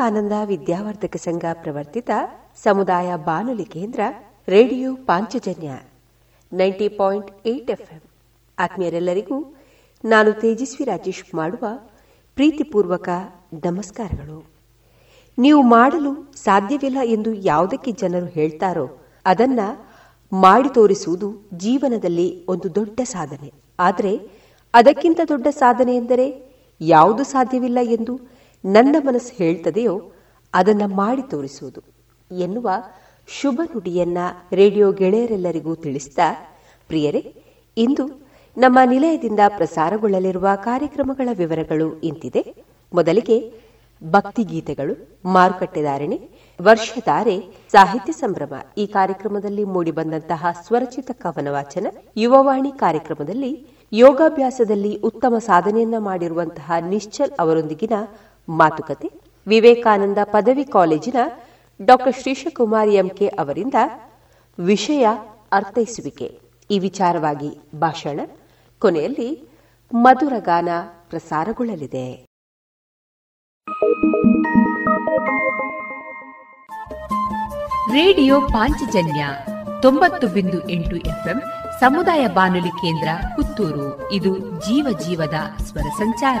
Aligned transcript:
ವಿವೇಕಾನಂದ 0.00 0.32
ವಿದ್ಯಾವರ್ಧಕ 0.44 1.16
ಸಂಘ 1.16 1.44
ಪ್ರವರ್ತಿತ 1.52 2.10
ಸಮುದಾಯ 2.62 3.16
ಬಾನುಲಿ 3.16 3.64
ಕೇಂದ್ರ 3.64 4.00
radio 4.48 4.94
Panchajanya 4.94 5.70
ninety 6.52 6.88
point 6.88 7.30
eight 7.46 7.70
FM. 7.70 8.00
ಆತ್ಮೀಯರೆಲ್ಲರಿಗೂ 8.58 9.38
ನಾನು 10.04 10.32
ತೇಜಸ್ವಿ 10.32 10.84
ರಾಜೇಶ್ 10.84 11.34
ಮಾಡುವ 11.34 11.66
ಪ್ರೀತಿಪೂರ್ವಕ 12.36 13.08
ನಮಸ್ಕಾರಗಳು. 13.66 14.38
ನೀವು 15.38 15.62
ಮಾಡಲು 15.62 16.32
ಸಾಧ್ಯವಿಲ್ಲ 16.36 16.98
ಎಂದು 17.04 17.34
ಯಾವುದಕ್ಕೆ 17.34 17.92
ಜನರು 17.92 18.26
ಹೇಳ್ತಾರೋ 18.26 18.86
ಅದನ್ನ 19.26 19.60
ಮಾಡಿ 20.32 20.74
ತೋರಿಸುವುದು 20.74 21.30
ಜೀವನದಲ್ಲಿ 21.54 22.46
ಒಂದು 22.46 22.74
ದೊಡ್ಡ 22.74 23.00
ಸಾಧನೆ. 23.04 23.52
ಆದರೆ 23.78 24.14
ಅದಕ್ಕಿಂತ 24.74 25.20
ದೊಡ್ಡ 25.28 25.46
ಸಾಧನೆ 25.50 25.96
ಎಂದರೆ 25.96 26.28
ಯಾವುದು 26.80 27.24
ಸಾಧ್ಯವಿಲ್ಲ 27.24 27.78
ಎಂದು 27.82 28.39
ನನ್ನ 28.64 28.96
ಮನಸ್ಸು 29.04 29.32
ಹೇಳ್ತದೆಯೋ 29.36 30.12
ಅದನ್ನ 30.54 30.82
ಮಾಡಿ 30.86 31.22
ತೋರಿಸುವುದು 31.30 31.80
ಎನ್ನುವ 32.30 32.70
ಶುಭ 33.28 33.60
ನುಡಿಯನ್ನ 33.64 34.18
ರೇಡಿಯೋ 34.52 34.92
ಗೆಳೆಯರೆಲ್ಲರಿಗೂ 34.92 35.74
ತಿಳಿಸಿದ 35.74 36.18
ಪ್ರಿಯರೇ, 36.88 37.42
ಇಂದು 37.76 38.04
ನಮ್ಮ 38.56 38.78
ನಿಲಯದಿಂದ 38.84 39.40
ಪ್ರಸಾರಗೊಳ್ಳಲಿರುವ 39.48 40.48
ಕಾರ್ಯಕ್ರಮಗಳ 40.64 41.28
ವಿವರಗಳು 41.32 42.00
ಇಂತಿದೆ. 42.00 42.42
ಮೊದಲಿಗೆ 42.92 43.52
ಭಕ್ತಿಗೀತೆಗಳು 44.04 44.94
ಮಾರುಕಟ್ಟೆದಾರಣೆ 45.24 46.18
ವರ್ಷಧಾರೆ 46.62 47.40
ಸಾಹಿತ್ಯ 47.72 48.12
ಸಂಭ್ರಮ 48.12 48.54
ಈ 48.78 48.86
ಕಾರ್ಯಕ್ರಮದಲ್ಲಿ 48.86 49.64
ಮೂಡಿಬಂದಂತಹ 49.64 50.46
ಸ್ವರಚಿತ 50.66 51.10
ಕವನ 51.12 51.48
ವಾಚನ, 51.50 51.86
ಯುವವಾಣಿ 52.16 52.72
ಕಾರ್ಯಕ್ರಮದಲ್ಲಿ 52.72 53.66
ಯೋಗಾಭ್ಯಾಸದಲ್ಲಿ 53.92 54.96
ಉತ್ತಮ 54.98 55.34
ಸಾಧನೆಯನ್ನ 55.38 55.94
ಮಾಡಿರುವಂತಹ 55.98 56.72
ನಿಶ್ಚಲ್ 56.88 57.32
ಅವರೊಂದಿಗಿನ 57.40 57.92
ಮಾತುಕತೆ. 58.48 59.20
ವಿವೇಕಾನಂದ 59.46 60.18
ಪದವಿ 60.24 60.64
ಕಾಲೇಜಿನ 60.64 61.16
ಡಾಕ್ಟರ್ 61.82 62.14
ಶ್ರೀಶಕುಮಾರ್ 62.20 62.88
ಎಂಕೆ 62.88 63.26
ಅವರಿಂದ 63.26 63.74
ವಿಷಯ 64.58 65.08
ಅರ್ಥೈಸುವಿಕೆ. 65.52 66.40
ಈ 66.70 66.78
ವಿಚಾರವಾಗಿ 66.78 67.60
ಭಾಷಣ. 67.78 68.20
ಕೊನೆಯಲ್ಲಿ 68.78 69.48
ಮಧುರಗಾನ 69.94 70.68
ಪ್ರಸಾರಗೊಳ್ಳಲಿದೆ. 71.10 72.26
ರೇಡಿಯೋ 77.92 78.40
ಪಾಂಚಜನ್ಯ 78.40 79.26
ತೊಂಬತ್ತು 79.82 80.26
ಬಿಂದು 80.26 80.68
ಎಂಟು 80.68 80.96
ಎಫ್ಎಂ 80.96 81.42
ಸಮುದಾಯ 81.80 82.26
ಬಾನುಲಿ 82.26 82.68
ಕೇಂದ್ರ 82.68 83.08
ಪುತ್ತೂರು. 83.36 84.12
ಇದು 84.12 84.38
ಜೀವ 84.38 84.98
ಜೀವದ 85.06 85.62
ಸ್ವರ 85.62 85.88
ಸಂಚಾರ. 85.98 86.40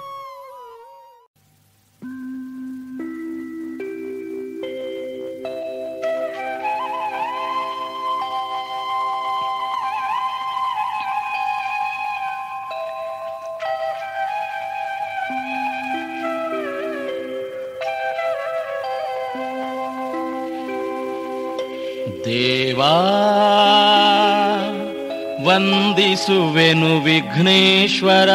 ವಂದಿಸುವೆನು 26.11 27.03
ವಿಘ್ನೇಶ್ವರ? 27.03 28.29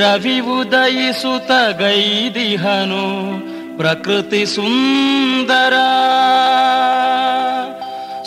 ರವಿ 0.00 0.40
ಉದಯಿಸುತ 0.40 1.50
ಗೈದಿಹನು 1.78 3.08
ಪ್ರಕೃತಿ 3.78 4.46
ಸುಂದರ. 4.46 5.72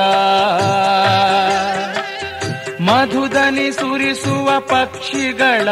ಮಧುದನಿ 2.86 3.72
ಸುರಿಸುವ 3.72 4.60
ಪಕ್ಷಿಗಳ 4.60 5.68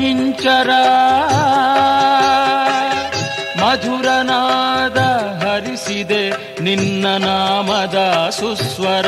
ಇಂಚರ. 0.00 0.70
ಮಧುರನಾದ 3.62 4.98
ಹರಿಸಿದೆ 5.42 6.30
ನಿನ್ನ 6.62 7.06
ನಾಮದ 7.06 8.28
ಸುಸ್ವರ. 8.30 9.06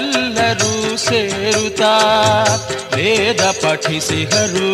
ಭಕುತರೆಲ್ಲರೂ 0.00 0.72
ಸೇರುತ್ತಾ 1.04 1.92
ವೇದ 2.94 3.42
ಪಠಿಸಿಹರು 3.62 4.70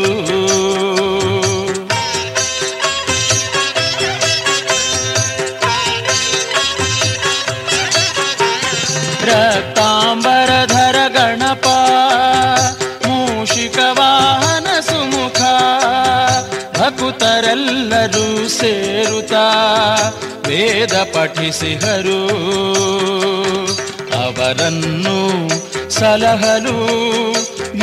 ರಕ್ತಾಂಬರಧರ 9.56 10.98
ಗಣಪ 11.14 11.66
ಮೂಷಿಕವಾಹನ 13.04 14.68
ಸುಮುಖ 14.80 15.40
ಭಕುತರೆಲ್ಲರೂ 16.78 18.26
ಸೇರುತ್ತಾ 18.56 19.44
ವೇದ 20.48 20.96
ಪಠಿಸಿಹರು 21.14 22.20
ಅವರನ್ನು 24.20 25.13
ಸಲಹಲು 25.98 26.76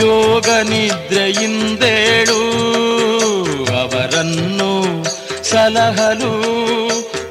ಯೋಗ 0.01 0.47
ನಿದ್ರೆಯಿಂದೇಳು 0.47 2.39
ಅವರನ್ನು 3.81 5.03
ಸಲಹಲು 5.43 6.33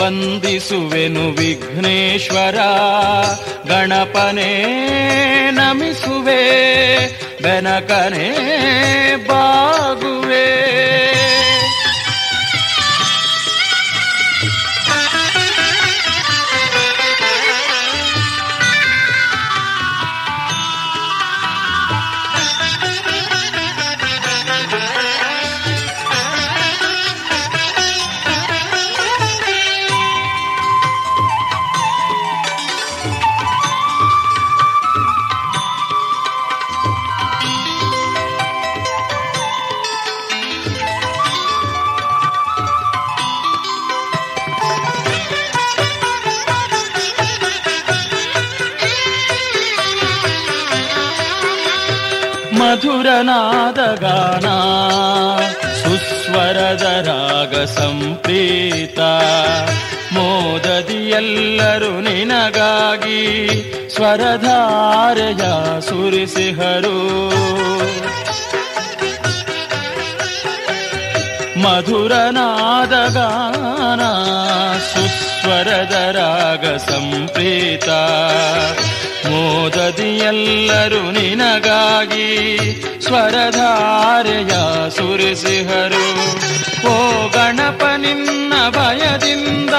ವಂದಿಸುವೆನು 0.00 1.30
ವಿಘ್ನೇಶ್ವರ. 1.30 2.56
ಗಣಪನೇ 3.68 4.52
ನಮಿಸುವೆ 5.50 6.42
ಬೆನಕನೇ 7.42 8.28
ಬಾಗುವೆ. 9.28 9.97
ಗಾನ 53.08 54.46
ಸುಸ್ವರದ 55.82 56.82
ರಾಗ 56.82 57.64
ಸಂಪ್ರೀತ. 57.64 58.98
ಮೋದದಿ 60.12 61.10
ಎಲ್ಲರೂ 61.10 62.00
ನಿನಗಾಗಿ 62.00 63.48
ಸ್ವರಧಾರಯ 63.94 65.40
ಸುರಿಸಿಹರು. 65.80 67.28
ಮಧುರನಾದ 71.58 73.12
ಗಾನ 73.12 74.02
ಸುಸ್ವರದ 74.78 76.16
ರಾಗ 76.16 76.76
ಸಂಪ್ರೀತ. 76.76 77.88
ಮೋದದಿ 79.48 80.18
ಎಲ್ಲರೂ 80.18 81.10
ನಿನಗಾಗಿ 81.10 82.58
ಸ್ವರಧಾರೆಯ 83.00 84.50
ಸುರಿಸಿಹರು. 84.90 86.06
ಓ 86.88 87.28
ಗಣಪ 87.28 87.84
ನಿನ್ನ 87.96 88.52
ಭಯದಿಂದ 88.70 89.74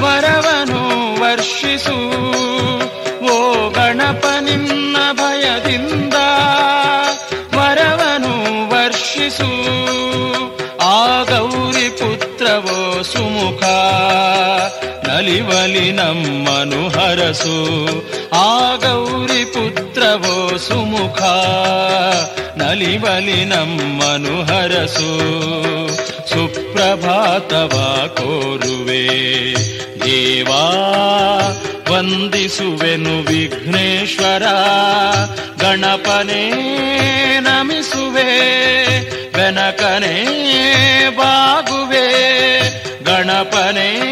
ವರವನು 0.00 0.80
ವರ್ಷಿಸು. 1.20 1.98
ಓ 3.24 3.70
ಗಣಪ 3.70 4.26
ನಿನ್ನ 4.40 4.96
ಭಯದಿಂದ 5.12 6.14
ವರವನು 7.58 8.34
ವರ್ಷಿಸು. 8.70 9.50
ಆ 10.80 11.22
ಗೌರಿ 11.22 11.88
ಪುತ್ರವೋ 11.88 13.02
ಸುಮುಖ 13.02 13.62
ನಲಿವಲಿ 15.22 15.92
ನಮ್ಮನು 15.92 16.88
ಹರಸು. 16.88 17.86
ಆ 18.34 18.74
ಗೌರಿ 18.74 19.44
ಪುತ್ರವೋ 19.44 20.58
ಸುಮುಖ 20.58 21.22
ನಲಿವಲಿ 22.62 23.44
ನಮ್ಮನು 23.44 24.42
ಹರಸು. 24.42 25.18
ಸುಪ್ರಭಾತವ 26.28 27.96
ಕೋರುವೆ, 28.16 29.08
ದೇವಾ, 30.04 30.66
ವಂದಿಸುವೆನು 31.90 33.22
ವಿಘ್ನೇಶ್ವರ. 33.22 34.42
ಗಣಪನೇ 35.60 36.50
ನಮಿಸುವೆ, 37.40 38.30
ಬೆನಕನೇ 39.32 40.24
ಬಾಗುವೆ. 41.16 42.32
ಗಣಪನೇ 43.04 44.11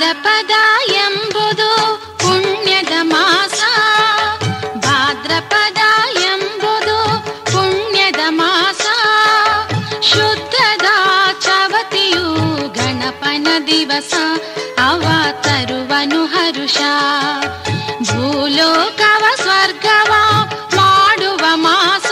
భాద్రపదాయంబుదు 0.00 1.70
పుణ్యద 2.20 2.92
మాస 3.04 3.60
భాద్రపదాయంబుదు 4.84 6.28
పుణ్యద 7.50 8.20
మాస 8.38 8.84
శుద్ధದ 10.10 10.86
చవತಿಯು 11.46 12.28
ಗಣಪನ 12.78 13.48
ದಿವಸ 13.70 14.12
ಅವ 14.86 15.04
ತರುವನು 15.46 16.22
ಹರುಷ 16.34 16.78
ಭೂಲೋಕವ 18.08 19.24
ಸ್ವರ್ಗವ 19.42 20.12
ಮಾಡುವ 20.78 21.44
ಮಾಸ 21.66 22.10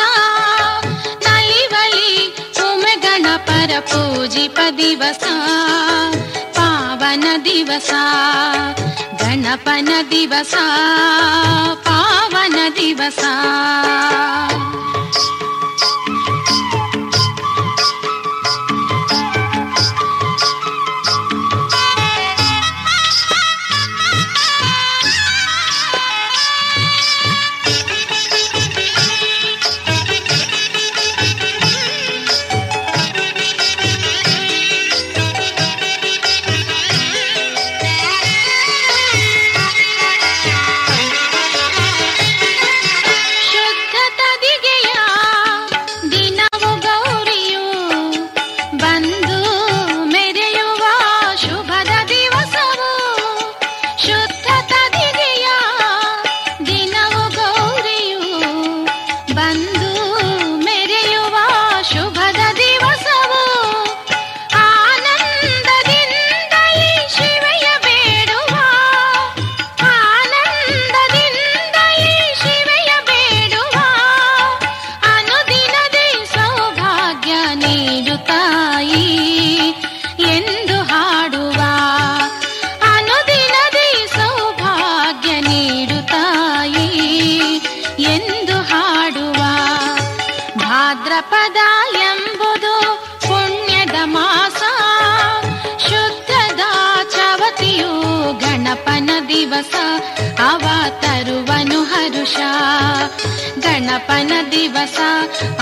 ನಲಿವಲಿ 1.27 2.11
ಸುಮಗಣ 2.59 3.27
ಪರ 3.49 3.73
ಪೂಜಿಪ 3.93 4.59
ದಿವಸ 4.79 5.23
पन 7.07 7.23
दिवसा 7.43 8.01
गणपन 9.21 9.91
दिवसा 10.11 10.65
पावन 11.87 12.57
दिवसा। 12.79 13.33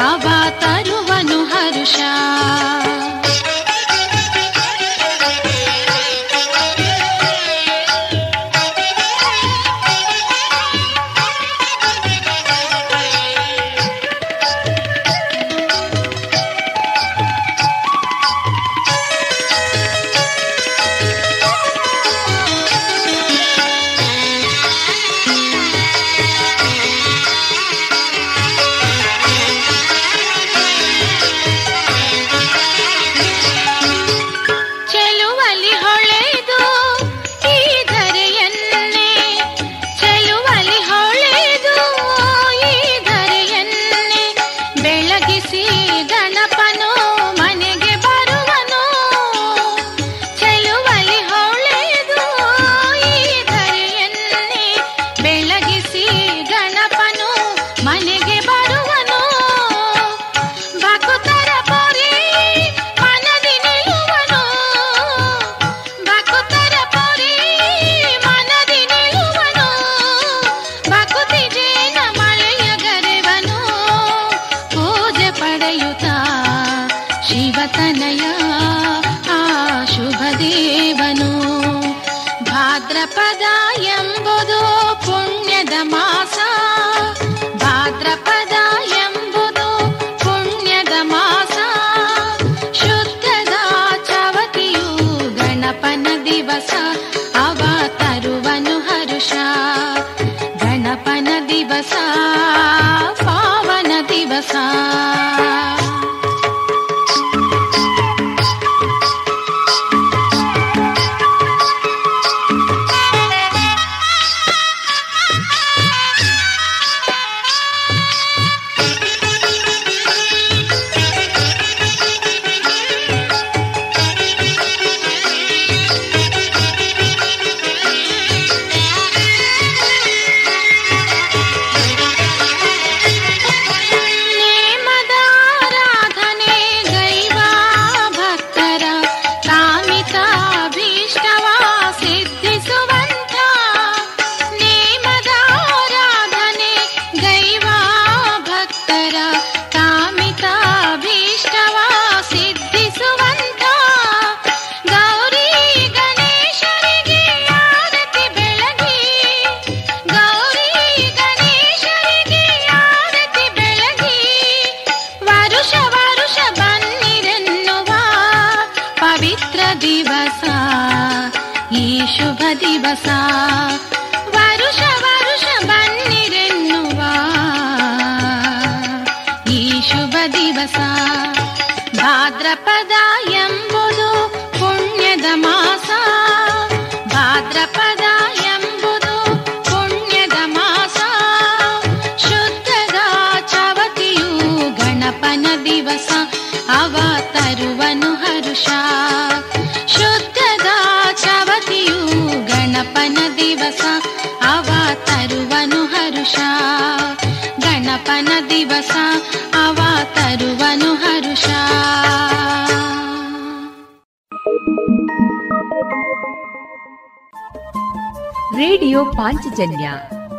अभातरुवनु 0.09 1.39
हृष 1.53 1.97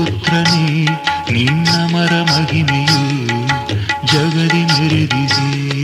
ಪುತ್ರನೇ 0.00 0.84
ನಿನ್ನ 1.30 1.68
ಮರ 1.94 2.12
ಮಹಿಮೆಯು 2.22 3.02
ಜಗದಿ 4.06 4.62
ಮೆರೆದಿದೆ. 4.64 5.79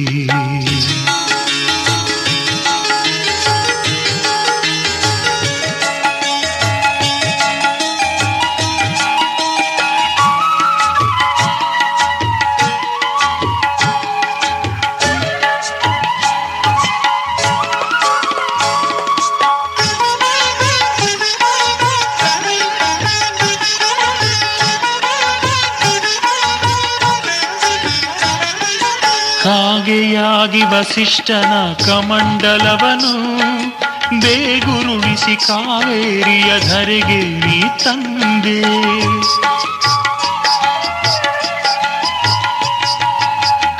ವಸಿಷ್ಠನ 30.72 31.72
ಕಮಂಡಲವನು 31.86 33.12
ಬೇಗುರುಳಿಸಿ 34.20 35.46
ಕಾವೇರಿಯ 35.46 36.68
ಧರೆಗೆ 36.68 37.20
ನೀ 37.46 37.60
ತಂದೆ. 37.84 38.60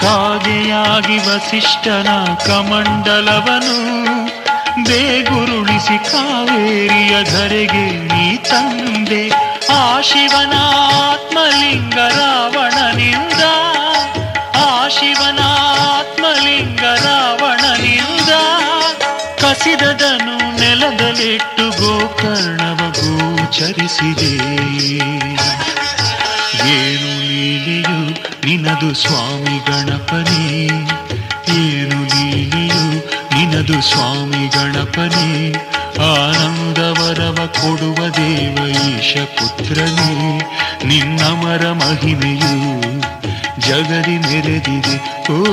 ಕಾಗೆಯಾಗಿ 0.01 1.19
ವಸಿಷ್ಠನ 1.19 2.09
ಕಮಂಡಲವನು 2.47 3.77
ಬೇಗುರುಣಿಸಿ 4.85 6.13
ಕಾವೇರಿಯ 6.13 7.25
ಧರೆಗೆ 7.25 7.87
ನೀ 8.15 8.37
ತಂದೆ. 8.37 9.29
ಆ 9.73 10.01
ಶಿವನಾತ್ಮಲಿಂಗ 10.01 11.95
ರಾವಣನಿಂದ 11.95 13.36
ಕಸಿದದನು 20.97 21.17
ನೆಲದಲ್ಲಿಟ್ಟು 21.17 21.83
ಗೋಕರ್ಣವ 21.83 22.77
ಗೋಚರಿಸಿದೆ. 22.77 24.33
ಏನು 26.69 27.21
ಲೀಲೆಯು 27.21 28.11
ನಿನದು 28.47 28.95
ಸ್ವಾಮಿ 28.95 29.59
ಗಣಪನೇ? 29.59 30.67
ಏನು 31.49 32.05
ಲೀಲೆಯು 32.05 32.97
ನಿನದು 33.35 33.83
ಸ್ವಾಮಿ 33.83 34.49
ಗಣಪನಿ? 34.49 35.55
ಆನಂದವರವ 35.99 37.47
ಕೊಡುವ 37.47 38.09
ದೇವ 38.09 38.69
ಈಶ 38.69 39.17
ಪುತ್ರನೇ 39.17 40.41
ನಿನ್ನಮರ 40.85 41.73
ಮಹಿಮೆಯು 41.73 42.83
ಜಗದಿ 43.61 44.19
ಮೆರೆದಿದೆ. 44.19 44.97
ಓ 45.33 45.45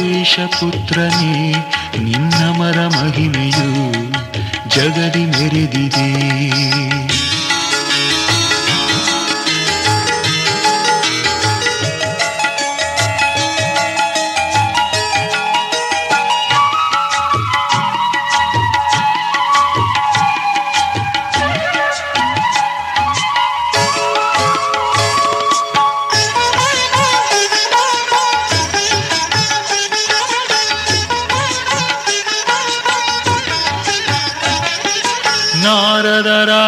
ಈಶ 0.00 0.38
ಪುತ್ರನೇ 0.46 1.54
ನಿನ್ನಮರ 1.98 2.86
ಮಹಿಮೆಯು 2.86 4.11
ಜಗದಿ 4.74 5.24
ಮೆರೆದಿದೆ 5.26 6.06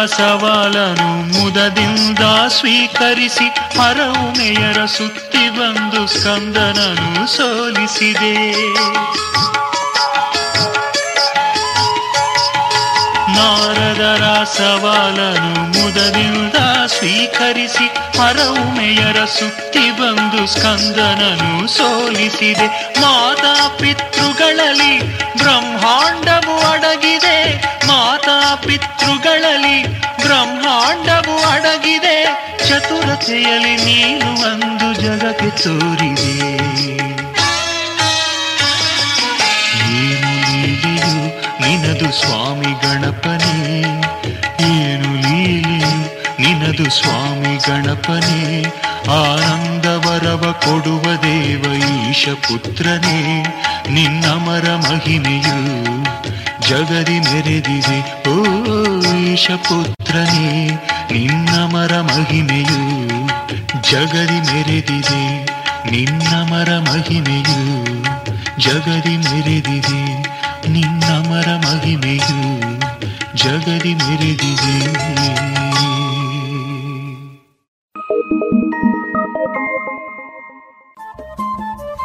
ಸವಾಲನು 0.05 1.39
ಮುದದಿಂದ 1.39 2.47
ಸ್ವೀಕರಿಸಿ 2.47 3.47
ಹರವುಮೆಯರ 3.79 4.85
ಸುತ್ತಿ 4.85 5.49
ಬಂದು 5.49 6.07
ಸ್ಕಂದನನು 6.07 7.27
ಸೋಲಿಸಿದೆ. 7.27 8.35
ನಾರದರ 13.33 14.43
ಸವಾಲನು 14.43 15.49
ಮುದದಿಂದ 15.49 16.55
ಸ್ವೀಕರಿಸಿ 16.85 17.87
ಹರವುಮೆಯರ 18.19 19.25
ಸುತ್ತಿ 19.25 19.91
ಬಂದು 19.91 20.47
ಸ್ಕಂದನನು 20.47 21.67
ಸೋಲಿಸಿದೆ. 21.67 22.67
ಮಾತಾ 23.01 23.67
ಪಿತೃಗಳಲ್ಲಿ 23.79 25.24
ಬ್ರಹ್ಮಾಂಡವು 25.45 26.53
ಅಡಗಿದೆ, 26.71 27.37
ಮಾತಾ 27.87 28.55
ಪಿತೃಗಳಲ್ಲಿ 28.55 29.77
ಬ್ರಹ್ಮಾಂಡವು 30.23 31.35
ಅಡಗಿದೆ, 31.51 32.15
ಚತುರತೆಯಲ್ಲಿ 32.67 33.75
ನೀನು 33.85 34.29
ಒಂದು 34.49 34.87
ಜಗಕ್ಕೆ 35.01 35.49
ತೋರಿದೆ. 35.63 36.33
ಏನು 39.99 41.13
ನಿನದು 41.61 42.09
ಸ್ವಾಮಿ 42.21 42.73
ಗಣಪನೇ? 42.83 43.55
ಏನು 44.71 45.11
ಲೀಲೆಯು 45.27 45.93
ನಿನದು 46.41 46.89
ಸ್ವಾಮಿ 46.89 47.55
ಗಣಪನೇ? 47.67 48.41
ಆನಂದವರವ 49.09 50.55
ಕೊಡುವ 50.65 51.01
ದೇವ 51.01 51.83
ಈಶ 52.09 52.29
ಪುತ್ರನೇ, 52.29 53.45
ನಿನ್ನಮರ 53.89 54.75
ಮಹಿಮೆಯು 54.75 55.75
ಜಗದಿ 56.69 57.19
ಮೆರೆದಿದೆ. 57.19 58.29
ಓ, 58.29 58.43
ಈಶ 59.17 59.51
ಪುತ್ರನೇ, 59.51 60.69
ನಿನ್ನಮರ 61.11 62.01
ಮಹಿಮೆಯು 62.01 63.07
ಜಗದಿ 63.91 64.53
ಮೆರೆದಿದೆ. 64.53 65.45
ನಿನ್ನಮರ 65.91 66.79
ಮಹಿಮೆಯು 66.79 67.95
ಜಗದಿ 68.59 69.17
ಮೆರೆದಿದೆ. 69.17 70.21
ನಿನ್ನಮರ 70.69 71.55
ಮಹಿಮೆಯು 71.55 72.71
ಜಗದಿ 73.35 73.93
ಮೆರೆದಿದೆ. 73.93 74.95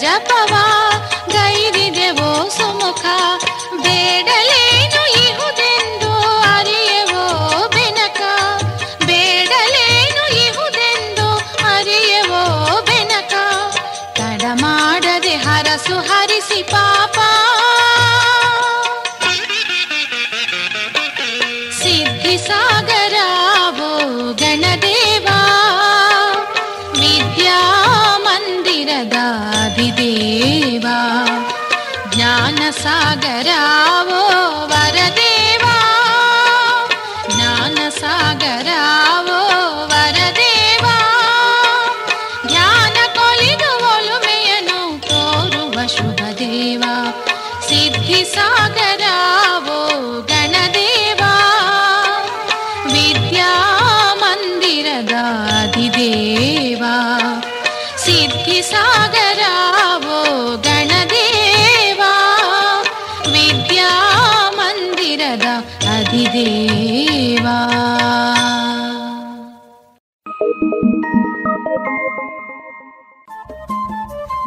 Já 0.00 0.14
adiantava. 0.16 0.57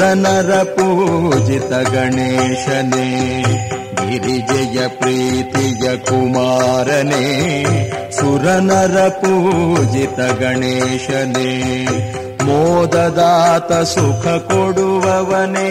ಸುರನರ 0.00 0.52
ಪೂಜಿತ 0.62 1.72
ಗಣೇಶನೇ, 1.90 3.06
ಗಿರಿಜಯ 4.08 4.88
ಪ್ರೀತಿಯ 4.88 5.96
ಕುಮಾರನೇ, 5.96 7.24
ಸುರನರ 8.10 9.08
ಪೂಜಿತ 9.08 10.20
ಗಣೇಶನೇ, 10.40 11.50
ಮೋದದಾತ 12.44 13.72
ಸುಖ 13.72 14.26
ಕೊಡುವವನೇ, 14.26 15.70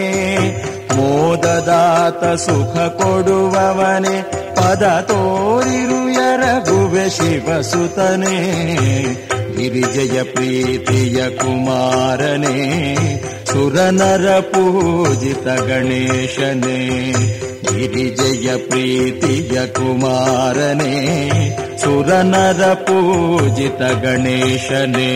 ಮೋದದಾತ 0.96 2.24
ಸುಖ 2.24 3.02
ಕೊಡುವವನೇ, 3.02 4.22
ಪದ 4.54 5.04
ತೋರಿರು 5.08 6.10
ಎರಗುವೆ 6.10 7.10
ಶಿವಸುತನೇ, 7.10 8.38
ಗಿರಿಜಯ 9.56 10.22
ಪ್ರೀತಿಯ 10.22 11.30
ಕುಮಾರನೇ 11.30 12.58
ಸುರನರ 13.52 14.26
ಪೂಜಿತ 14.40 15.46
ಗಣೇಶನೇ 15.60 16.78
ಗಿರಿಜಯ 17.62 18.56
ಪ್ರೀತಿಯ 18.56 19.66
ಕುಮಾರನೇ 19.66 20.94
ಸುರನರ 21.82 22.62
ಪೂಜಿತ 22.74 23.82
ಗಣೇಶನೇ. 24.02 25.12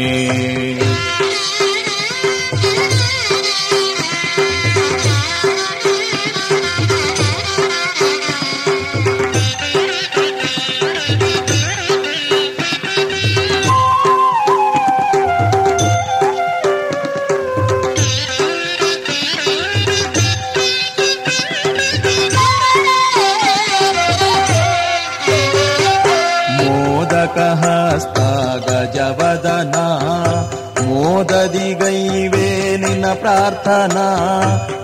ಪ್ರಾರ್ಥನಾ 33.45 34.09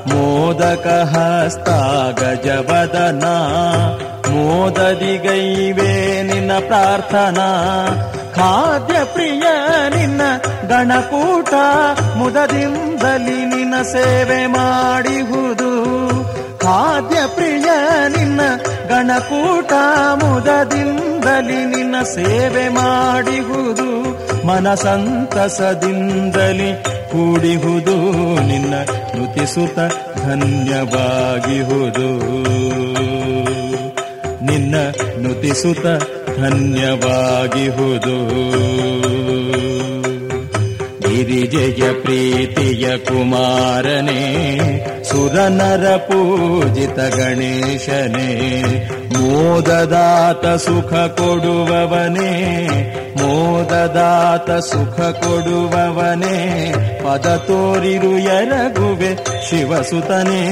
ಮೋದಕ 0.06 0.86
ಹಸ್ತ 0.86 1.68
ಗಜವದನ 2.20 3.24
ಮೋದದಿ 4.30 5.18
ಗೈವೇ 5.18 6.22
ನಿನ್ನ 6.22 6.52
ಪ್ರಾರ್ಥನಾ. 6.66 7.48
ಖಾದ್ಯ 8.36 9.04
ಪ್ರಿಯ 9.04 9.42
ನಿನ್ನ 9.96 10.20
ಗಣಕೂಟ 10.68 11.54
ಮುದದಿಂದಲಿ 12.16 13.44
ನಿನ್ನ 13.44 13.82
ಸೇವೆ 13.82 14.46
ಮಾಡಿಹುದು. 14.46 15.70
ಖಾದ್ಯ 16.70 17.18
ಪ್ರಿಯ, 17.34 17.64
ನಿನ್ನ 18.08 18.40
ಗಣಕೂಟ 18.88 19.72
ಮುದದಿಂದಲಿ 20.14 21.64
ನಿನ್ನ 21.64 22.02
ಸೇವೆ 22.02 22.68
ಮಾಡಿಹುದು, 22.68 24.00
ಮನಸಂತಸದಿಂದಲಿ 24.46 26.84
ಕೂಡಿಹುದು, 26.84 27.96
ನಿನ್ನ 28.46 28.74
ನುತಿಸುತ 29.18 29.78
ಧನ್ಯವಾಗಿಹುದು. 30.26 32.08
ನಿನ್ನ 34.44 34.74
ನುತಿಸುತ 35.22 35.86
ಧನ್ಯವಾಗಿಹುದು. 36.40 38.16
ಗಿರಿಜಯ 41.20 41.92
ಪ್ರೀತಿಯ 41.92 42.98
ಕುಮಾರನೇ 42.98 44.22
ಸುರನರ 45.10 45.96
ಪೂಜಿತ 45.96 46.98
ಗಣೇಶನೇ, 47.14 48.30
ಮೋದದಾತ 49.14 50.46
ಸುಖ 50.46 50.92
ಕೊಡುವವನೇ, 50.92 52.32
ಮೋದದಾತ 53.16 54.50
ಸುಖ 54.50 55.00
ಕೊಡುವವನೇ, 55.00 56.36
ಪದ 57.04 57.36
ತೋರಿರು 57.36 58.18
ಎರಗುವೆ 58.18 59.16
ಶಿವಸುತನೇ 59.48 60.42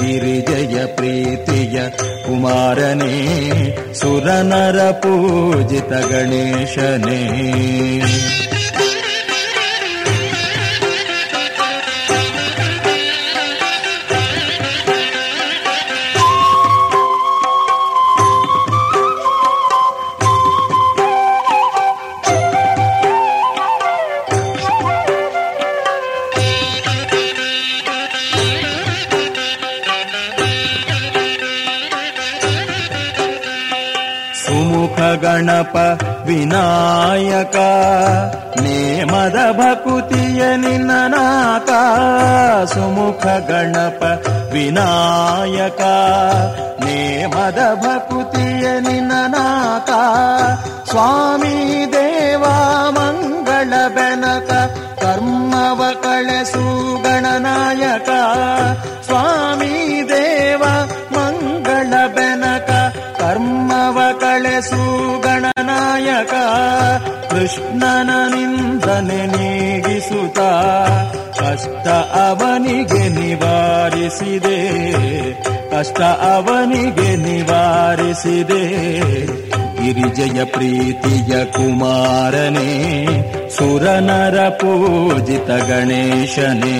ಗಿರಿಜಯ 0.00 0.86
ಪ್ರೀತಿಯ 0.86 1.80
ಕುಮಾರನೇ 2.26 3.14
ಸುರನರ 3.94 4.90
ಪೂಜಿತ 4.90 5.92
ಗಣೇಶನೇ. 5.92 7.22
ಗಣಪ 35.69 35.77
ವಿನಾಯಕ 36.27 37.57
ನೇಮದ 38.61 39.39
ಭಕುತಿಯ 39.51 40.43
ನಿನ್ನ 40.55 40.91
ನಾಕ 41.07 41.69
ಸುಮುಖ 42.65 43.25
ಗಣಪ 43.49 44.01
ವಿನಾಯಕ 44.53 45.81
ನೇಮದ 46.85 47.59
ಭಕುತಿಯ 47.83 48.65
ನಿನ್ನ 48.79 49.11
ನಾಕ 49.27 49.91
ಸ್ವಾಮಿ 50.89 51.55
ದೇವ 51.93 52.43
ಮಂಗಳ 52.97 53.73
ಬೆನಕ 53.89 54.51
ಕೃಷ್ಣನ 67.40 68.10
ನಿಂದನೆ 68.34 69.26
ನೀಗಿಸುತ್ತ 69.26 70.38
ಕಷ್ಟ 71.40 71.88
ಅವನಿಗೆ 72.14 73.08
ನಿವಾರಿಸಿದೆ. 73.08 74.58
ಕಷ್ಟ 75.70 76.00
ಅವನಿಗೆ 76.00 77.16
ನಿವಾರಿಸಿದೆ. 77.16 78.68
ಗಿರಿಜಯ 79.82 80.44
ಪ್ರೀತಿಯ 80.44 81.44
ಕುಮಾರನೇ, 81.44 83.04
ಸುರನರ 83.58 84.48
ಪೂಜಿತ 84.48 85.50
ಗಣೇಶನೇ 85.50 86.76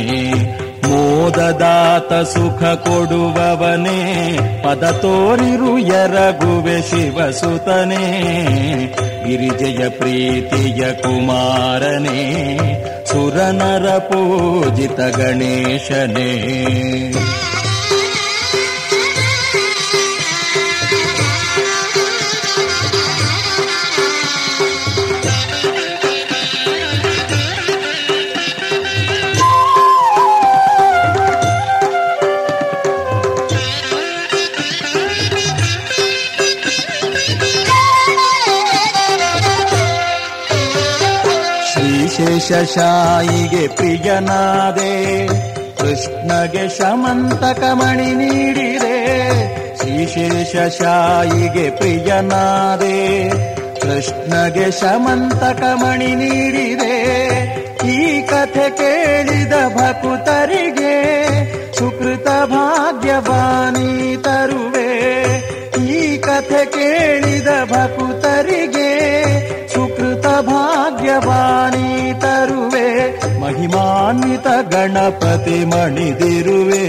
ಮೋದದಾತ 0.90 2.12
ಸುಖ 2.22 2.62
ಕೊಡುವವನೇ 2.62 4.00
ಪದ 4.64 4.90
ತೋರಿರು 4.90 5.78
ಎರಗುವೆ 5.78 6.78
ಶಿವಸುತನೇ 6.82 8.04
ಗಿರಿಜಯ 9.24 9.88
ಪ್ರೀತಿಯ 9.88 10.92
ಕುಮಾರನೇ 10.92 12.20
ಸುರನರ 13.06 13.86
ಪೂಜಿತ 13.98 15.00
ಗಣೇಶನೇ. 15.16 16.30
ಶೇಷಶಾಯಿಗೆ 42.50 43.68
ಪ್ರಿಯನಾದೆ, 43.68 44.94
ಕೃಷ್ಣಗೆ 45.78 46.64
ಶಮಂತಕ 46.68 47.62
ಮಣಿ 47.72 48.08
ನೀಡಿದೆ 48.14 48.96
ಶ್ರೀಶೇಷಶಾಯಿಗೆ 49.76 51.66
ಪ್ರಿಯನಾದೆ, 51.70 52.98
ಕೃಷ್ಣಗೆ 53.80 54.66
ಶಮಂತಕ 54.70 55.62
ಮಣಿ 55.82 56.10
ನೀಡಿದೆ, 56.14 56.96
ಈ 57.92 58.00
ಕಥೆ 58.22 58.66
ಕೇಳಿದ 58.70 59.54
ಭಕುತರಿಗೆ 59.76 60.89
ಗಣಪತಿ 75.10 75.64
ಮಣಿದಿರುವೆ 75.64 76.84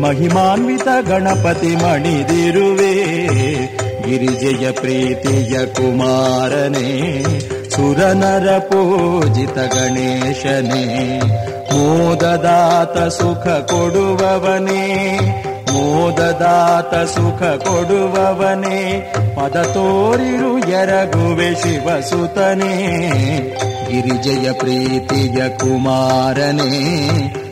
ಮಹಿಮಾನ್ವಿತ 0.00 0.88
ಗಣಪತಿ 1.08 1.76
ಮಣಿದಿರುವೆ. 1.76 2.92
ಗಿರಿಜಯ 4.02 4.70
ಪ್ರೀತಿಯ 4.70 5.66
ಕುಮಾರನೇ 5.66 7.24
ಸುರನರ 7.70 8.58
ಪೂಜಿತ 8.58 9.58
ಗಣೇಶನೇ 9.58 11.20
ಮೋದದಾತ 11.72 12.98
ಸುಖ 12.98 13.46
ಕೊಡುವವನೇ. 13.48 14.84
ಮೋದದಾತ 15.78 16.94
ಸುಖ 16.94 17.42
ಕೊಡುವವನೇ, 17.42 19.12
ಪದ 19.36 19.62
ತೋರಿರು 19.62 20.58
ಎರಗುವೆ 20.58 21.54
ಶಿವಸುತನೇ. 21.54 23.00
ಗಿರಿಜಯ 23.88 24.52
ಪ್ರೀತಿಯ 24.52 25.48
ಕುಮಾರನೇ, 25.48 27.00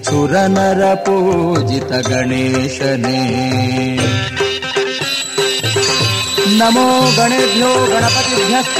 ಸುರನರ 0.04 0.94
ಪೂಜಿತ 0.94 2.08
ಗಣೇಶನೇ. 2.08 3.46
ನಮೋ 6.58 7.16
ಗಣೇಭ್ಯೋ 7.16 7.86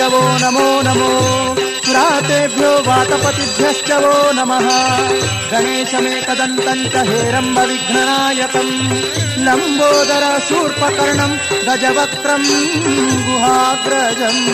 वो 0.09 0.41
ನಮೋ 0.41 0.83
ನಮೋ. 0.83 1.56
पुरातेभ्यो 1.97 2.71
वातपतिभ्यश्च 2.71 3.91
वो 3.93 4.33
नमः। 4.33 4.67
गणेशमेकदन्तम् 5.51 6.89
च 6.89 6.97
हेरम्बविघ्ननायकम्। 6.97 8.73
लम्बोदर 9.45 10.41
शूर्पकर्णम् 10.49 11.39
गजवक्त्रम् 11.69 12.47
गुहाग्रजम्। 13.27 14.47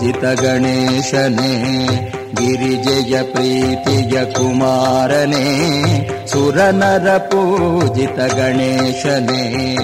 ಪೂಜಿತ 0.00 0.40
ಗಣೇಶನೇ, 0.40 1.52
ಗಿರಿಜಯ 2.34 3.22
ಪ್ರೀತಿಯ 3.22 4.24
ಕುಮಾರನೇ, 4.24 5.44
ಸುರನರ 6.26 7.16
ಪೂಜಿತ 7.16 8.34
ಗಣೇಶನೇ, 8.34 9.76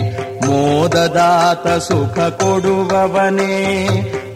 ಮೋದದಾತ 0.47 1.69
ಸುಖ 1.69 2.19
ಕೊಡುವವನೇ, 2.19 3.89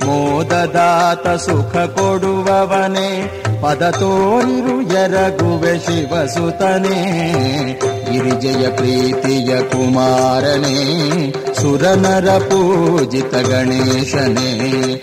ಮೋದದಾತ 0.04 1.28
ಸುಖ 1.28 1.76
ಕೊಡುವವನೇ, 1.76 3.30
ಪದ 3.62 3.90
ತೋರಿರು 3.90 4.82
ಎರಗುವೆ 4.82 5.78
ಶಿವಸುತನೇ, 5.78 6.98
ಗಿರಿಜಯ 8.10 8.68
ಪ್ರೀತಿಯ 8.68 9.60
ಕುಮಾರನೇ, 9.60 10.78
ಸುರನರ 11.60 12.38
ಪೂಜಿತ 12.38 13.34
ಗಣೇಶನೇ. 13.34 15.02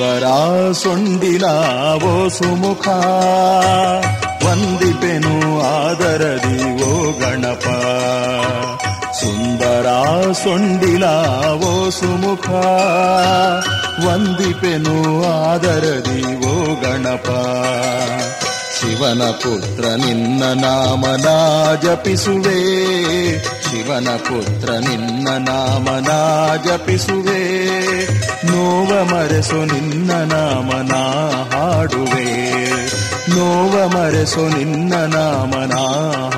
ಸುಂದರ 0.00 0.26
ಸೊಂಡಿಲಾವೋ 0.72 2.28
ಸುಮುಖ 2.28 2.88
ವಂದಿಪೆನು 4.46 5.60
ಆದರದಿ 5.60 6.84
ಓ 6.84 7.18
ಗಣಪ. 7.18 7.64
ಸುಂದರ 9.20 9.86
ಸೊಂಡಿಲಾವೋ 10.32 11.90
ಸುಮುಖ 11.90 12.48
ವಂದಿಪೆನು 14.06 15.24
ಆದರದಿ 15.24 16.46
ಓ 16.46 16.80
ಗಣಪ. 16.80 17.28
ಶಿವನ 18.78 19.22
ಪುತ್ರ 19.30 19.84
ನಿನ್ನ 19.84 20.42
ನಾಮನ 20.44 21.28
ಜಪಿಸುವೆ. 21.82 22.60
ಶಿವನ 23.80 24.08
ಪುತ್ರ 24.16 24.72
ನಿನ್ನ 24.72 25.28
ನಾಮನ 25.28 26.08
ಜಪಿಸುವೆ 26.64 27.64
ನೋವ 28.46 29.04
ಮರೆಸು 29.04 29.64
ನಿನ್ನ 29.64 30.12
ನಾಮನ 30.12 30.92
ಹಾಡುವೆ. 31.54 32.60
ನೋವ 33.30 33.88
ಮರೆಸು 33.88 34.58
ನಿನ್ನ 34.58 34.94
ನಾಮನ 34.94 35.74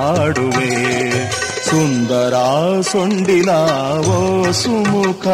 ಹಾಡುವೆ. 0.01 1.11
ಸುಂದರ 1.63 2.33
ಸೊಂಡಿಲಾವೋ 2.81 4.51
ಸುಮುಖ, 4.51 5.27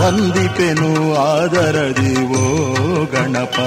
ವಂದಿಪೆನು 0.00 1.14
ಆದರದಿವೋ 1.14 2.66
ಗಣಪ. 3.04 3.58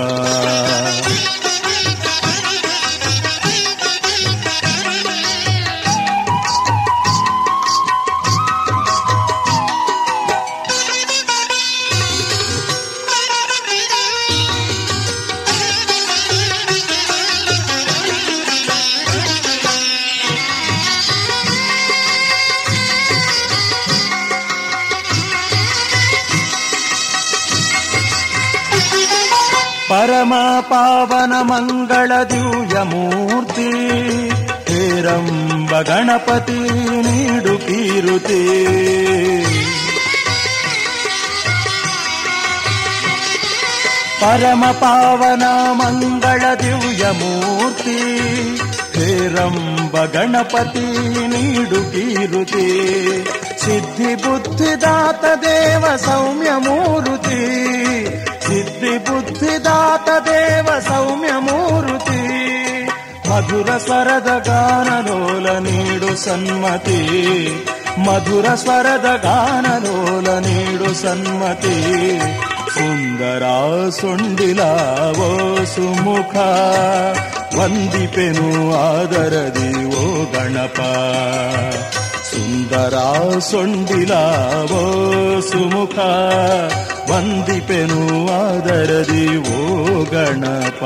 ಪಾವನ 31.10 31.34
ಮಂಗಳ 31.42 32.12
ದಿವ್ಯ 32.24 32.82
ಮೂರ್ತಿ 32.82 33.72
ಹೇರಂಬ 34.68 35.82
ಗಣಪತಿ 35.82 36.60
ನೀಡು 37.02 37.58
ಕೀರುತಿ. 37.58 38.42
ಪರಮ 44.22 44.66
ಪಾವನ 44.66 45.44
ಮಂಗಳ 45.72 46.42
ದಿವ್ಯ 46.56 47.06
ಮೂರ್ತಿ 47.12 48.00
ಹೇರಂಬ 49.00 50.06
ಗಣಪತಿ 50.06 50.88
ನೀಡು 51.28 51.92
ಕೀರುತಿ. 51.92 52.68
ಸಿದ್ಧಿ 53.58 54.16
ಬುದ್ಧಿದಾತ 54.16 55.26
ದೇವ 55.42 55.96
ಸೌಮ್ಯ 55.96 56.50
ಮೂರುತಿ. 56.58 57.69
ಸಿದ್ಧಿ 58.80 58.98
ಬುದ್ಧಿದಾತ 58.98 60.10
ದೇವ 60.26 60.80
ಸೌಮ್ಯ 60.80 61.30
ಮೂರುತಿ. 61.40 62.50
ಮಧುರ 63.30 63.78
ಸ್ವರದ 63.78 64.44
ಗಾನಲೋಲ 64.48 65.50
ನೀಡು 65.50 66.16
ಸನ್ಮತಿ. 66.16 67.02
ಮಧುರ 67.98 68.46
ಸ್ವರದ 68.56 69.20
ಗಾನಲೋಲ 69.24 70.40
ನೀಡು 70.40 70.94
ಸನ್ಮತಿ. 70.94 72.20
ಸುಂದರ 72.74 73.44
ಸೊಂಡಿಲಾವೋ 73.90 75.58
ಸುಮುಖ. 75.66 76.36
ವಂದಿಪೆನು 77.60 78.76
ಆದರದಿ 78.80 79.86
ಓ 79.86 80.32
ಗಣಪ. 80.32 80.82
ಸುಂದರ 82.24 82.94
ಸೊಂಡಿಲಾವೋ 83.40 84.84
ಸುಮುಖ. 85.42 86.00
ವಂದಿಪೆನು 87.10 88.02
ಆದರದಿ 88.32 89.38
ಓ 89.38 89.62
ಗಣಪ. 90.04 90.82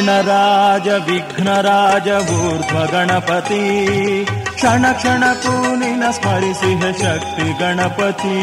गणराज 0.00 0.88
विघ्नराज 0.88 2.08
ऊर्ध्वगणपति 2.08 3.64
क्षणक्षणपूनि 4.54 5.86
न 5.86 6.10
स्मरि 6.12 6.54
सिंह 6.54 6.92
शक्ति 6.92 7.44
गणपति। 7.60 8.36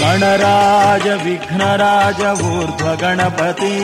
गणराज 0.00 1.08
विघ्नराज 1.24 2.22
ऊर्ध्वगणपति 2.42 3.76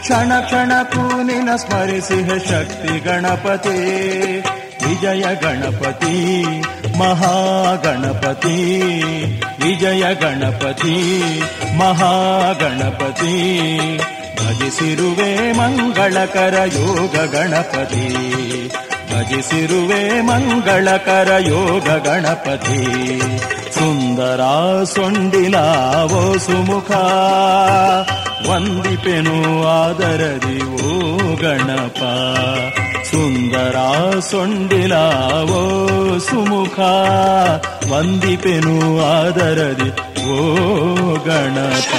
क्षणक्षणपूनि 0.00 1.38
न 1.38 1.56
स्मरि 1.56 2.00
सिंह 2.00 2.38
शक्ति 2.38 3.00
गणपते। 3.00 3.78
विजय 4.82 5.38
गणपति। 5.42 6.62
ಮಹಾಗಣಪತಿ, 6.98 8.80
ವಿಜಯ 9.62 10.14
ಗಣಪತಿ, 10.14 10.96
ಮಹಾಗಣಪತಿ, 11.76 13.34
ಭಜಿಸಿರುವೆ 14.36 15.52
ಮಂಗಳಕರ 15.52 16.54
ಯೋಗ 16.66 17.16
ಗಣಪತಿ, 17.16 18.08
ಭಜಿಸಿರುವೆ 19.14 20.20
ಮಂಗಳಕರ 20.20 21.32
ಯೋಗ 21.38 22.06
ಗಣಪತಿ. 22.06 23.20
ಸುಂದರ 23.74 24.40
ಸೊಂಡಿಲಾವೋ 24.84 26.38
ಸುಮುಖ, 26.38 26.90
ವಂದಿಪೆನು 28.50 29.66
ಆದರದಿ 29.66 30.64
ಓ 30.64 31.00
ಗಣಪ. 31.36 32.02
ಸುಂದರ 33.10 33.76
ಸೊಂಡಿಲಾವೋ 34.30 35.62
ಸುಮುಖ 36.18 36.78
ವಂದಿಪೆನು 37.92 38.76
ಆದರದಿ 39.10 39.90
ಓ 40.30 40.36
ಗಣಪ. 41.26 41.92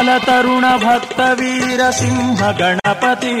बाल 0.00 0.10
तरुण 0.26 0.64
गणपति 2.58 3.32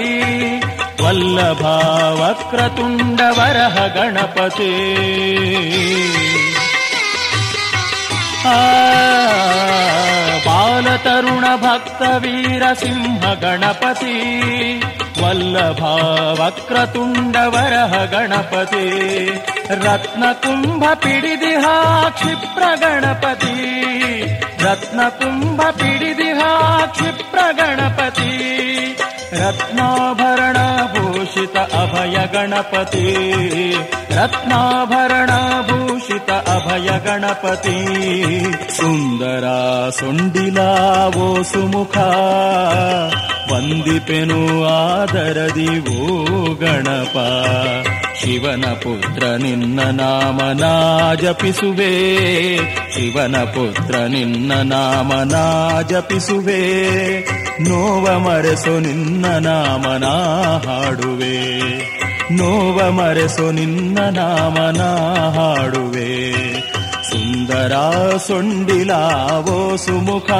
वल्लभाक्रतुण्डवरः 1.02 3.76
गणपते 3.94 4.68
बाल 10.46 10.88
गणपति 13.44 14.18
वल्लभावक्रतुण्डवरः 15.22 17.94
गणपते 18.14 18.84
रत्नकुम्भपिडिदिहा 19.86 21.74
क्षिप्रगणपति 22.20 23.56
ರತ್ನ 24.64 25.00
ತುಂಬ 25.08 25.62
ಪಿಡಿದಿಹ 25.62 26.40
ಕ್ಷಿಪ್ರ 26.86 27.38
ಗಣಪತಿ. 27.52 28.56
ರತ್ನಾಭರಣ 29.32 30.56
ಭೂಷಿತ 30.92 31.56
ಅಭಯ 31.56 32.26
ಗಣಪತಿ. 32.32 33.26
ರತ್ನಾಭರಣ 34.14 35.30
ಭೂಷಿತ 35.62 36.30
ಅಭಯ 36.30 36.88
ಗಣಪತಿ. 36.98 37.86
ಸುಂದರ 38.76 39.44
ಸೊಂಡಿಲ 39.90 40.58
ಓ 41.16 41.42
ಸುಮುಖ. 41.42 41.98
ವಂದಿಪೆನು 43.52 44.64
ಆದರದಿ 44.64 45.98
ಓ 45.98 46.24
ಗಣಪ. 46.54 47.16
ಶಿವನ 48.20 48.64
ಪುತ್ರ 48.72 49.26
ನಿನ್ನ 49.26 49.80
ನಾಮನ 49.80 50.64
ಜಪಿಸುವೆ 51.14 51.92
ಶಿವನ 52.90 53.36
ಪುತ್ರ 53.36 53.98
ನಿನ್ನ 53.98 54.52
ನಾಮನ 54.52 55.34
ಜಪಿಸುವೆ 55.82 56.60
ನೋವ 57.68 58.18
ಮರೆಸು 58.18 58.80
ನಿನ್ನ 58.80 59.26
ನಾಮನಾ 59.26 60.14
ಹಾಡುವೆ. 60.66 61.60
ನೋವ 62.34 62.90
ಮರೆಸು 62.90 63.50
ನಿನ್ನ 63.50 63.98
ನಾಮನಾ 63.98 65.14
ಹಾಡುವೆ. 65.30 66.32
ಸುಂದರ 67.10 67.72
ಸೊಂಡಿಲಾವೋ 68.26 69.76
ಸುಮುಖ, 69.76 70.30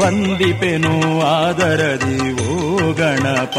ವಂದಿಪೆನು 0.00 1.20
ಆದರದಿ 1.20 2.48
ಓ 2.48 2.78
ಗಣಪ. 2.92 3.58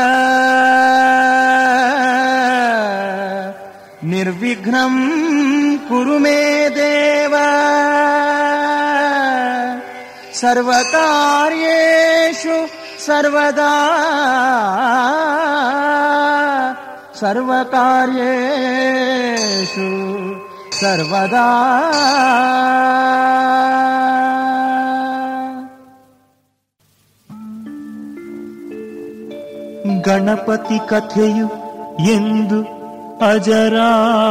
निर्विघ्नम् 4.12 5.00
कुरु 5.88 6.18
मे 6.24 6.40
देव 6.78 7.34
सर्वकार्येषु 11.20 12.58
सर्वदा 13.08 13.74
सर्वकार्येषु 17.22 18.28
सर्वदा 20.82 21.46
ಗಣಪತಿ 30.08 30.78
ಕಥೆಯು 30.90 31.48
ಎಂದು 32.16 32.60
ಅಜರಾಮರವಾಗಿಹುದು. 33.31 34.23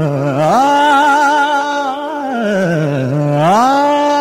ಪಾರ್ವತಿ 2.38 4.17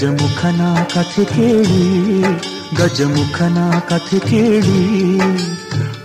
ಗಜಮುಖನ 0.00 0.62
ಕಥೆ 0.92 1.22
ಕೇಳಿ 1.26 1.80
ಗಜಮುಖನ 2.76 3.58
ಕಥೆ 3.88 4.18
ಕೇಳಿ 4.20 4.78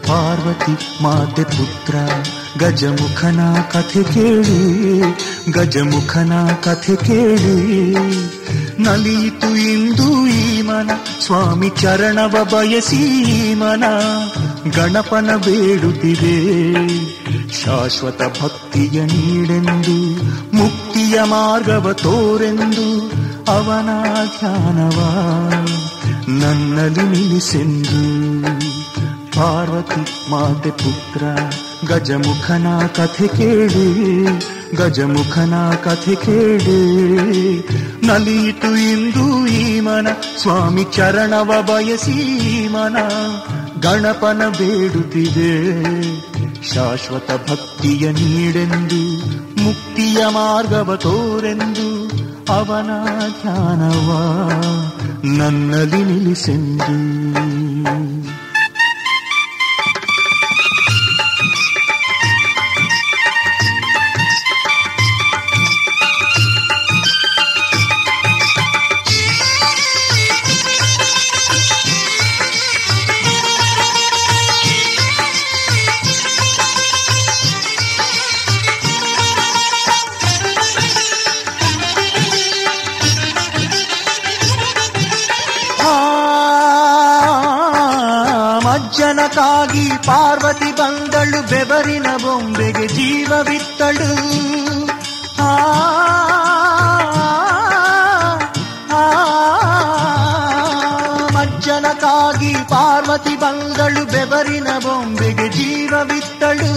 ಪಾರ್ವತಿ 0.08 0.74
ಮಾತೆ 1.04 1.46
ಪುತ್ರ 1.54 1.96
ಗಜಮುಖನ 2.58 3.42
ಕಥೆ 3.74 4.04
ಕೇಳಿ 4.12 4.60
ಗಜಮುಖನ 5.52 6.34
ಕಥೆ 6.66 6.96
ಕೇಳಿ 7.06 7.56
ನಲಿಯಿತು 8.80 9.52
ಇಂದು 9.68 10.10
ಈ 10.36 10.46
ಮನ 10.62 10.90
ಸ್ವಾಮಿ 11.26 11.70
ಚರಣವ 11.82 12.44
ಬಯಸಿ 12.52 13.02
ಈ 13.32 13.42
ಮನ 13.54 13.86
ಗಣಪನ 14.78 15.30
ಬೇಡುತ್ತಿದೆ 15.46 16.38
ಶಾಶ್ವತ 17.60 18.22
ಭಕ್ತಿಯ 18.40 19.00
ನೀಡೆಂದು 19.06 19.98
ಮುಕ್ತಿಯ 20.58 21.18
ಮಾರ್ಗವ 21.32 21.94
ತೋರೆಂದು 22.04 22.88
ಅವನ 23.48 23.90
ಧ್ಯಾನವ 24.40 25.00
ನನ್ನಲ್ಲಿ 26.28 27.04
ನಿಲ್ಲಿಸೆಂದು. 27.04 28.02
ಪಾರ್ವತಿ 29.36 30.32
ಮಾತೆ 30.32 30.70
ಪುತ್ರ, 30.70 31.24
ಗಜಮುಖನ 31.94 32.68
ಕಥೆ 32.96 33.28
ಕೇಳಿ, 33.28 34.24
ಗಜಮುಖನ 34.76 35.54
ಕಥೆ 35.84 36.16
ಕೇಳಿ. 36.16 36.80
ನಲಿಯಿತು 38.08 38.76
ಇಂದು 38.76 39.48
ಈ 39.48 39.80
ಮನ 39.80 40.08
ಸ್ವಾಮಿ 40.42 40.84
ಚರಣವ 40.84 41.62
ಬಯಸಿ 41.62 42.68
ಮನ 42.68 42.98
ಗಣಪನ 43.82 44.42
ಬೇಡುತ್ತಿದೆ, 44.50 45.54
ಶಾಶ್ವತ 46.74 47.52
ಭಕ್ತಿಯ 47.52 48.12
ನೀಡೆಂದು, 48.12 49.04
ಮುಕ್ತಿಯ 49.64 50.26
ಮಾರ್ಗವ 50.30 50.96
ತೋರೆಂದು. 50.96 51.95
ಅವನ 52.50 52.92
ಧ್ಯಾನವ 53.42 54.10
ನನ್ನಲ್ಲಿ 55.38 56.04
ನಿಲ್ಲಿಸೆಂದು 56.04 56.96
ಅಜ್ಜನಕ್ಕಾಗಿ 89.28 89.86
ಪಾರ್ವತಿ 90.08 90.70
ಬಂದಳು 90.72 91.40
ಬೆವರಿನ 91.50 92.10
ಬೊಂಬೆಗೆ 92.24 92.86
ಜೀವವಿತ್ತಳು 92.90 94.10
ಆ 95.42 95.52
ಮಜ್ಜನಕ್ಕಾಗಿ 101.36 102.52
ಪಾರ್ವತಿ 102.72 103.36
ಬಂದಳು 103.36 104.04
ಬೆವರಿನ 104.14 104.70
ಬೊಂಬೆಗೆ 104.80 105.48
ಜೀವವಿತ್ತಳು 105.50 106.70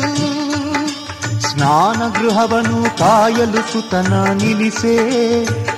ಸ್ನಾನ 1.47 2.01
ಗೃಹವನ್ನು 2.17 2.81
ಕಾಯಲು 2.99 3.63
ಸುತನ 3.73 4.13
ನಿಲ್ಲಿಸೆ 4.35 4.97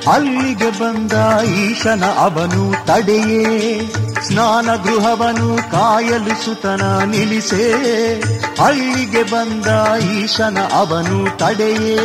ಅಲ್ಲಿಗೆ 0.08 0.70
ಬಂದ 0.78 1.14
ಈಶನ 1.60 2.04
ಅವನು 2.20 2.64
ತಡೆಯೇ 2.86 3.44
ಸ್ನಾನ 4.30 4.76
ಗೃಹವನು 4.76 5.70
ಕಾಯಲು 5.70 6.44
ಸುತನ 6.44 6.98
ನಿಲ್ಲಿಸೇ. 7.04 7.80
ಹಳ್ಳಿಗೆ 8.58 9.22
ಬಂದ 9.22 9.66
ಈಶನ 10.02 10.58
ಅವನು 10.72 11.38
ತಡೆಯೇ. 11.38 11.98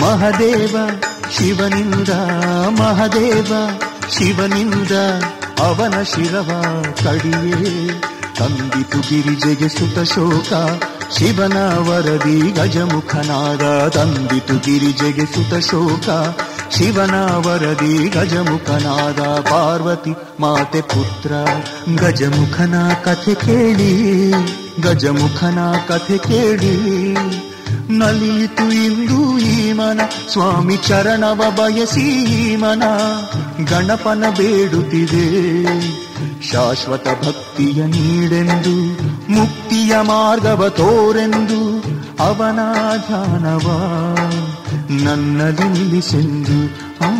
ಮಹದೇವ 0.00 0.76
ಶಿವನಿಂದ 1.38 2.08
ಮಹದೇವ 2.80 3.52
ಶಿವನಿಂದ 4.10 4.90
ಅವನ 5.60 6.02
ಶಿರವ 6.02 6.50
ಕಡಿಯೇ 7.04 7.88
ತಂದಿತು 8.38 8.98
ಗಿರಿಜೆಗೆ 8.98 9.68
ಸುತ 9.68 9.98
ಶೋಕ, 9.98 10.52
ಶಿವನ 11.18 11.56
ವರದಿ 11.88 12.50
ಗಜಮುಖನಾದ 12.50 13.88
ತಂದಿತು 13.88 14.54
ಗಿರಿಜೆಗೆ 14.54 15.26
ಸುತ 15.26 15.54
ಶೋಕ 15.54 16.08
ಶಿವನ 16.70 17.14
ವರದಿ 17.46 18.08
ಗಜಮುಖನಾದ 18.08 19.20
ಪಾರ್ವತಿ 19.50 20.12
ಮಾತೆ 20.40 20.80
ಪುತ್ರ. 20.80 21.32
ಗಜಮುಖನ 21.96 22.74
ಕಥೆ 23.04 23.34
ಕೇಳಿ, 23.34 24.30
ಗಜಮುಖನ 24.82 25.58
ಕಥೆ 25.88 26.18
ಕೇಳಿ. 26.18 26.76
ನಲಿಯಿತು 27.98 28.64
ಇಂದು 28.72 29.38
ಈ 29.38 29.72
ಮನ 29.72 30.00
ಸ್ವಾಮಿ 30.32 30.76
ಚರಣವ 30.76 31.42
ಬಯಸಿ 31.50 32.06
ಮನ 32.56 32.82
ಗಣಪನ 33.64 34.24
ಬೇಡುತ್ತಿದೆ, 34.36 35.26
ಶಾಶ್ವತ 36.50 37.06
ಭಕ್ತಿಯ 37.08 37.84
ನೀಡೆಂದು, 37.84 38.76
ಮುಕ್ತಿಯ 39.32 39.92
ಮಾರ್ಗವ 40.02 40.68
ತೋರೆಂದು 40.68 41.60
ಅವನ 42.20 42.60
ಧ್ಯಾನವ. 43.06 43.66
ನನ್ನಲ್ಲಿ 44.90 45.68
ನಿಲ್ಲಿಸೆಂದು 45.68 46.56
ಆ 47.00 47.10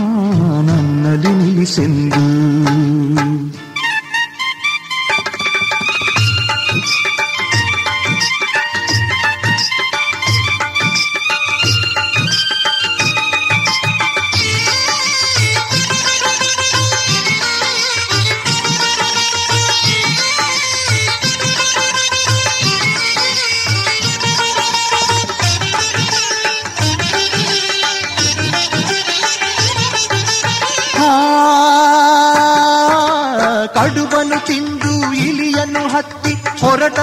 ನನ್ನಲ್ಲಿ 0.62 1.35
ನಿಲ್ಲಿಸೆಂದು 1.35 2.23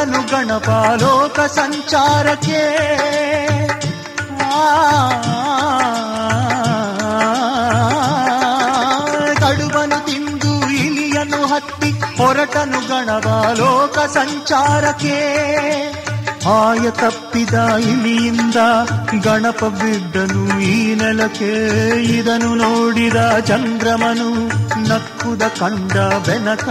ಹೊರಟನು 0.04 0.22
ಗಣಪಾಲೋಕ 0.22 1.40
ಸಂಚಾರಕ್ಕೆ. 1.40 2.62
ಕಡುಬನು 9.36 10.06
ತಿಂದು 10.06 10.70
ಇಲಿಯನ್ನು 10.70 11.46
ಹತ್ತಿ 11.46 11.92
ಹೊರಟನು 11.92 12.80
ಗಣಪಾಲೋಕ 12.88 14.00
ಸಂಚಾರಕ್ಕೆ. 14.00 15.20
ಆಯ 16.50 16.92
ತಪ್ಪಿದ 16.92 17.54
ಇಲಿಯಿಂದ 17.80 18.56
ಗಣಪ 19.24 19.64
ಬಿದ್ದನು 19.64 20.60
ಈ 20.60 20.96
ನೆಲಕ್ಕೆ. 20.96 21.54
ಇದನು 22.04 22.56
ನೋಡಿದ 22.56 23.40
ಚಂದ್ರಮನು 23.40 24.48
ನಕ್ಕುದ 24.90 25.42
ಕಂಡ 25.42 25.94
ಬೆನಕ. 26.28 26.70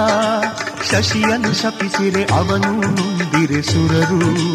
ಶಶಿಯನ್ನು 0.93 1.63
ಶಪಿಸಿರೆ 1.63 2.25
ಅವನು 2.25 2.81
ನುಂದಿರೆ 2.81 3.63
ಸುರರು. 3.63 4.55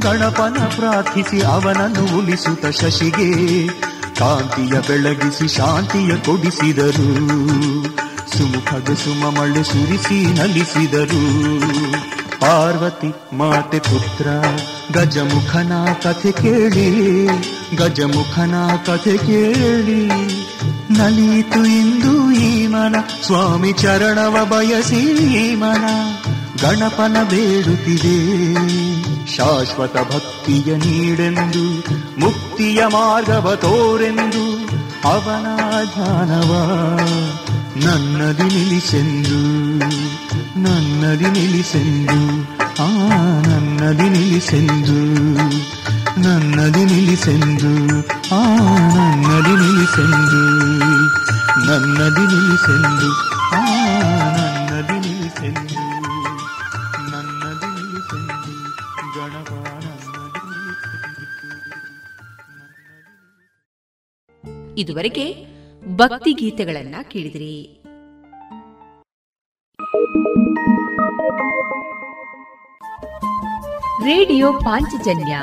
ಗಣಪನ 0.00 0.56
ಪ್ರಾರ್ಥಿಸಿ 0.76 1.42
ಅವನನ್ನು 1.42 2.18
ಉಳಿಸುತ್ತ 2.18 2.66
ಶಶಿಗೆ 2.66 3.68
ಕಾಂತಿಯ 4.14 4.80
ಬೆಳಗಿಸಿ 4.80 5.48
ಶಾಂತಿಯ 5.48 6.16
ಕೊಡಿಸಿದರು. 6.16 7.14
ಸುಮುಖದ 8.38 8.94
ಸುಮ 8.94 9.40
ಮಳೆ 9.40 9.64
ಸುರಿಸಿ 9.64 10.38
ನಲಿಸಿದರು. 10.38 11.22
ಪಾರ್ವತಿ 12.40 13.36
ಮಾತೆ 13.36 13.78
ಪುತ್ರ, 13.78 14.26
ಗಜಮುಖನ 14.92 15.72
ಕಥೆ 16.02 16.32
ಕೇಳಿ, 16.32 17.26
ಗಜಮುಖನ 17.76 18.54
ಕಥೆ 18.86 19.16
ಕೇಳಿ. 19.16 20.08
ನಲಿಯಿತು 20.90 21.64
ಇಂದು 21.64 22.32
ಈ 22.32 22.66
ಮನ 22.66 22.96
ಸ್ವಾಮಿ 23.26 23.72
ಚರಣವ 23.72 24.44
ಬಯಸಿ 24.44 25.00
ಈ 25.36 25.54
ಮನ 25.54 25.84
ಗಣಪನ 26.62 27.16
ಬೇಡುತ್ತಿದೆ. 27.22 28.18
ಶಾಶ್ವತ 29.26 29.94
ಭಕ್ತಿಯ 29.94 30.76
ನೀಡೆಂದು, 30.76 31.64
ಮುಕ್ತಿಯ 32.18 32.86
ಮಾರ್ಗವ 32.86 33.54
ತೋರೆಂದು, 33.54 34.66
ಅವನ 35.08 35.46
ಧ್ಯಾನವ 35.84 36.52
ನನ್ನದಿ 37.86 38.42
ನಿಲ್ಲಿಸೆಂದು 38.42 39.40
ನನ್ನದಿ 40.60 41.30
ನಿಲ್ಲಿಸೆಂದು, 41.30 42.46
ಆ 42.82 42.88
ನನ್ನದಿ 43.46 44.08
ನಿಲ್ಲಿಸೆಂದು. 44.08 44.98
ನನ್ನದಿ 46.22 46.82
ನಿಲ್ಲಿಸೆಂದು, 46.84 47.70
ಆ 48.34 48.40
ನನ್ನದಿ 48.94 49.54
ನಿಲ್ಲಿಸೆಂದು 49.60 50.42
ನನ್ನದಿ 51.66 52.24
ನಿಲ್ಲಿಸೆಂದು, 52.26 53.10
ಆ 53.52 53.62
ನನ್ನದಿ 54.36 54.96
ನಿಲ್ಲಿಸೆಂದು 55.00 55.78
ನನ್ನದಿ 57.10 57.66
ಇದುವರೆಗೆ 64.80 65.26
ಭಕ್ತಿ 65.96 66.32
ಗೀತೆಗಳನ್ನ 66.32 66.96
ಕೇಳಿದಿರಿ. 67.02 67.54
ರೇಡಿಯೋ 74.04 74.52
ಪಾಂಚಜನ್ಯ 74.52 75.34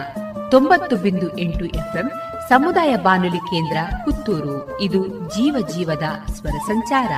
ತೊಂಬತ್ತು 0.51 0.95
ಬಿಂದು 0.95 1.37
ಎಂಟು 1.37 1.65
ಎಫ್ಎಂ 1.65 2.11
ಸಮುದಾಯ 2.49 2.95
ಬಾನುಲಿ 2.95 3.37
ಕೇಂದ್ರ 3.37 3.77
ಪುತ್ತೂರು. 4.05 4.81
ಇದು 4.81 5.07
ಜೀವ 5.07 5.67
ಜೀವದ 5.67 6.03
ಸ್ವರ 6.31 6.57
ಸಂಚಾರ. 6.67 7.11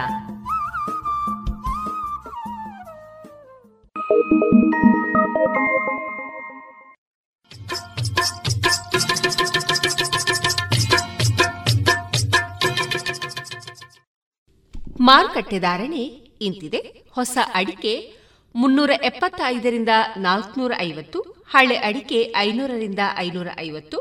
ಮಾರುಕಟ್ಟೆ 14.99 15.59
ಧಾರಣೆ 15.59 16.03
ಇಂತಿದೆ 16.41 16.77
ಹೊಸ 17.11 17.37
ಅಡಿಕೆ 17.55 18.16
ಮುನ್ನೂರ 18.57 18.91
ಎಪ್ಪತ್ತೈದರಿಂದ 19.01 19.93
ನಾಲ್ಕುನೂರ 20.17 20.73
ಐವತ್ತು 20.79 21.19
ಹಳೆ 21.47 21.75
ಅಡಿಕೆ 21.79 22.19
ಐನೂರರಿಂದ 22.37 23.01
ಐನೂರ 23.17 23.49
ಐವತ್ತು 23.59 23.97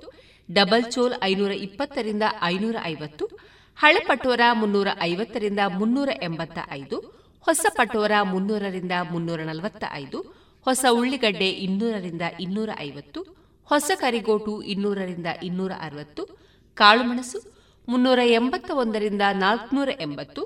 ಡಬಲ್ 0.48 0.84
ಚೋಲ್ 0.84 1.14
ಐನೂರ 1.22 1.52
ಇಪ್ಪತ್ತರಿಂದ 1.59 2.24
ಐನೂರ 2.42 2.76
ಐವತ್ತು 2.84 3.24
ಹಳೆ 3.78 4.00
ಪಟೋರ 4.00 4.40
ಮುನ್ನೂರ 4.52 4.88
ಐವತ್ತರಿಂದ 5.02 5.62
ಮುನ್ನೂರ 5.74 6.11
ಎಂಬತ್ತ 6.22 6.59
ಐದು 6.70 6.98
ಹೊಸ 7.46 7.66
ಪಟೋರ 7.76 8.12
ಮುನ್ನೂರರಿಂದ 8.24 8.92
ಮುನ್ನೂರ 9.11 9.40
ನಲವತ್ತ 9.42 9.84
ಐದು 9.94 10.18
ಹೊಸ 10.66 10.84
ಉಳ್ಳಿಗಡ್ಡೆ 10.90 11.48
ಇನ್ನೂರರಿಂದ 11.64 12.22
ಇನ್ನೂರ 12.40 12.70
ಐವತ್ತು 12.80 13.20
ಹೊಸ 13.68 13.90
ಕರಿಗೋಟು 14.00 14.62
ಇನ್ನೂರರಿಂದ 14.62 15.26
ಇನ್ನೂರ 15.42 15.72
ಅರವತ್ತು 15.80 16.22
ಕಾಳುಮೆಣಸು 16.76 17.38
ಮುನ್ನೂರ 17.88 18.20
ಎಂಬತ್ತ 18.36 18.70
ಒಂದರಿಂದ 18.76 19.24
ನಾಲ್ಕುನೂರ 19.36 19.90
ಎಂಬತ್ತು 20.00 20.42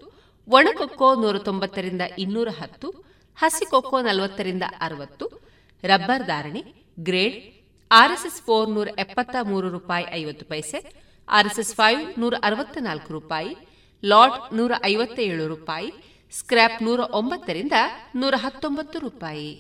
ಒಣಕೊಕ್ಕೋ 0.48 1.08
ನೂರ 1.14 1.36
ತೊಂಬತ್ತರಿಂದ 1.38 2.02
ಇನ್ನೂರ 2.18 2.48
ಹತ್ತು 2.60 2.88
ಹಸಿಕೊಕ್ಕೋ 3.40 4.00
ನಲವತ್ತರಿಂದ 4.00 4.62
ಅರವತ್ತು, 4.80 5.26
ರಬ್ಬರ್ 5.84 6.26
ಧಾರಣೆ, 6.26 6.62
ಗ್ರೇಡ್ 7.00 7.36
ಆರ್ಎಸ್ಎಸ್ 7.90 8.42
ಫೋರ್ 8.42 8.70
ನೂರ 8.70 8.88
ಎಪ್ಪತ್ತ 8.98 9.36
ಮೂರು 9.42 9.68
ರೂಪಾಯಿ 9.70 10.04
ಐವತ್ತು 10.12 10.44
ಪೈಸೆ 10.44 10.78
ಆರ್ಎಸ್ಎಸ್ 11.28 11.74
ಫೈವ್ 11.74 12.20
ನೂರ 12.20 12.34
ಅರವತ್ತ 12.42 12.78
ನಾಲ್ಕು 12.80 13.12
ರೂಪಾಯಿ 13.12 13.56
ಲಾಟ್ 14.04 14.54
ನೂರ 14.54 14.72
ಐವತ್ತ 14.84 15.18
ಏಳು 15.18 15.48
ರೂಪಾಯಿ, 15.48 15.88
ಸ್ಕ್ರ್ಯಾಪ್ 16.38 16.82
ನೂರ 16.82 17.00
ಒಂಬತ್ತರಿಂದ 17.00 17.72
ನೂರ 18.14 18.34
ಹತ್ತೊಂಬತ್ತು 18.36 18.98
ರೂಪಾಯಿ. 18.98 19.50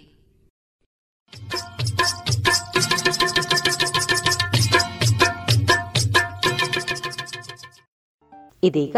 ಇದೀಗ 8.62 8.96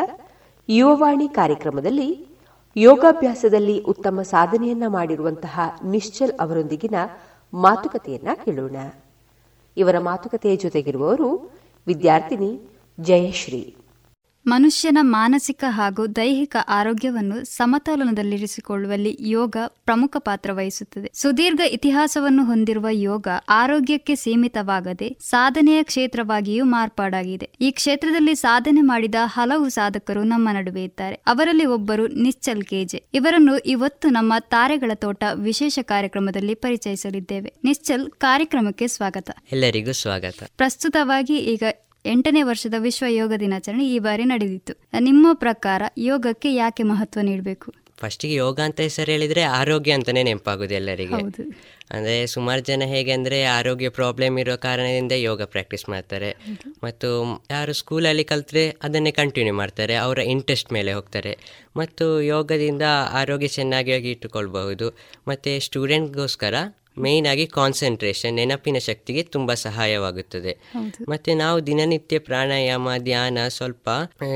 ಯುವವಾಣಿ 0.69 1.29
ಕಾರ್ಯಕ್ರಮದಲ್ಲಿ 1.29 2.32
ಯೋಗಾಭ್ಯಾಸದಲ್ಲಿ 2.77 3.81
ಉತ್ತಮ 3.81 4.23
ಸಾಧನೆಯನ್ನ 4.23 4.83
ಮಾಡಿರುವಂತಹ 4.87 5.61
ನಿಶ್ಚಲ್ 5.85 6.33
ಅವರೊಂದಿಗಿನ 6.41 6.95
ಮಾತುಕತೆಯನ್ನ 7.55 8.29
ಕೇಳೋಣ. 8.45 8.77
ಇವರ 9.77 9.99
ಮಾತುಕತೆಯ 9.99 10.57
ಜೊತೆಗಿರುವವರು 10.57 11.51
ವಿದ್ಯಾರ್ಥಿನಿ 11.87 12.61
ಜಯಶ್ರೀ. 13.01 13.77
ಮನುಷ್ಯನ 14.47 14.99
ಮಾನಸಿಕ 15.01 15.65
ಹಾಗೂ 15.69 16.07
ದೈಹಿಕ 16.07 16.57
ಆರೋಗ್ಯವನ್ನು 16.69 17.45
ಸಮತೋಲನದಲ್ಲಿರಿಸಿಕೊಳ್ಳುವಲ್ಲಿ 17.45 19.17
ಯೋಗ 19.21 19.57
ಪ್ರಮುಖ 19.67 20.17
ಪಾತ್ರ 20.19 20.53
ವಹಿಸುತ್ತದೆ. 20.53 21.11
ಸುದೀರ್ಘ 21.15 21.61
ಇತಿಹಾಸವನ್ನು 21.61 22.45
ಹೊಂದಿರುವ 22.45 22.87
ಯೋಗ 22.91 23.29
ಆರೋಗ್ಯಕ್ಕೆ 23.49 24.15
ಸೀಮಿತವಾಗದೆ 24.15 25.17
ಸಾಧನೆಯ 25.21 25.83
ಕ್ಷೇತ್ರವಾಗಿಯೂ 25.83 26.65
ಮಾರ್ಪಾಡಾಗಿದೆ. 26.65 27.51
ಈ 27.61 27.71
ಕ್ಷೇತ್ರದಲ್ಲಿ 27.71 28.35
ಸಾಧನೆ 28.35 28.81
ಮಾಡಿದ 28.81 29.15
ಹಲವು 29.25 29.69
ಸಾಧಕರು 29.69 30.23
ನಮ್ಮ 30.23 30.49
ನಡುವೆ 30.53 30.85
ಇದ್ದಾರೆ. 30.85 31.15
ಅವರಲ್ಲಿ 31.15 31.65
ಒಬ್ಬರು 31.65 32.07
ನಿಶ್ಚಲ್ 32.07 32.63
ಕೆಜೆ. 32.63 33.05
ಇವರನ್ನು 33.15 33.59
ಇವತ್ತು 33.59 34.09
ನಮ್ಮ 34.09 34.33
ತಾರೆಗಳ 34.39 34.91
ತೋಟ 34.95 35.25
ವಿಶೇಷ 35.35 35.79
ಕಾರ್ಯಕ್ರಮದಲ್ಲಿ 35.83 36.55
ಪರಿಚಯಿಸಲಿದ್ದೇವೆ. 36.55 37.53
ನಿಶ್ಚಲ್ 37.65 38.11
ಕಾರ್ಯಕ್ರಮಕ್ಕೆ 38.11 38.87
ಸ್ವಾಗತ. 38.87 39.31
ಎಲ್ಲರಿಗೂ 39.53 39.93
ಸ್ವಾಗತ. 39.93 40.43
ಪ್ರಸ್ತುತವಾಗಿ 40.57 41.37
ಈಗ 41.37 41.63
ಎಂಟನೇ 42.05 42.43
ವರ್ಷದ 42.43 42.75
ವಿಶ್ವ 42.79 43.07
ಯೋಗ 43.09 43.33
ದಿನಾಚರಣೆ 43.41 43.85
ಈ 43.89 43.99
ಬಾರಿ 43.99 44.25
ನಡೆದಿತ್ತು. 44.25 44.75
ನಿಮ್ಮ 45.01 45.27
ಪ್ರಕಾರ 45.33 45.83
ಯೋಗಕ್ಕೆ 45.99 46.55
ಯಾಕೆ 46.55 46.83
ಮಹತ್ವ 46.83 47.21
ನೀಡಬೇಕು? 47.21 47.75
ಫಸ್ಟಿಗೆ 48.01 48.35
ಯೋಗ 48.35 48.61
ಅಂತ 48.61 48.81
ಹೆಸರು 48.81 49.11
ಹೇಳಿದ್ರೆ 49.11 49.43
ಆರೋಗ್ಯ 49.43 49.93
ಅಂತಲೇ 49.93 50.23
ನೆನಪಾಗುದು 50.23 50.75
ಎಲ್ಲರಿಗೆ. 50.75 51.21
ಅಂದರೆ 51.91 52.27
ಸುಮಾರು 52.27 52.61
ಜನ 52.61 52.83
ಹೇಗೆ 52.87 53.13
ಅಂದರೆ 53.13 53.45
ಆರೋಗ್ಯ 53.45 53.89
ಪ್ರಾಬ್ಲಮ್ 53.89 54.39
ಇರೋ 54.39 54.57
ಕಾರಣದಿಂದ 54.57 55.13
ಯೋಗ 55.13 55.43
ಪ್ರಾಕ್ಟೀಸ್ 55.43 55.89
ಮಾಡ್ತಾರೆ. 55.89 56.37
ಮತ್ತು 56.83 57.09
ಯಾರು 57.51 57.73
ಸ್ಕೂಲಲ್ಲಿ 57.73 58.25
ಕಲಿತ್ರೆ 58.25 58.77
ಅದನ್ನೇ 58.83 59.11
ಕಂಟಿನ್ಯೂ 59.11 59.55
ಮಾಡ್ತಾರೆ 59.55 59.95
ಅವರ 59.95 60.19
ಇಂಟ್ರೆಸ್ಟ್ 60.19 60.73
ಮೇಲೆ 60.73 60.93
ಹೋಗ್ತಾರೆ. 60.93 61.39
ಮತ್ತು 61.77 62.23
ಯೋಗದಿಂದ 62.23 62.83
ಆರೋಗ್ಯ 63.11 63.49
ಚೆನ್ನಾಗಿ 63.49 64.11
ಇಟ್ಟುಕೊಳ್ಬಹುದು. 64.11 64.89
ಮತ್ತು 65.29 65.61
ಸ್ಟೂಡೆಂಟ್ಗೋಸ್ಕರ 65.65 66.55
ಮೇಯ್ನ್ 66.99 67.29
ಆಗಿ 67.29 67.47
ಕಾನ್ಸಂಟ್ರೇಷನ್ 67.47 68.37
ನೆನಪಿನ 68.37 68.79
ಶಕ್ತಿಗೆ 68.79 69.23
ತುಂಬ 69.23 69.55
ಸಹಾಯವಾಗುತ್ತದೆ. 69.55 70.59
ಮತ್ತೆ 71.09 71.35
ನಾವು 71.35 71.67
ದಿನನಿತ್ಯ 71.67 72.19
ಪ್ರಾಣಾಯಾಮ 72.19 72.89
ಧ್ಯಾನ 72.99 73.39
ಸ್ವಲ್ಪ 73.49 73.89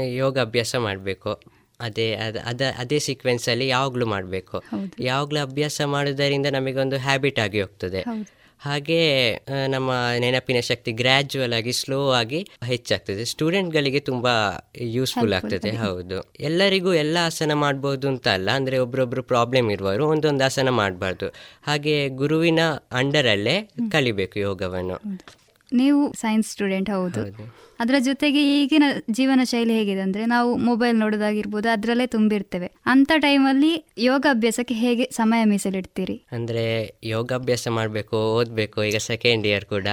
ಯೋಗ 0.07 0.39
ಅಭ್ಯಾಸ 0.39 0.77
ಮಾಡಬೇಕು. 0.77 1.43
ಅದೇ 1.81 2.15
ಅದ 2.15 2.37
ಅದ 2.45 2.61
ಅದೇ 2.79 2.99
ಸೀಕ್ವೆನ್ಸಲ್ಲಿ 2.99 3.69
ಯಾವಾಗಲೂ 3.69 4.07
ಮಾಡಬೇಕು. 4.07 4.63
ಯಾವಾಗಲೂ 5.01 5.43
ಅಭ್ಯಾಸ 5.43 5.81
ಮಾಡೋದರಿಂದ 5.85 6.47
ನಮಗೊಂದು 6.47 6.99
ಹ್ಯಾಬಿಟ್ 6.99 7.41
ಆಗಿ 7.41 7.61
ಹೋಗ್ತದೆ. 7.61 8.03
ಹಾಗೆ 8.59 9.35
ನಮ್ಮ 9.69 9.91
ನೆನಪಿನ 10.19 10.61
ಶಕ್ತಿ 10.61 10.93
ಗ್ರ್ಯಾಜುವಲ್ 10.93 11.53
ಆಗಿ 11.53 11.73
ಸ್ಲೋ 11.73 12.11
ಆಗಿ 12.11 12.49
ಹೆಚ್ಚಾಗ್ತದೆ. 12.67 13.25
ಸ್ಟೂಡೆಂಟ್ಗಳಿಗೆ 13.25 14.01
ತುಂಬಾ 14.01 14.33
ಯೂಸ್ಫುಲ್ 14.81 15.35
ಆಗ್ತದೆ 15.35 15.71
ಹೌದು. 15.71 16.33
ಎಲ್ಲರಿಗೂ 16.41 16.93
ಎಲ್ಲ 16.93 17.17
ಆಸನ 17.25 17.53
ಮಾಡಬಹುದು 17.53 18.09
ಅಂತ 18.09 18.29
ಅಲ್ಲ 18.29 18.51
ಅಂದ್ರೆ 18.51 18.79
ಒಬ್ರೊಬ್ರು 18.79 19.23
ಪ್ರಾಬ್ಲಮ್ 19.23 19.71
ಇರುವವರು 19.71 20.09
ಒಂದೊಂದು 20.09 20.45
ಆಸನ 20.45 20.69
ಮಾಡಬಾರ್ದು. 20.69 21.29
ಹಾಗೆ 21.67 22.09
ಗುರುವಿನ 22.09 22.61
ಅಂಡರಲ್ಲೇ 22.93 23.71
ಕಲಿಬೇಕು 23.91 24.39
ಯೋಗವನ್ನು. 24.39 25.01
ನೀವು 25.73 26.13
ಸೈನ್ಸ್ 26.13 26.51
ಸ್ಟೂಡೆಂಟ್ 26.51 26.91
ಹೌದು. 26.91 27.21
ಅದರ 27.81 27.95
ಜೊತೆಗೆ 27.99 28.63
ಈಗಿನ 28.63 28.83
ಜೀವನ 29.11 29.41
ಶೈಲಿ 29.45 29.73
ಹೇಗಿದೆ 29.73 30.01
ಅಂದ್ರೆ 30.01 30.27
ನಾವು 30.27 30.57
ಮೊಬೈಲ್ 30.57 30.99
ನೋಡೋದಾಗಿರ್ಬೋದು 30.99 31.69
ಅದರಲ್ಲೇ 31.69 32.07
ತುಂಬಿರ್ತೇವೆ. 32.07 32.73
ಅಂತ 32.87 33.13
ಟೈಮಲ್ಲಿ 33.19 33.85
ಯೋಗ 33.99 34.27
ಅಭ್ಯಾಸಕ್ಕೆ 34.31 34.75
ಹೇಗೆ 34.75 35.09
ಸಮಯ 35.13 35.45
ಮೀಸಲಿಡ್ತೀರಿ? 35.45 36.23
ಅಂದ್ರೆ 36.33 36.95
ಯೋಗಾಭ್ಯಾಸ 37.05 37.69
ಮಾಡಬೇಕು 37.69 38.17
ಓದಬೇಕು 38.17 38.85
ಈಗ 38.85 38.97
ಸೆಕೆಂಡ್ 38.97 39.47
ಇಯರ್ 39.47 39.65
ಕೂಡ. 39.65 39.89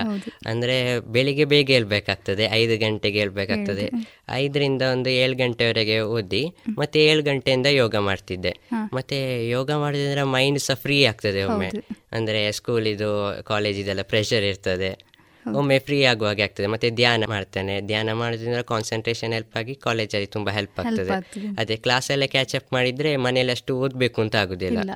ಅಂದ್ರೆ 0.45 0.99
ಬೆಳಿಗ್ಗೆ 0.99 1.45
ಬೇಗ 1.45 1.69
ಹೇಳ್ಬೇಕಾಗ್ತದೆ 1.71 2.43
ಐದು 2.51 2.77
ಗಂಟೆಗೆ 2.77 3.19
ಹೇಳ್ಬೇಕಾಗ್ತದೆ 3.19 3.89
ಐದರಿಂದ 4.29 4.81
ಒಂದು 4.81 5.09
ಏಳು 5.09 5.35
ಗಂಟೆವರೆಗೆ 5.35 5.99
ಓದಿ 5.99 6.55
ಮತ್ತೆ 6.77 7.05
ಏಳು 7.05 7.23
ಗಂಟೆಯಿಂದ 7.23 7.65
ಯೋಗ 7.65 7.95
ಮಾಡ್ತಿದ್ದೆ. 7.95 8.59
ಮತ್ತೆ 8.93 9.49
ಯೋಗ 9.49 9.71
ಮಾಡಿದ್ರೆ 9.71 10.23
ಮೈಂಡ್ 10.23 10.59
ಸಹ 10.59 10.73
ಫ್ರೀ 10.73 11.03
ಆಗ್ತದೆ 11.03 11.43
ಒಮ್ಮೆ. 11.43 11.71
ಅಂದ್ರೆ 12.11 12.51
ಸ್ಕೂಲ್ 12.51 12.87
ಇದು 12.87 13.39
ಕಾಲೇಜ್ 13.43 13.79
ಇದೆಲ್ಲ 13.79 14.01
ಪ್ರೆಷರ್ 14.01 14.43
ಇರ್ತದೆ. 14.43 15.12
ಒಮ್ಮೆ 15.51 15.79
ಫ್ರೀ 15.79 16.03
ಆಗುವಾಗೆ 16.03 16.41
ಆಗ್ತದೆ 16.41 16.67
ಮತ್ತೆ 16.67 16.89
ಧ್ಯಾನ 16.89 17.23
ಮಾಡ್ತೇನೆ. 17.27 17.81
ಧ್ಯಾನ 17.81 18.13
ಮಾಡೋದ್ರಿಂದ 18.13 18.57
ಕಾನ್ಸಂಟ್ರೇಷನ್ 18.57 19.33
ಹೆಲ್ಪ್ 19.33 19.57
ಆಗಿ 19.57 19.75
ಕಾಲೇಜಲ್ಲಿ 19.75 20.27
ತುಂಬಾ 20.27 20.51
ಹೆಲ್ಪ್ 20.51 20.79
ಆಗ್ತದೆ. 20.79 21.11
ಅದೇ 21.59 21.75
ಕ್ಲಾಸಲ್ಲೇ 21.75 22.27
ಕ್ಯಾಚ್ 22.27 22.55
ಅಪ್ 22.55 22.73
ಮಾಡಿದ್ರೆ 22.73 23.15
ಮನೇಲಿ 23.15 23.51
ಅಷ್ಟು 23.51 23.77
ಓದ್ಬೇಕು 23.77 24.21
ಅಂತ 24.21 24.35
ಆಗುದಿಲ್ಲ. 24.35 24.91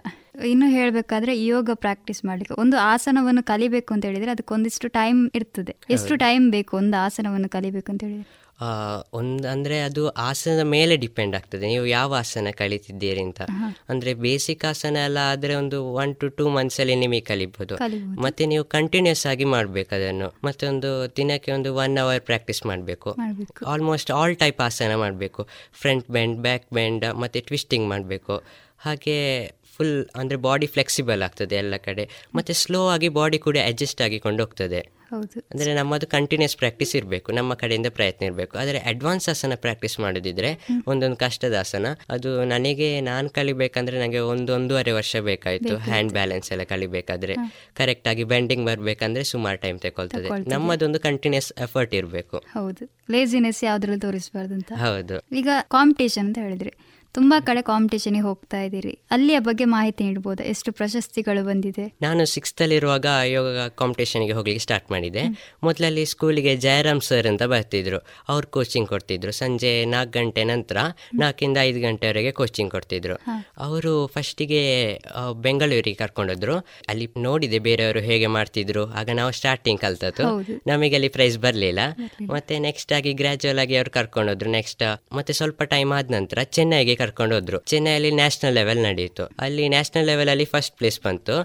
ಇನ್ನು 0.46 0.66
ಹೇಳಬೇಕಾದ್ರೆ 0.66 1.46
ಯೋಗ 1.46 1.70
ಪ್ರಾಕ್ಟೀಸ್ 1.74 2.26
ಮಾಡ್ಲಿಕ್ಕೆ. 2.26 2.62
ಒಂದು 2.62 2.78
ಆಸನವನ್ನು 2.78 3.44
ಕಲಿಬೇಕು 3.44 3.94
ಅಂತ 3.94 4.06
ಹೇಳಿದ್ರೆ 4.06 4.32
ಅದಕ್ಕೊಂದಿಷ್ಟು 4.32 4.88
ಟೈಮ್ 4.88 5.30
ಇರ್ತದೆ. 5.36 5.76
ಎಷ್ಟು 5.90 6.16
ಟೈಮ್ 6.16 6.52
ಬೇಕು 6.52 6.78
ಒಂದು 6.78 7.06
ಆಸನವನ್ನು 7.06 7.50
ಕಲಿಬೇಕು 7.50 7.92
ಅಂತ 7.92 8.04
ಹೇಳಿದ್ರೆ? 8.04 8.47
ಒಂದು 9.14 9.48
ಅಂದರೆ 9.48 9.82
ಅದು 9.82 10.10
ಆಸನದ 10.10 10.60
ಮೇಲೆ 10.60 10.98
ಡಿಪೆಂಡ್ 10.98 11.36
ಆಗ್ತದೆ. 11.36 11.68
ನೀವು 11.68 11.86
ಯಾವ 11.86 12.16
ಆಸನ 12.16 12.52
ಕಲಿತಿದ್ದೀರಿ 12.52 13.22
ಅಂತ. 13.22 13.42
ಅಂದರೆ 13.90 14.14
ಬೇಸಿಕ್ 14.14 14.66
ಆಸನ 14.66 14.98
ಎಲ್ಲ 14.98 15.18
ಆದರೆ 15.32 15.56
ಒಂದು 15.56 15.94
ಒನ್ 15.94 16.16
ಟು 16.16 16.28
ಟೂ 16.28 16.50
ಮಂತ್ಸಲ್ಲಿ 16.50 16.96
ನಿಮಗೆ 16.96 17.22
ಕಲಿಬೋದು. 17.22 17.76
ಮತ್ತೆ 18.18 18.46
ನೀವು 18.46 18.64
ಕಂಟಿನ್ಯೂಸ್ 18.64 19.26
ಆಗಿ 19.28 19.46
ಮಾಡಬೇಕು 19.46 19.96
ಅದನ್ನು. 19.96 20.30
ಮತ್ತೆ 20.44 20.68
ಒಂದು 20.68 21.16
ದಿನಕ್ಕೆ 21.18 21.52
ಒಂದು 21.52 21.76
ಒನ್ 21.76 21.98
ಅವರ್ 21.98 22.22
ಪ್ರಾಕ್ಟೀಸ್ 22.22 22.66
ಮಾಡಬೇಕು. 22.66 23.12
ಆಲ್ಮೋಸ್ಟ್ 23.66 24.12
ಆಲ್ 24.12 24.36
ಟೈಪ್ 24.36 24.62
ಆಸನ 24.62 24.96
ಮಾಡಬೇಕು. 24.96 25.44
ಫ್ರಂಟ್ 25.82 26.12
ಬ್ಯಾಂಡ್ 26.12 26.40
ಬ್ಯಾಕ್ 26.40 26.68
ಬ್ಯಾಂಡ್ 26.74 27.06
ಮತ್ತು 27.14 27.42
ಟ್ವಿಸ್ಟಿಂಗ್ 27.42 27.88
ಮಾಡಬೇಕು. 27.88 28.38
ಹಾಗೆ 28.78 29.18
ಫುಲ್ 29.76 29.98
ಅಂದರೆ 30.16 30.38
ಬಾಡಿ 30.38 30.66
ಫ್ಲೆಕ್ಸಿಬಲ್ 30.66 31.24
ಆಗ್ತದೆ 31.24 31.56
ಎಲ್ಲ 31.56 31.76
ಕಡೆ. 31.78 32.04
ಮತ್ತು 32.36 32.54
ಸ್ಲೋ 32.54 32.88
ಆಗಿ 32.88 33.10
ಬಾಡಿ 33.10 33.38
ಕೂಡ 33.38 33.58
ಅಡ್ಜಸ್ಟ್ 33.66 34.02
ಆಗಿಕೊಂಡು 34.02 34.44
ಹೋಗ್ತದೆ. 34.44 34.97
ಅಂದರೆ 35.12 35.74
ನಮ್ಮದು 35.74 36.08
ಕಂಟಿನ್ಯೂಸ್ 36.08 36.58
ಪ್ರಾಕ್ಟೀಸ್ 36.58 36.96
ಇರಬೇಕು 36.96 37.32
ನಮ್ಮ 37.32 37.54
ಕಡೆಯಿಂದ 37.54 37.86
ಪ್ರಯತ್ನ 37.90 38.26
ಇರಬೇಕು. 38.26 38.58
ಆದರೆ 38.58 38.80
ಅಡ್ವಾನ್ಸ್ 38.80 39.30
ಆಸನ 39.30 39.54
ಪ್ರಾಕ್ಟೀಸ್ 39.56 40.00
ಮಾಡೋದಿದ್ರೆ 40.00 40.60
ಒಂದೊಂದು 40.88 41.16
ಕಷ್ಟದ 41.16 41.54
ಆಸನ 41.60 41.86
ಅದು 42.10 42.46
ನನಗೆ 42.46 43.02
ನಾನು 43.02 43.30
ಕಲಿಬೇಕಂದ್ರೆ 43.30 44.00
ನನಗೆ 44.00 44.20
ಒಂದು 44.20 44.54
ಒಂದೂವರೆ 44.54 44.92
ವರ್ಷ 44.92 45.16
ಬೇಕಾಯಿತು 45.16 45.78
ಹ್ಯಾಂಡ್ 45.78 46.14
ಬ್ಯಾಲೆನ್ಸ್ 46.14 46.52
ಎಲ್ಲ 46.52 46.64
ಕಲಿಬೇಕಾದ್ರೆ 46.64 47.36
ಕರೆಕ್ಟಾಗಿ 47.74 48.24
ಬೆಂಡಿಂಗ್ 48.24 48.66
ಬರಬೇಕಂದ್ರೆ 48.66 49.24
ಸುಮಾರು 49.24 49.58
ಟೈಮ್ 49.58 49.80
ತಗೊಳ್ತದೆ 49.80 50.50
ನಮ್ಮದೊಂದು 50.50 51.00
ಕಂಟಿನ್ಯೂಸ್ 51.00 51.54
ಎಫರ್ಟ್ 51.58 51.94
ಇರಬೇಕು. 51.94 52.38
ಹೌದು. 52.38 52.86
ಲೇಸಿನೆಸ್ 53.12 53.64
ಯಾವ್ದ್ರಲ್ಲಿ 53.64 54.00
ತೋರಿಸಬಾರ್ದು 54.00 54.54
ಅಂತ? 54.54 54.72
ಹೌದು. 54.74 55.20
ಈಗ 55.36 55.50
ಕಾಂಪಿಟೇಷನ್ 55.62 56.26
ಅಂತ 56.26 56.38
ಹೇಳಿದ್ರೆ. 56.38 56.87
ತುಂಬಾ 57.18 57.40
ಕಡೆ 57.40 57.62
ಕಾಂಪಿಟೇಷನ್ಗೆ 57.62 58.22
ಹೋಗ್ತಾ 58.22 58.62
ಇದ್ದೀರಿ. 58.62 59.00
ಅಲ್ಲಿಯ 59.12 59.40
ಬಗ್ಗೆ 59.40 59.66
ಮಾಹಿತಿ 59.66 60.04
ನೀಡಬಹುದು 60.04 60.44
ಎಷ್ಟು 60.44 60.72
ಪ್ರಶಸ್ತಿಗಳು 60.72 61.46
ಬಂದಿದೆ? 61.46 61.98
ನಾನು 62.02 62.26
ಸಿಕ್ಸ್ತ್ 62.26 62.62
ಅಲ್ಲಿರುವಾಗ 62.62 63.06
ಯೋಗ 63.24 63.58
ಕಾಂಪಿಟೇಷನ್ಗೆ 63.70 64.32
ಹೋಗ್ಲಿಕ್ಕೆ 64.32 64.62
ಸ್ಟಾರ್ಟ್ 64.62 64.92
ಮಾಡಿದೆ. 64.92 65.24
ಮೊದಲಲ್ಲಿ 65.64 66.06
ಸ್ಕೂಲಿಗೆ 66.06 66.56
ಜಯರಾಮ್ 66.56 67.02
ಸರ್ 67.02 67.28
ಅಂತ 67.28 67.44
ಬರ್ತಿದ್ರು. 67.44 68.00
ಅವ್ರು 68.30 68.48
ಕೋಚಿಂಗ್ 68.48 68.90
ಕೊಡ್ತಿದ್ರು. 68.90 69.32
ಸಂಜೆ 69.32 69.86
ನಾಲ್ಕು 69.86 70.20
ಗಂಟೆ 70.20 70.44
ನಂತರ 70.44 70.78
ನಾಲ್ಕಿಂದ 71.14 71.58
ಐದು 71.62 71.80
ಗಂಟೆವರೆಗೆ 71.80 72.32
ಕೋಚಿಂಗ್ 72.32 72.72
ಕೊಡ್ತಿದ್ರು. 72.72 73.16
ಅವರು 73.58 74.08
ಫಸ್ಟಿಗೆ 74.08 74.62
ಬೆಂಗಳೂರಿಗೆ 75.42 75.96
ಕರ್ಕೊಂಡೋದ್ರು 75.96 76.58
ಅಲ್ಲಿ 76.88 77.10
ನೋಡಿದೆ 77.18 77.60
ಬೇರೆಯವರು 77.60 78.00
ಹೇಗೆ 78.00 78.28
ಮಾಡ್ತಿದ್ರು. 78.28 78.86
ಆಗ 78.92 79.10
ನಾವು 79.14 79.32
ಸ್ಟಾರ್ಟಿಂಗ್ 79.32 79.82
ಕಲ್ತದ್ದು. 79.82 80.62
ನಮಗೆ 80.68 80.96
ಅಲ್ಲಿ 80.96 81.08
ಪ್ರೈಸ್ 81.08 81.38
ಬರಲಿಲ್ಲ. 81.38 81.80
ಮತ್ತೆ 82.30 82.60
ನೆಕ್ಸ್ಟ್ 82.60 82.94
ಆಗಿ 82.94 83.14
ಗ್ರಾಜುವಲ್ 83.14 83.60
ಆಗಿ 83.60 83.76
ಅವ್ರು 83.76 83.92
ಕರ್ಕೊಂಡೋದ್ರು 83.92 84.50
ನೆಕ್ಸ್ಟ್ 84.50 85.16
ಮತ್ತೆ 85.16 85.34
ಸ್ವಲ್ಪ 85.34 85.64
ಟೈಮ್ 85.64 85.94
ಆದ 85.94 86.12
ನಂತರ 86.12 86.38
ಚೆನ್ನೈಗೆ 86.44 87.07
ಕರ್ಕೊಂಡು 87.08 87.36
ಹೋದ್ರು 87.36 87.60
ಚೆನ್ನೈಯಲ್ಲಿ 87.72 88.12
ನ್ಯಾಷನಲ್ 88.22 88.56
ಲೆವೆಲ್ 88.60 88.82
ನಡೆಯಿತು 88.90 89.26
ಅಲ್ಲಿ 89.46 89.66
ನ್ಯಾಷನಲ್ 89.76 90.08
ಲೆವೆಲ್ 90.12 90.30
ಅಲ್ಲಿ 90.34 90.46
ಫಸ್ಟ್ 90.54 90.74
ಪ್ಲೇಸ್ 90.78 91.00
ಬಂತು. 91.06 91.36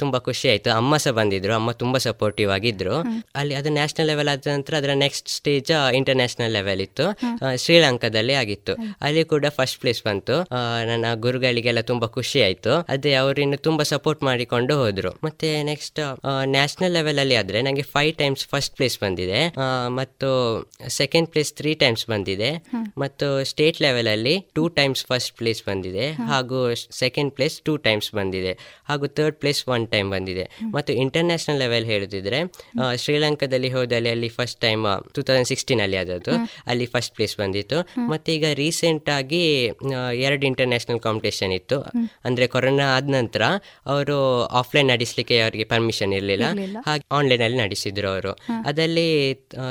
ತುಂಬಾ 0.00 0.18
ಖುಷಿ 0.28 0.46
ಆಯ್ತು. 0.52 0.70
ಅಮ್ಮ 0.80 0.96
ಸಹ 1.04 1.12
ಬಂದಿದ್ರು. 1.18 1.52
ಅಮ್ಮ 1.58 1.70
ತುಂಬಾ 1.82 1.98
ಸಪೋರ್ಟಿವ್ 2.06 2.50
ಆಗಿದ್ರು. 2.56 2.96
ಅಲ್ಲಿ 3.40 3.54
ಅದು 3.60 3.68
ನ್ಯಾಷನಲ್ 3.78 4.08
ಲೆವೆಲ್ 4.12 4.30
ಆದ 4.32 4.48
ನಂತರ 4.54 4.74
ಅದರ 4.80 4.92
ನೆಕ್ಸ್ಟ್ 5.04 5.28
ಸ್ಟೇಜ್ 5.36 5.70
ಇಂಟರ್ನ್ಯಾಷನಲ್ 5.98 6.52
ಲೆವೆಲ್ 6.58 6.80
ಇತ್ತು. 6.86 7.06
ಶ್ರೀಲಂಕಾದಲ್ಲಿ 7.64 8.34
ಆಗಿತ್ತು. 8.42 8.72
ಅಲ್ಲಿ 9.06 9.22
ಕೂಡ 9.32 9.46
ಫಸ್ಟ್ 9.58 9.78
ಪ್ಲೇಸ್ 9.82 10.00
ಬಂತು. 10.08 10.36
ನನ್ನ 10.90 11.06
ಗುರುಗಳಿಗೆಲ್ಲ 11.26 11.82
ತುಂಬಾ 11.90 12.06
ಖುಷಿ 12.16 12.38
ಆಯ್ತು. 12.48 12.72
ಅದೇ 12.94 13.12
ಅವರಿನ್ನು 13.22 13.58
ತುಂಬಾ 13.66 13.84
ಸಪೋರ್ಟ್ 13.92 14.22
ಮಾಡಿಕೊಂಡು 14.28 14.74
ಹೋದ್ರು. 14.82 15.12
ಮತ್ತೆ 15.26 15.48
ನೆಕ್ಸ್ಟ್ 15.70 16.00
ನ್ಯಾಷನಲ್ 16.56 16.94
ಲೆವೆಲ್ 16.98 17.20
ಅಲ್ಲಿ 17.24 17.36
ಆದ್ರೆ 17.42 17.60
ನಂಗೆ 17.66 17.84
ಫೈವ್ 17.94 18.12
ಟೈಮ್ಸ್ 18.22 18.44
ಫಸ್ಟ್ 18.52 18.74
ಪ್ಲೇಸ್ 18.76 18.98
ಬಂದಿದೆ. 19.04 19.40
ಮತ್ತು 19.98 20.28
ಸೆಕೆಂಡ್ 20.98 21.28
ಪ್ಲೇಸ್ 21.32 21.52
ತ್ರೀ 21.60 21.72
ಟೈಮ್ಸ್ 21.84 22.04
ಬಂದಿದೆ. 22.12 22.50
ಮತ್ತು 22.98 23.26
ಸ್ಟೇಟ್ 23.44 23.78
ಲೆವೆಲ್ 23.86 24.08
ಅಲ್ಲಿ 24.08 24.34
ಟೂ 24.54 24.62
ಟೈಮ್ಸ್ 24.68 24.89
ಫಸ್ಟ್ 24.98 25.32
ಪ್ಲೇಸ್ 25.36 25.60
ಬಂದಿದೆ 25.66 26.06
ಹಾಗೂ 26.12 26.74
ಸೆಕೆಂಡ್ 26.74 27.30
ಪ್ಲೇಸ್ 27.34 27.56
ಟೂ 27.60 27.76
ಟೈಮ್ಸ್ 27.76 28.14
ಬಂದಿದೆ 28.14 28.52
ಹಾಗೂ 28.88 29.06
ಥರ್ಡ್ 29.06 29.36
ಪ್ಲೇಸ್ 29.36 29.60
ಒನ್ 29.68 29.88
ಟೈಮ್ 29.88 30.10
ಬಂದಿದೆ. 30.10 30.44
ಮತ್ತು 30.74 30.92
ಇಂಟರ್ನ್ಯಾಷನಲ್ 30.92 31.58
ಲೆವೆಲ್ 31.58 31.84
ಹೇಳುತ್ತಿದ್ರೆ 31.84 32.40
ಶ್ರೀಲಂಕಾದಲ್ಲಿ 32.96 33.70
ಹೋದಲ್ಲಿ 33.72 34.10
ಅಲ್ಲಿ 34.10 34.28
first 34.28 34.60
time 34.60 34.84
two 35.14 35.22
thousand 35.22 35.48
sixteen 35.52 35.80
ಅಲ್ಲಿ 35.80 35.96
ಆದದ್ದು. 35.96 36.34
ಅಲ್ಲಿ 36.66 36.86
ಫಸ್ಟ್ 36.86 37.14
ಪ್ಲೇಸ್ 37.14 37.36
ಬಂದಿತ್ತು. 37.36 37.80
ಮತ್ತೆ 38.08 38.34
ಈಗ 38.34 38.46
ರೀಸೆಂಟ್ 38.54 39.08
ಆಗಿ 39.10 39.42
ಎರಡು 40.26 40.46
ಇಂಟರ್ನ್ಯಾಷನಲ್ 40.46 41.00
ಕಾಂಪಿಟೇಷನ್ 41.00 41.52
ಇತ್ತು. 41.52 41.80
ಅಂದ್ರೆ 42.24 42.46
ಕೊರೋನಾ 42.46 42.86
ಆದ 42.96 43.10
ನಂತರ 43.10 43.42
ಅವರು 43.86 44.18
ಆಫ್ಲೈನ್ 44.60 44.88
ನಡೆಸಲಿಕ್ಕೆ 44.88 45.40
ಅವರಿಗೆ 45.40 45.64
ಪರ್ಮಿಷನ್ 45.64 46.12
ಇರಲಿಲ್ಲ. 46.12 46.44
ಹಾಗೆ 46.86 47.04
ಆನ್ಲೈನ್ 47.12 47.42
ಅಲ್ಲಿ 47.42 47.58
ನಡೆಸಿದ್ರು 47.58 48.08
ಅವರು. 48.08 48.32
ಅದರಲ್ಲಿ 48.66 49.08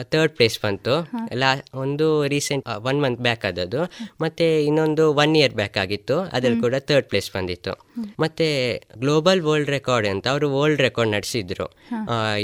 ಥರ್ಡ್ 0.04 0.34
ಪ್ಲೇಸ್ 0.34 0.60
ಬಂತು. 0.64 0.96
ಲಾ 1.34 1.52
ಒಂದು 1.74 2.28
ರೀಸೆಂಟ್ 2.28 2.66
ಒನ್ 2.90 3.02
ಮಂತ್ 3.02 3.22
ಬ್ಯಾಕ್ 3.22 3.46
ಆದದ್ದು. 3.46 3.82
ಮತ್ತೆ 4.22 4.66
ಇನ್ನೊಂದು 4.66 4.99
ಒಂದು 5.00 5.22
ಒನ್ 5.22 5.34
ಇಯರ್ 5.38 5.54
ಬ್ಯಾಕ್ 5.60 5.78
ಆಗಿತ್ತು 5.78 6.16
ಅದ್ರಲ್ಲಿ 6.36 6.60
ಕೂಡ 6.62 6.76
ಥರ್ಡ್ 6.90 7.08
ಪ್ಲೇಸ್ 7.12 7.30
ಬಂದಿತ್ತು. 7.36 7.74
ಮತ್ತೆ 8.24 8.48
ಗ್ಲೋಬಲ್ 8.98 9.42
ವರ್ಲ್ಡ್ 9.42 9.70
ರೆಕಾರ್ಡ್ 9.70 10.08
ಅಂತ 10.08 10.26
ಅವರು 10.34 10.48
ವರ್ಲ್ಡ್ 10.56 10.82
ರೆಕಾರ್ಡ್ 10.82 11.12
ನಡೆಸಿದ್ರು 11.12 11.68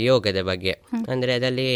ಯೋಗದ 0.07 0.39
ಬಗ್ಗೆ. 0.49 0.73
ಅಂದ್ರೆ 1.13 1.31
ಅದರಲ್ಲಿ 1.33 1.67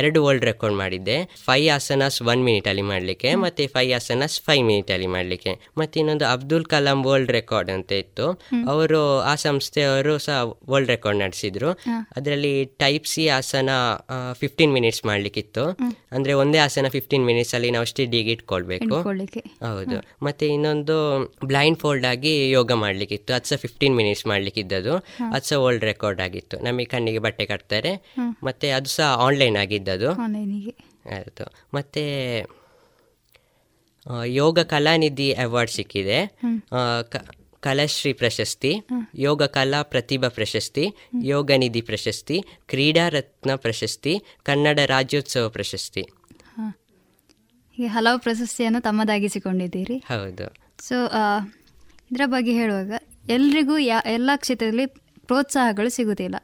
ಎರಡು 0.00 0.18
ವರ್ಲ್ಡ್ 0.24 0.44
ರೆಕಾರ್ಡ್ 0.44 0.76
ಮಾಡಿದ್ದೆ. 0.76 1.16
ಫೈವ್ 1.44 1.66
ಆಸನಸ್ 1.74 2.18
ಒನ್ 2.32 2.42
ಮಿನಿಟ್ 2.48 2.68
ಅಲ್ಲಿ 2.68 2.84
ಮಾಡ್ಲಿಕ್ಕೆ 2.92 3.30
ಮತ್ತೆ 3.44 3.66
ಫೈವ್ 3.66 3.92
ಆಸನಸ್ 3.98 4.36
ಫೈವ್ 4.40 4.64
ಮಿನಿಟ್ 4.66 4.90
ಅಲ್ಲಿ 4.96 5.08
ಮಾಡ್ಲಿಕ್ಕೆ. 5.16 5.54
ಮತ್ತೆ 5.78 6.00
ಇನ್ನೊಂದು 6.00 6.26
ಅಬ್ದುಲ್ 6.26 6.66
ಕಲಾಂ 6.74 7.00
ವರ್ಲ್ಡ್ 7.08 7.32
ರೆಕಾರ್ಡ್ 7.38 7.70
ಅಂತ 7.76 7.92
ಇತ್ತು. 8.04 8.26
ಅವರು 8.74 9.00
ಆ 9.30 9.34
ಸಂಸ್ಥೆಯವರು 9.46 10.14
ಸಹ 10.18 10.38
ವರ್ಲ್ಡ್ 10.70 10.90
ರೆಕಾರ್ಡ್ 10.90 11.20
ನಡೆಸಿದ್ರು. 11.24 11.70
ಅದರಲ್ಲಿ 12.16 12.54
type 12.84 13.06
C 13.06 13.24
asana 13.38 13.70
fifteen 14.32 14.72
minutes 14.78 15.02
ಮಾಡ್ಲಿಕ್ಕಿತ್ತು. 15.06 15.66
ಅಂದ್ರೆ 16.12 16.32
ಒಂದೇ 16.42 16.58
ಆಸನ 16.58 16.88
ಫಿಫ್ಟೀನ್ 16.88 17.24
ಮಿನಿಟ್ಸ್ 17.30 17.54
ಅಲ್ಲಿ 17.54 17.70
ನಾವು 17.70 17.86
ಸ್ಟಿಡಿಗೆ 17.92 18.32
ಇಟ್ಕೊಳ್ಬೇಕು. 18.32 18.94
ಹೌದು. 19.66 19.96
ಮತ್ತೆ 20.28 20.46
ಇನ್ನೊಂದು 20.54 20.96
ಬ್ಲೈಂಡ್ 21.44 21.78
ಫೋಲ್ಡ್ 21.78 22.06
ಆಗಿ 22.06 22.32
ಯೋಗ 22.50 22.72
ಮಾಡ್ಲಿಕ್ಕಿತ್ತು. 22.82 23.32
ಅದು 23.34 23.46
ಸಹ 23.48 23.56
ಫಿಫ್ಟೀನ್ 23.56 23.96
ಮಿನಿಟ್ಸ್ 23.96 24.26
ಮಾಡ್ಲಿಕ್ಕಿದ್ದದು. 24.26 24.94
ಅದು 25.34 25.44
ಸಹ 25.48 25.58
ವರ್ಲ್ಡ್ 25.64 25.84
ರೆಕಾರ್ಡ್ 25.84 26.20
ಆಗಿತ್ತು. 26.20 26.56
ನಮಗೆ 26.58 26.88
ಕಣ್ಣಿಗೆ 26.94 27.22
ಬಟ್ಟೆ 27.26 27.46
ಕಟ್ತಾರೆ. 27.46 27.92
ಮತ್ತೆ 28.42 28.68
ಅದು 28.70 28.88
ಸಹ 28.88 29.10
ಆನ್ಲೈನ್ 29.26 29.56
ಆಗಿದ್ದದು 29.56 30.10
ಆಯಿತು. 31.16 31.46
ಮತ್ತೆ 31.74 32.04
ಯೋಗ 34.40 34.58
ಕಲಾನಿಧಿ 34.72 35.28
ಅವಾರ್ಡ್ 35.44 35.70
ಸಿಕ್ಕಿದೆ. 35.70 36.18
ಕಲಾಶ್ರೀ 37.60 38.12
ಪ್ರಶಸ್ತಿ 38.12 38.72
ಯೋಗ 39.18 39.42
ಕಲಾ 39.56 39.80
ಪ್ರತಿಭಾ 39.92 40.28
ಪ್ರಶಸ್ತಿ 40.28 40.84
ಯೋಗ 41.22 41.50
ನಿಧಿ 41.56 41.80
ಪ್ರಶಸ್ತಿ 41.80 42.36
ಕ್ರೀಡಾ 42.66 43.04
ರತ್ನ 43.08 43.54
ಪ್ರಶಸ್ತಿ 43.54 44.12
ಕನ್ನಡ 44.42 44.78
ರಾಜ್ಯೋತ್ಸವ 44.86 45.48
ಪ್ರಶಸ್ತಿ. 45.48 46.02
ಹೀಗೆ 47.78 47.88
ಹಲವು 47.88 48.18
ಪ್ರಶಸ್ತಿಯನ್ನು 48.18 48.80
ತಮ್ಮದಾಗಿಸಿಕೊಂಡಿದ್ದೀರಿ. 48.80 49.96
ಹೌದು. 50.08 50.46
ಸೊ 50.88 50.96
ಇದರ 52.10 52.24
ಬಗ್ಗೆ 52.26 52.52
ಹೇಳುವಾಗ 52.52 52.92
ಎಲ್ರಿಗೂ 53.30 53.74
ಯಾ 53.78 53.98
ಎಲ್ಲ 54.06 54.30
ಕ್ಷೇತ್ರದಲ್ಲಿ 54.36 54.86
ಪ್ರೋತ್ಸಾಹಗಳು 55.26 55.90
ಸಿಗುವುದಿಲ್ಲ 55.90 56.36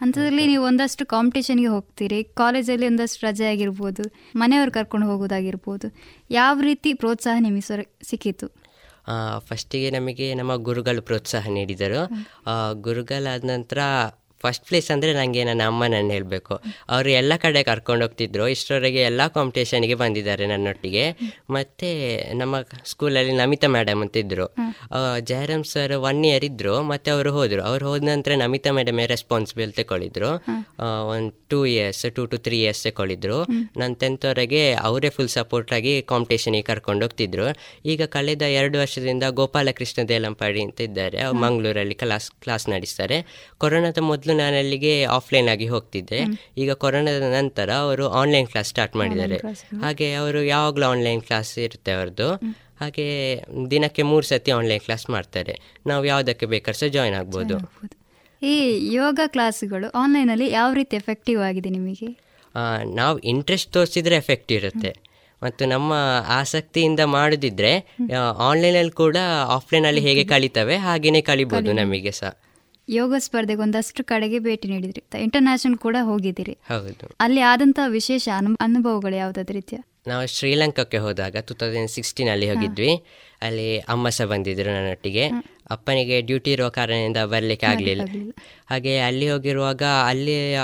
ಅಂಥದ್ರಲ್ಲಿ 0.00 0.44
ನೀವು 0.46 0.62
ಒಂದಷ್ಟು 0.64 1.06
ಕಾಂಪಿಟೇಷನ್ಗೆ 1.06 1.66
ಹೋಗ್ತೀರಿ 1.66 2.18
ಕಾಲೇಜಲ್ಲಿ 2.34 2.86
ಒಂದಷ್ಟು 2.86 3.20
ರಜೆ 3.26 3.44
ಆಗಿರ್ಬೋದು 3.50 4.04
ಮನೆಯವ್ರು 4.36 4.72
ಕರ್ಕೊಂಡು 4.72 5.06
ಹೋಗೋದಾಗಿರ್ಬೋದು 5.06 5.88
ಯಾವ 6.30 6.56
ರೀತಿ 6.60 6.92
ಪ್ರೋತ್ಸಾಹ 6.94 7.36
ನಿಮಗೆ 7.40 7.64
ಸೊರ 7.68 7.80
ಸಿಕ್ಕಿತು? 8.02 8.46
ಫಸ್ಟಿಗೆ 9.38 9.90
ನಮಗೆ 9.90 10.34
ನಮ್ಮ 10.34 10.52
ಗುರುಗಳು 10.56 11.02
ಪ್ರೋತ್ಸಾಹ 11.02 11.46
ನೀಡಿದರು. 11.48 12.02
ಗುರುಗಳಾದ 12.80 13.44
ನಂತರ 13.44 13.78
ಫಸ್ಟ್ 14.42 14.64
ಪ್ಲೇಸ್ 14.68 14.88
ಅಂದರೆ 14.94 15.12
ನನಗೆ 15.18 15.42
ನನ್ನ 15.48 15.62
ಅಮ್ಮ 15.72 15.82
ನನ್ನ 15.94 16.10
ಹೇಳಬೇಕು. 16.16 16.54
ಅವರು 16.94 17.10
ಎಲ್ಲ 17.20 17.32
ಕಡೆ 17.44 17.62
ಕರ್ಕೊಂಡು 17.70 18.02
ಹೋಗ್ತಿದ್ರು. 18.06 18.44
ಇಷ್ಟರವರೆಗೆ 18.54 19.00
ಎಲ್ಲ 19.10 19.22
ಕಾಂಪಿಟೇಷನ್ಗೆ 19.36 19.96
ಬಂದಿದ್ದಾರೆ 20.02 20.46
ನನ್ನೊಟ್ಟಿಗೆ. 20.52 21.04
ಮತ್ತು 21.56 21.88
ನಮ್ಮ 22.40 22.54
ಸ್ಕೂಲಲ್ಲಿ 22.92 23.34
ನಮಿತಾ 23.42 23.70
ಮೇಡಮ್ 23.76 24.02
ಅಂತ 24.06 24.16
ಇದ್ದರು 24.24 24.46
ಜಯರಾಮ್ 25.30 25.66
ಸರ್ 25.72 25.94
ಒನ್ 26.08 26.22
ಇಯರ್ 26.30 26.46
ಇದ್ದರು 26.50 26.74
ಮತ್ತು 26.92 27.08
ಅವರು 27.14 27.30
ಹೋದರು. 27.38 27.62
ಅವ್ರು 27.70 27.84
ಹೋದ 27.90 28.02
ನಂತರ 28.12 28.32
ನಮಿತಾ 28.44 28.70
ಮೇಡಮೇ 28.78 29.04
ರೆಸ್ಪಾನ್ಸಿಬಲ್ 29.14 29.72
ತಗೊಳ್ಳಿದ್ರು. 29.80 30.30
ಒಂದು 31.14 31.30
two 31.52 31.58
years 31.74 32.02
two 32.16 32.22
to 32.32 32.36
three 32.46 32.58
years 32.64 32.82
ತಗೊಳ್ಳಿದ್ರು. 32.88 33.38
ನನ್ನ 33.80 33.92
ಟೆಂತ್ವರೆಗೆ 34.02 34.62
ಅವರೇ 34.88 35.10
ಫುಲ್ 35.16 35.32
ಸಪೋರ್ಟ್ 35.38 35.72
ಆಗಿ 35.78 35.94
ಕಾಂಪಿಟೇಷನಿಗೆ 36.12 36.66
ಕರ್ಕೊಂಡು 36.70 37.02
ಹೋಗ್ತಿದ್ರು. 37.06 37.46
ಈಗ 37.92 38.02
ಕಳೆದ 38.16 38.44
ಎರಡು 38.60 38.76
ವರ್ಷದಿಂದ 38.82 39.24
ಗೋಪಾಲಕೃಷ್ಣ 39.40 40.00
ದೇಲಂಪಾಡಿ 40.12 40.62
ಅಂತ 40.66 40.80
ಇದ್ದಾರೆ. 40.88 41.18
ಮಂಗಳೂರಲ್ಲಿ 41.44 41.96
ಕ್ಲಾಸ್ 42.02 42.28
ಕ್ಲಾಸ್ 42.44 42.66
ನಡೆಸ್ತಾರೆ. 42.74 43.18
ಕೊರೋನಾದ 43.62 44.02
ಮೊದಲು 44.10 44.31
ನಾನು 44.34 44.56
ಅಲ್ಲಿಗೆ 44.56 45.04
ಆಫ್ಲೈನ್ 45.04 45.48
ಆಗಿ 45.48 45.66
ಹೋಗ್ತಿದ್ದೆ. 45.68 46.20
ಈಗ 46.58 46.72
ಕೊರೋನಾದ 46.72 47.22
ನಂತರ 47.38 47.70
ಅವರು 47.72 48.08
ಆನ್ಲೈನ್ 48.20 48.48
ಕ್ಲಾಸ್ 48.48 48.68
ಸ್ಟಾರ್ಟ್ 48.68 48.96
ಮಾಡಿದ್ದಾರೆ. 48.96 49.38
ಹಾಗೆ. 49.80 50.08
ಅವರು 50.14 50.42
ಯಾವಾಗಲೂ 50.42 50.86
ಆನ್ಲೈನ್ 50.86 51.22
ಕ್ಲಾಸ್ 51.22 51.52
ಇರುತ್ತೆ 51.58 51.92
ಅವ್ರದ್ದು 51.92 52.28
ಹಾಗೆ 52.80 53.06
ದಿನಕ್ಕೆ 53.70 54.02
ಮೂರು 54.02 54.26
ಸತಿ 54.26 54.50
ಆನ್ಲೈನ್ 54.50 54.80
ಕ್ಲಾಸ್ 54.80 55.10
ಮಾಡ್ತಾರೆ. 55.10 55.54
ನಾವು 55.86 56.04
ಯಾವುದಕ್ಕೆ 56.04 56.46
ಬೇಕಾದ್ರೂ 56.46 56.78
ಸಹ 56.78 56.86
ಜಾಯ್ನ್ 56.86 57.16
ಆಗ್ಬೋದು. 57.16 57.56
ಈ 58.42 58.54
ಯೋಗ 58.94 59.20
ಕ್ಲಾಸ್ಗಳು 59.26 59.88
ಆನ್ಲೈನಲ್ಲಿ 59.90 60.50
ಯಾವ 60.50 60.72
ರೀತಿ 60.72 60.96
ಎಫೆಕ್ಟಿವ್ 60.96 61.40
ಆಗಿದೆ 61.42 61.70
ನಿಮಗೆ? 61.70 62.08
ನಾವು 62.94 63.18
ಇಂಟ್ರೆಸ್ಟ್ 63.18 63.72
ತೋರಿಸಿದ್ರೆ 63.72 64.16
ಎಫೆಕ್ಟ್ 64.16 64.52
ಇರುತ್ತೆ. 64.52 64.90
ಮತ್ತು 65.42 65.66
ನಮ್ಮ 65.66 65.92
ಆಸಕ್ತಿಯಿಂದ 66.28 67.00
ಮಾಡೋದಿದ್ರೆ 67.00 67.70
ಆನ್ಲೈನಲ್ಲಿ 68.48 68.92
ಕೂಡ 68.92 69.16
ಆಫ್ಲೈನಲ್ಲಿ 69.46 70.00
ಹೇಗೆ 70.00 70.24
ಕಲಿತವೆ 70.24 70.76
ಹಾಗೇನೆ 70.76 71.20
ಕಲಿಬೋದು. 71.20 71.72
ನಮಗೆ 71.72 72.10
ಸಹ. 72.10 72.30
ಯೋಗ 72.94 73.14
ಸ್ಪರ್ಧೆಗೆ 73.18 73.60
ಒಂದಷ್ಟು 73.60 74.04
ಕಡೆಗೆ 74.04 74.38
ಭೇಟಿ 74.38 74.68
ನೀಡಿದ್ರಿ. 74.68 75.22
ಇಂಟರ್ನ್ಯಾಷನಲ್ 75.22 75.76
ಕೂಡ 75.76 75.96
ಹೋಗಿದ್ದೀರಿ. 76.02 76.56
ಹೌದು. 76.68 77.08
ಅಲ್ಲಿ 77.20 77.40
ಆದಂತಹ 77.40 77.90
ವಿಶೇಷ 77.90 78.28
ಅನು 78.36 78.56
ಅನುಭವಗಳು 78.60 79.16
ಯಾವುದಾದ 79.16 79.50
ರೀತಿಯ 79.50 79.78
ನಾವು 80.06 80.26
ಶ್ರೀಲಂಕಾಕ್ಕೆ 80.26 80.98
ಹೋದಾಗ 80.98 81.36
ಟೂ 81.36 81.54
ತೌಸಂಡ್ 81.54 81.90
ಸಿಕ್ಸ್ಟೀನಲ್ಲಿ 81.90 82.50
ಹೋಗಿದ್ವಿ. 82.50 83.02
ಅಲ್ಲಿ 83.42 83.78
ಅಮ್ಮ 83.78 84.08
ಸಹ 84.08 84.24
ಬಂದಿದ್ರು 84.24 84.70
ನನ್ನೊಟ್ಟಿಗೆ. 84.70 85.24
ಅಪ್ಪನಿಗೆ 85.70 86.20
ಡ್ಯೂಟಿ 86.20 86.52
ಇರುವ 86.52 86.68
ಕಾರಣದಿಂದ 86.68 87.16
ಬರಲಿಕ್ಕೆ 87.16 87.66
ಆಗಲಿಲ್ಲ. 87.66 88.02
ಹಾಗೆ 88.70 88.98
ಅಲ್ಲಿ 88.98 89.30
ಹೋಗಿರುವಾಗ 89.30 89.82
ಅಲ್ಲಿ 89.82 90.54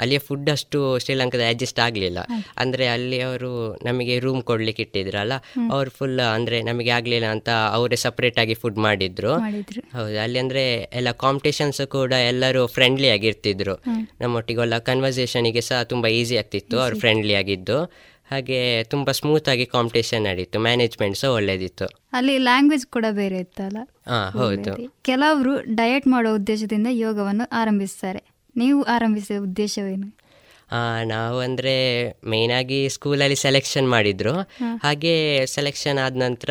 ಅಲ್ಲಿಯ 0.00 0.18
ಫುಡ್ 0.26 0.48
ಅಷ್ಟು 0.54 0.78
ಶ್ರೀಲಂಕಾದ 1.04 1.42
ಅಡ್ಜಸ್ಟ್ 1.52 1.80
ಆಗಲಿಲ್ಲ. 1.86 2.20
ಅಂದರೆ 2.62 2.84
ಅಲ್ಲಿ 2.94 3.18
ಅವರು 3.28 3.50
ನಮಗೆ 3.88 4.14
ರೂಮ್ 4.18 4.42
ಕೊಡ್ಲಿಕ್ಕೆ 4.50 4.82
ಇಟ್ಟಿದ್ರಲ್ಲ 4.86 5.34
ಅವ್ರು 5.76 5.90
ಫುಲ್ 5.98 6.20
ಅಂದರೆ 6.36 6.58
ನಮಗೆ 6.62 6.92
ಆಗಲಿಲ್ಲ 6.98 7.28
ಅಂತ 7.36 7.50
ಅವರೇ 7.76 7.98
ಸಪ್ರೇಟಾಗಿ 8.06 8.56
ಫುಡ್ 8.62 8.80
ಮಾಡಿದ್ರು. 8.86 9.32
ಹೌದು 9.98 10.16
ಅಲ್ಲಿ 10.24 10.40
ಅಂದರೆ 10.44 10.64
ಎಲ್ಲ 11.00 11.12
ಕಾಂಪಿಟೇಷನ್ಸ್ 11.24 11.82
ಕೂಡ 11.96 12.12
ಎಲ್ಲರೂ 12.32 12.64
ಫ್ರೆಂಡ್ಲಿ 12.76 13.10
ಆಗಿರ್ತಿದ್ರು. 13.16 13.76
ನಮ್ಮೊಟ್ಟಿಗೆಲ್ಲ 14.20 14.78
ಕನ್ವರ್ಸೇಷನಿಗೆ 14.90 15.64
ಸಹ 15.70 15.80
ತುಂಬ 15.92 16.06
ಈಸಿ 16.20 16.36
ಆಗ್ತಿತ್ತು 16.42 16.76
ಅವ್ರು 16.84 16.98
ಫ್ರೆಂಡ್ಲಿ 17.04 17.36
ಆಗಿದ್ದು. 17.42 17.78
ಹಾಗೆ 18.30 18.58
ತುಂಬ 18.92 19.10
ಆಗಿ 19.54 19.64
ಕಾಂಪಿಟೇಷನ್ 19.74 20.22
ನಡೀತು 20.28 20.58
ಮ್ಯಾನೇಜ್ಮೆಂಟ್ 20.66 21.18
ಸಹ 21.22 21.30
ಒಳ್ಳೇದಿತ್ತು. 21.38 21.86
ಅಲ್ಲಿ 22.18 22.34
ಲ್ಯಾಂಗ್ವೇಜ್ 22.48 22.86
ಕೂಡ 22.96 23.06
ಬೇರೆ 23.18 23.38
ಇತ್ತಲ್ಲ? 23.44 23.78
ಹೌದು. 24.38 24.72
ಕೆಲವರು 25.08 25.52
ಡಯಟ್ 25.80 26.06
ಮಾಡೋ 26.14 26.30
ಉದ್ದೇಶದಿಂದ 26.38 26.88
ಯೋಗವನ್ನು 27.04 27.46
ಆರಂಭಿಸ್ತಾರೆ. 27.60 28.22
ನೀವು 28.56 28.78
ಆರಂಭಿಸಿದ 28.96 29.38
ಉದ್ದೇಶವೇನು? 29.46 30.08
ನಾವು 31.12 31.38
ಅಂದರೆ 31.46 31.74
ಮೇಯ್ನಾಗಿ 32.32 32.78
ಸ್ಕೂಲಲ್ಲಿ 32.94 33.36
ಸೆಲೆಕ್ಷನ್ 33.46 33.88
ಮಾಡಿದರು. 33.94 34.34
ಹಾಗೆ 34.84 35.12
ಸೆಲೆಕ್ಷನ್ 35.54 35.98
ಆದ 36.04 36.16
ನಂತರ 36.24 36.50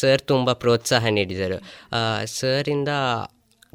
ಸರ್ 0.00 0.22
ತುಂಬ 0.32 0.52
ಪ್ರೋತ್ಸಾಹ 0.64 1.12
ನೀಡಿದರು. 1.18 1.58
ಸರಿಂದ 2.38 2.90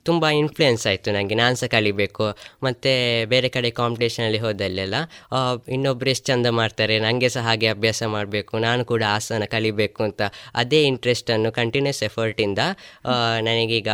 ತುಂಬ 0.08 0.26
ಇನ್ಫ್ಲುಯೆನ್ಸ್ 0.42 0.84
ಆಯಿತು 0.90 1.10
ನನಗೆ 1.16 1.36
ನಾನು 1.42 1.56
ಸಹ 1.62 1.70
ಕಲಿಬೇಕು. 1.74 2.28
ಮತ್ತು 2.66 2.92
ಬೇರೆ 3.34 3.50
ಕಡೆ 3.56 3.70
ಕಾಂಪಿಟೇಷನಲ್ಲಿ 3.80 4.40
ಹೋದಲ್ಲೆಲ್ಲ 4.46 4.96
ಇನ್ನೊಬ್ಬರು 5.34 5.74
ಇನ್ನೊಬ್ರು 5.76 6.10
ಎಷ್ಟು 6.14 6.28
ಚಂದ 6.32 6.48
ಮಾಡ್ತಾರೆ 6.60 6.96
ನನಗೆ 7.06 7.30
ಸಹ 7.36 7.44
ಹಾಗೆ 7.48 7.68
ಅಭ್ಯಾಸ 7.76 8.02
ಮಾಡಬೇಕು 8.16 8.54
ನಾನು 8.68 8.82
ಕೂಡ 8.92 9.04
ಆಸನ 9.18 9.48
ಕಲಿಬೇಕು 9.56 10.02
ಅಂತ 10.08 10.22
ಅದೇ 10.62 10.82
ಇಂಟ್ರೆಸ್ಟನ್ನು 10.92 11.52
ಕಂಟಿನ್ಯೂಸ್ 11.60 12.02
ಎಫರ್ಟಿಂದ 12.10 12.60
ನನಗೀಗ 13.50 13.90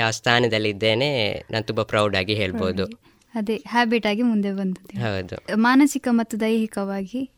ಯಾವ 0.00 0.10
ಸ್ಥಾನದಲ್ಲಿದ್ದೇನೆ 0.20 1.10
ನಾನು 1.54 1.66
ತುಂಬ 1.70 1.84
ಪ್ರೌಡಾಗಿ 1.94 2.36
ಹೇಳ್ಬೋದು. 2.42 2.86
ಅದೇ 3.34 3.64
ಹ್ಯಾಬಿಟ್ 3.68 4.06
ಆಗಿ 4.06 4.22
ಮುಂದೆ 4.22 4.52
ಬಂದದ್ದು 4.52 5.00
ಹೌದು. 5.00 5.36
ಮಾನಸಿಕ 5.54 6.08
ಮತ್ತು 6.10 6.40
ದೈಹಿಕವಾಗಿ 6.40 7.30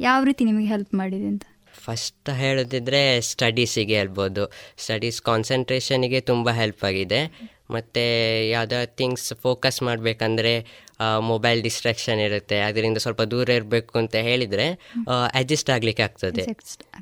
ಯಾವ 0.00 0.24
ರೀತಿ 0.24 0.44
ನಿಮಗೆ 0.44 0.66
ಹೆಲ್ಪ್ 0.66 0.94
ಮಾಡಿದೆ 0.94 1.26
ಅಂತ? 1.26 1.42
ಫಸ್ಟ್ 1.74 2.30
ಹೇಳೋದಿದ್ರೆ 2.30 3.20
ಸ್ಟಡೀಸಿಗೆ 3.20 3.94
ಹೇಳ್ಬೋದು. 3.94 4.52
ಸ್ಟಡೀಸ್ 4.76 5.22
ಕಾನ್ಸಂಟ್ರೇಷನಿಗೆ 5.22 6.20
ತುಂಬ 6.20 6.50
ಹೆಲ್ಪ್ 6.50 6.84
ಆಗಿದೆ. 6.84 7.50
ಮತ್ತು 7.70 8.02
ಯಾವುದೋ 8.50 8.86
ಥಿಂಗ್ಸ್ 8.86 9.34
ಫೋಕಸ್ 9.34 9.82
ಮಾಡಬೇಕಂದ್ರೆ 9.82 10.66
ಮೊಬೈಲ್ 11.30 11.60
ಡಿಸ್ಟ್ರಾಕ್ಷನ್ 11.66 12.20
ಇರುತ್ತೆ 12.26 12.58
ಅದರಿಂದ 12.68 12.98
ಸ್ವಲ್ಪ 13.04 13.22
ದೂರ 13.32 13.48
ಇರಬೇಕು 13.58 13.94
ಅಂತ 14.02 14.16
ಹೇಳಿದರೆ 14.28 14.66
ಅಡ್ಜಸ್ಟ್ 15.40 15.70
ಆಗಲಿಕ್ಕೆ 15.76 16.04
ಆಗ್ತದೆ. 16.08 16.44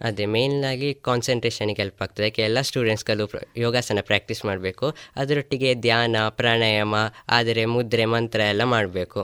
ಅದೇ 0.08 0.26
ಮೇಯ್ನಾಗಿ 0.34 0.90
ಕಾನ್ಸಂಟ್ರೇಷನಿಗೆ 1.08 1.82
ಹೆಲ್ಪ್ 1.82 2.02
ಆಗ್ತದೆ. 2.06 2.26
ಯಾಕೆ 2.30 2.42
ಎಲ್ಲ 2.48 2.62
ಸ್ಟೂಡೆಂಟ್ಸ್ಗಳು 2.70 3.26
ಯೋಗಾಸನ 3.64 4.02
ಪ್ರಾಕ್ಟೀಸ್ 4.10 4.42
ಮಾಡಬೇಕು 4.50 4.88
ಅದರೊಟ್ಟಿಗೆ 5.22 5.70
ಧ್ಯಾನ 5.86 6.16
ಪ್ರಾಣಾಯಾಮ 6.40 6.96
ಆದರೆ 7.38 7.64
ಮುದ್ರೆ 7.74 8.06
ಮಂತ್ರ 8.14 8.40
ಎಲ್ಲ 8.54 8.66
ಮಾಡಬೇಕು. 8.76 9.22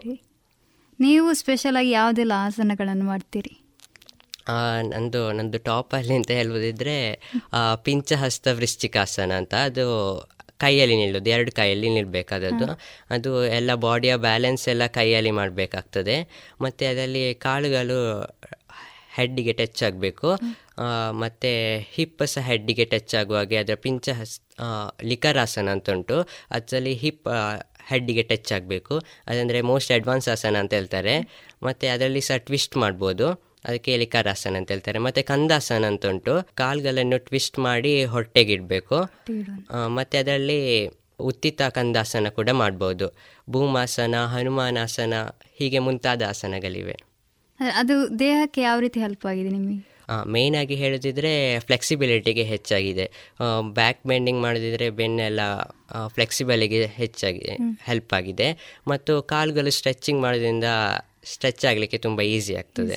ನೀವು 0.98 1.28
ಸ್ಪೆಷಲ್ 1.40 1.76
ಆಗಿ 1.80 1.92
ಯಾವುದೆಲ್ಲ 1.98 2.34
ಆಸನಗಳನ್ನು 2.46 3.06
ಮಾಡ್ತೀರಿ? 3.12 3.54
ನಂದು 4.90 5.20
ನಂದು 5.36 5.58
ಟಾಪಲ್ಲಿ 5.68 6.14
ಅಂತ 6.20 6.30
ಹೇಳ್ಬೋದಿದ್ರೆ 6.38 6.96
ಪಿಂಚ 7.84 8.12
ಹಸ್ತ 8.22 8.46
ವೃಶ್ಚಿಕಾಸನ 8.58 9.32
ಅಂತ. 9.40 9.54
ಅದು 9.68 9.86
ಕೈಯಲ್ಲಿ 10.60 10.96
ನಿಲ್ಲೋದು 10.96 11.30
ಎರಡು 11.30 11.52
ಕೈಯಲ್ಲಿ 11.52 11.88
ನಿಲ್ಲಬೇಕಾದದ್ದು 11.88 12.66
ಅದು 13.10 13.30
ಎಲ್ಲ 13.44 13.70
ಬಾಡಿಯ 13.86 14.16
ಬ್ಯಾಲೆನ್ಸ್ 14.16 14.68
ಎಲ್ಲ 14.68 14.86
ಕೈಯಲ್ಲಿ 14.98 15.30
ಮಾಡಬೇಕಾಗ್ತದೆ. 15.30 16.16
ಮತ್ತು 16.60 16.84
ಅದರಲ್ಲಿ 16.90 17.34
ಕಾಳುಗಳು 17.34 17.98
ಹೆಡ್ಡಿಗೆ 19.16 19.52
ಟಚ್ 19.52 19.82
ಆಗಬೇಕು. 19.82 20.28
ಮತ್ತು 21.22 21.50
ಹಿಪ್ 21.96 22.22
ಸಹ 22.26 22.42
ಹೆಡ್ಡಿಗೆ 22.50 22.84
ಟಚ್ 22.84 23.14
ಆಗುವಾಗೆ 23.14 23.56
ಅದರ 23.56 23.74
ಪಿಂಚ 23.74 24.08
ಹಸ್ 24.20 24.34
ಲಿಕರಾಸನ 25.04 25.68
ಅಂತ 25.68 25.90
ಉಂಟು 25.90 26.16
ಅದರಲ್ಲಿ 26.50 26.94
ಹಿಪ್ 26.94 27.28
ಹೆಡ್ಡಿಗೆ 27.90 28.22
ಟಚ್ 28.22 28.50
ಆಗಬೇಕು. 28.52 28.94
ಅದಂದರೆ 29.26 29.60
ಮೋಸ್ಟ್ 29.60 29.92
ಅಡ್ವಾನ್ಸ್ 29.92 30.28
ಆಸನ 30.28 30.56
ಅಂತ 30.64 30.72
ಹೇಳ್ತಾರೆ. 30.74 31.14
ಮತ್ತು 31.62 31.86
ಅದರಲ್ಲಿ 31.94 32.20
ಸಹ 32.20 32.36
ಟ್ವಿಸ್ಟ್ 32.36 32.76
ಮಾಡ್ಬೋದು. 32.76 33.26
ಅದಕ್ಕೆ 33.64 33.96
ಲಿಕಾರಾಸನ 33.96 34.56
ಅಂತ 34.56 34.70
ಹೇಳ್ತಾರೆ. 34.70 34.98
ಮತ್ತೆ 34.98 35.22
ಕಂದಾಸನ 35.22 35.84
ಅಂತ 35.84 36.06
ಉಂಟು. 36.06 36.34
ಕಾಲ್ಗಳನ್ನು 36.54 37.18
ಟ್ವಿಸ್ಟ್ 37.18 37.58
ಮಾಡಿ 37.58 38.04
ಹೊಟ್ಟೆಗಿಡಬೇಕು. 38.04 38.98
ಮತ್ತೆ 39.86 40.18
ಅದರಲ್ಲಿ 40.18 40.60
ಉತ್ತಿತ 41.20 41.62
ಕಂದಾಸನ 41.62 42.28
ಕೂಡ 42.28 42.50
ಮಾಡ್ಬೋದು. 42.50 43.08
ಭೂಮಾಸನ 43.50 44.14
ಹನುಮಾನಾಸನ 44.24 45.14
ಹೀಗೆ 45.58 45.78
ಮುಂತಾದ 45.78 46.22
ಆಸನಗಳಿವೆ. 46.28 46.96
ಅದು 47.74 48.18
ದೇಹಕ್ಕೆ 48.18 48.60
ಯಾವ 48.60 48.78
ರೀತಿ 48.80 49.00
ಹೆಲ್ಪ್ 49.00 49.26
ಆಗಿದೆ 49.26 49.48
ನಿಮಗೆ? 49.48 49.76
ಮೇಯ್ನ್ 50.26 50.56
ಆಗಿ 50.56 50.74
ಹೇಳಿದ್ರೆ 50.74 51.58
ಫ್ಲೆಕ್ಸಿಬಿಲಿಟಿಗೆ 51.58 52.42
ಹೆಚ್ಚಾಗಿದೆ. 52.42 53.06
ಬ್ಯಾಕ್ 53.74 54.00
ಬೆಂಡಿಂಗ್ 54.06 54.40
ಮಾಡಿದ್ರೆ 54.42 54.90
ಬೆನ್ನೆಲ್ಲ 54.90 55.40
ಫ್ಲೆಕ್ಸಿಬಲಿಗೆ 56.08 56.80
ಹೆಚ್ಚಾಗಿ 56.86 57.46
ಹೆಲ್ಪ್ 57.82 58.12
ಆಗಿದೆ. 58.14 58.48
ಮತ್ತು 58.88 59.22
ಕಾಲುಗಳು 59.22 59.70
ಸ್ಟ್ರೆಚಿಂಗ್ 59.70 60.22
ಮಾಡೋದ್ರಿಂದ 60.22 60.70
ಸ್ಟ್ರೆಚ್ 61.24 61.64
ಆಗಲಿಕ್ಕೆ 61.64 61.98
ತುಂಬ 61.98 62.20
ಈಸಿ 62.34 62.54
ಆಗ್ತದೆ. 62.54 62.96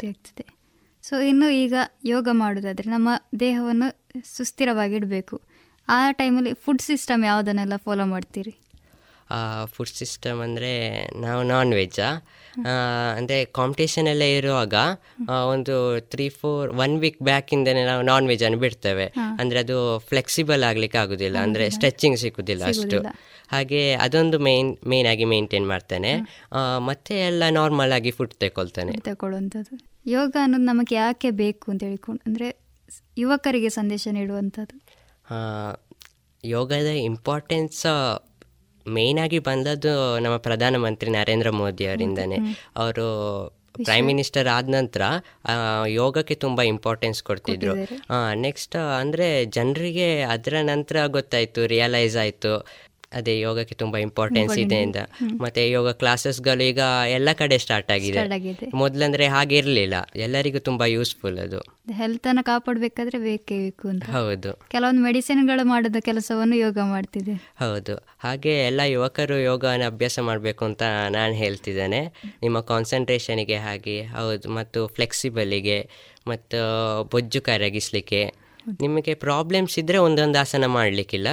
ಸೊ 1.07 1.15
ಇನ್ನು 1.31 1.47
ಈಗ 1.63 1.73
ಯೋಗ 2.13 2.27
ಮಾಡೋದಾದ್ರೆ 2.41 2.87
ನಮ್ಮ 2.95 3.09
ದೇಹವನ್ನು 3.45 3.89
ಸುಸ್ಥಿರವಾಗಿಡಬೇಕು. 4.35 5.35
ಆ 5.87 5.97
ಟೈಮಲ್ಲಿ 6.21 6.53
ಫುಡ್ 6.63 6.85
ಸಿಸ್ಟಮ್ 6.87 7.21
ಯಾವುದನ್ನೆಲ್ಲ 7.31 7.75
ಫಾಲೋ 7.85 8.05
ಮಾಡ್ತೀರಿ? 8.13 8.53
ಫುಡ್ 9.75 9.93
ಸಿಸ್ಟಮ್ 9.99 10.39
ಅಂದರೆ 10.45 10.71
ನಾವು 11.23 11.41
ನಾನ್ 11.51 11.71
ವೆಜ್ಜಾ 11.79 12.09
ಅಂದರೆ 13.17 13.37
ಕಾಂಪಿಟೇಷನ್ 13.57 14.07
ಎಲ್ಲ 14.11 14.25
ಇರುವಾಗ 14.37 14.73
ಒಂದು 15.53 15.75
ತ್ರೀ 16.11 16.27
ಫೋರ್ 16.39 16.69
ಒನ್ 16.83 16.95
ವೀಕ್ 17.01 17.19
ಬ್ಯಾಕಿಂದನೇ 17.29 17.81
ನಾವು 17.89 18.03
ನಾನ್ 18.11 18.27
ವೆಜ್ಜನ್ನು 18.31 18.59
ಬಿಡ್ತೇವೆ. 18.63 19.07
ಅಂದರೆ 19.41 19.59
ಅದು 19.65 19.77
ಫ್ಲೆಕ್ಸಿಬಲ್ 20.11 20.63
ಆಗಲಿಕ್ಕೆ 20.69 20.99
ಆಗೋದಿಲ್ಲ. 21.03 21.37
ಅಂದರೆ 21.47 21.65
ಸ್ಟ್ರೆಚಿಂಗ್ 21.75 22.17
ಸಿಗೋದಿಲ್ಲ 22.23 22.63
ಅಷ್ಟು. 22.73 22.99
ಹಾಗೆ 23.53 23.81
ಅದೊಂದು 24.05 24.39
ಮೇನ್ 24.47 24.71
ಮೇನ್ 24.93 25.09
ಆಗಿ 25.11 25.27
ಮೇಂಟೈನ್ 25.33 25.67
ಮಾಡ್ತೇನೆ. 25.73 26.13
ಮತ್ತೆ 26.89 27.15
ಎಲ್ಲ 27.29 27.43
ನಾರ್ಮಲ್ 27.59 27.93
ಆಗಿ 27.99 28.13
ಫುಡ್ 28.19 28.35
ತಗೊಳ್ತೇನೆ 28.45 28.95
ತಗೊಳ್ಳುವಂಥದ್ದು 29.11 29.75
ಯೋಗ 30.07 30.33
ಅನ್ನೋದು 30.43 30.65
ನಮಗೆ 30.65 30.95
ಯಾಕೆ 30.95 31.29
ಬೇಕು 31.41 31.65
ಅಂತ 31.71 31.83
ಹೇಳ್ಕೊಂಡು 31.89 32.21
ಅಂದರೆ 32.27 32.47
ಯುವಕರಿಗೆ 33.17 33.69
ಸಂದೇಶ 33.69 34.07
ನೀಡುವಂಥದ್ದು. 34.17 34.75
ಯೋಗದ 36.43 36.89
ಇಂಪಾರ್ಟೆನ್ಸ್ 37.09 37.83
ಮೇಯ್ನ್ 38.85 39.19
ಆಗಿ 39.23 39.39
ಬಂದದ್ದು 39.47 39.93
ನಮ್ಮ 40.23 40.35
ಪ್ರಧಾನಮಂತ್ರಿ 40.47 41.09
ನರೇಂದ್ರ 41.11 41.49
ಮೋದಿ 41.59 41.85
ಅವರಿಂದನೇ. 41.85 42.37
ಅವರು 42.83 43.07
ಪ್ರೈಮ್ 43.87 44.07
ಮಿನಿಸ್ಟರ್ 44.07 44.47
ಆದ 44.53 44.69
ನಂತರ 44.75 45.01
ಯೋಗಕ್ಕೆ 45.95 46.35
ತುಂಬ 46.43 46.59
ಇಂಪಾರ್ಟೆನ್ಸ್ 46.71 47.19
ಕೊಡ್ತಿದ್ರು. 47.23 47.73
ನೆಕ್ಸ್ಟ್ 48.45 48.77
ಅಂದರೆ 49.01 49.27
ಜನರಿಗೆ 49.57 50.07
ಅದರ 50.35 50.55
ನಂತರ 50.71 51.05
ಗೊತ್ತಾಯಿತು 51.17 51.61
ರಿಯಲೈಸ್ 51.73 52.17
ಆಯಿತು. 52.23 52.53
ಅದೇ 53.13 53.39
ಯೋಗಕ್ಕೆ 53.39 53.75
ತುಂಬಾ 53.75 53.99
ಇಂಪಾರ್ಟೆನ್ಸ್ 53.99 54.57
ಇದೆ 54.57 54.77
ಅಂತ. 54.77 54.97
ಮತ್ತೆ 55.41 55.71
ಯೋಗ 55.71 55.91
ಕ್ಲಾಸಸ್ಗಳು 55.91 56.63
ಈಗ 56.63 56.79
ಎಲ್ಲ 57.09 57.29
ಕಡೆ 57.33 57.57
ಸ್ಟಾರ್ಟ್ 57.57 57.91
ಆಗಿದೆ. 57.91 58.19
ಮೊದ್ಲಂದ್ರೆ 58.19 58.49
ಆಗಿದೆ. 58.49 58.77
ಮೊದಲಂದ್ರೆ 58.77 59.27
ಹಾಗೆ 59.27 59.57
ಇರಲಿಲ್ಲ. 59.57 59.93
ಎಲ್ಲರಿಗೂ 60.15 60.59
ತುಂಬಾ 60.59 60.85
ಯೂಸ್ಫುಲ್ 60.85 61.39
ಅದು. 61.39 61.59
ಹೆಲ್ತ್ 61.91 62.27
ಅನ್ನು 62.27 62.43
ಕಾಪಾಡಬೇಕಾದ್ರೆ 62.43 63.17
ಬೇಕೇ 63.17 63.57
ಬೇಕು 63.57 63.87
ಅಂತ. 63.87 64.03
ಹೌದು. 64.03 64.59
ಕೆಲವೊಂದು 64.71 65.01
ಮೆಡಿಸಿನ್ಗಳು 65.01 65.67
ಮಾಡಿದ 65.67 65.95
ಕೆಲಸವನ್ನು 65.99 66.55
ಯೋಗ 66.55 66.77
ಮಾಡ್ತಿದೆ. 66.83 67.33
ಹೌದು. 67.33 68.07
ಹಾಗೆ 68.19 68.59
ಎಲ್ಲ 68.65 68.81
ಯುವಕರು 68.81 69.39
ಯೋಗನ 69.39 69.81
ಅಭ್ಯಾಸ 69.85 70.19
ಮಾಡಬೇಕು 70.19 70.65
ಅಂತ 70.65 70.83
ನಾನು 71.09 71.33
ಹೇಳ್ತಿದ್ದೇನೆ. 71.33 72.13
ನಿಮ್ಮ 72.41 72.59
ಕಾನ್ಸಂಟ್ರೇಷನ್ಗೆ 72.59 73.55
ಹಾಗೆ 73.55 74.01
ಹೌದು. 74.01 74.49
ಮತ್ತು 74.49 74.87
ಫ್ಲೆಕ್ಸಿಬಲಿಗೆ 74.87 75.89
ಮತ್ತು 76.27 76.57
ಬೊಜ್ಜು 77.11 77.41
ಕರಗಿಸಲಿಕ್ಕೆ. 77.41 78.46
ನಿಮಗೆ 78.81 79.13
ಪ್ರಾಬ್ಲಮ್ಸ್ 79.13 79.79
ಇದ್ದರೆ 79.79 79.97
ಒಂದೊಂದು 79.97 80.39
ಆಸನ 80.39 80.65
ಮಾಡಲಿಕ್ಕಿಲ್ಲ. 80.65 81.27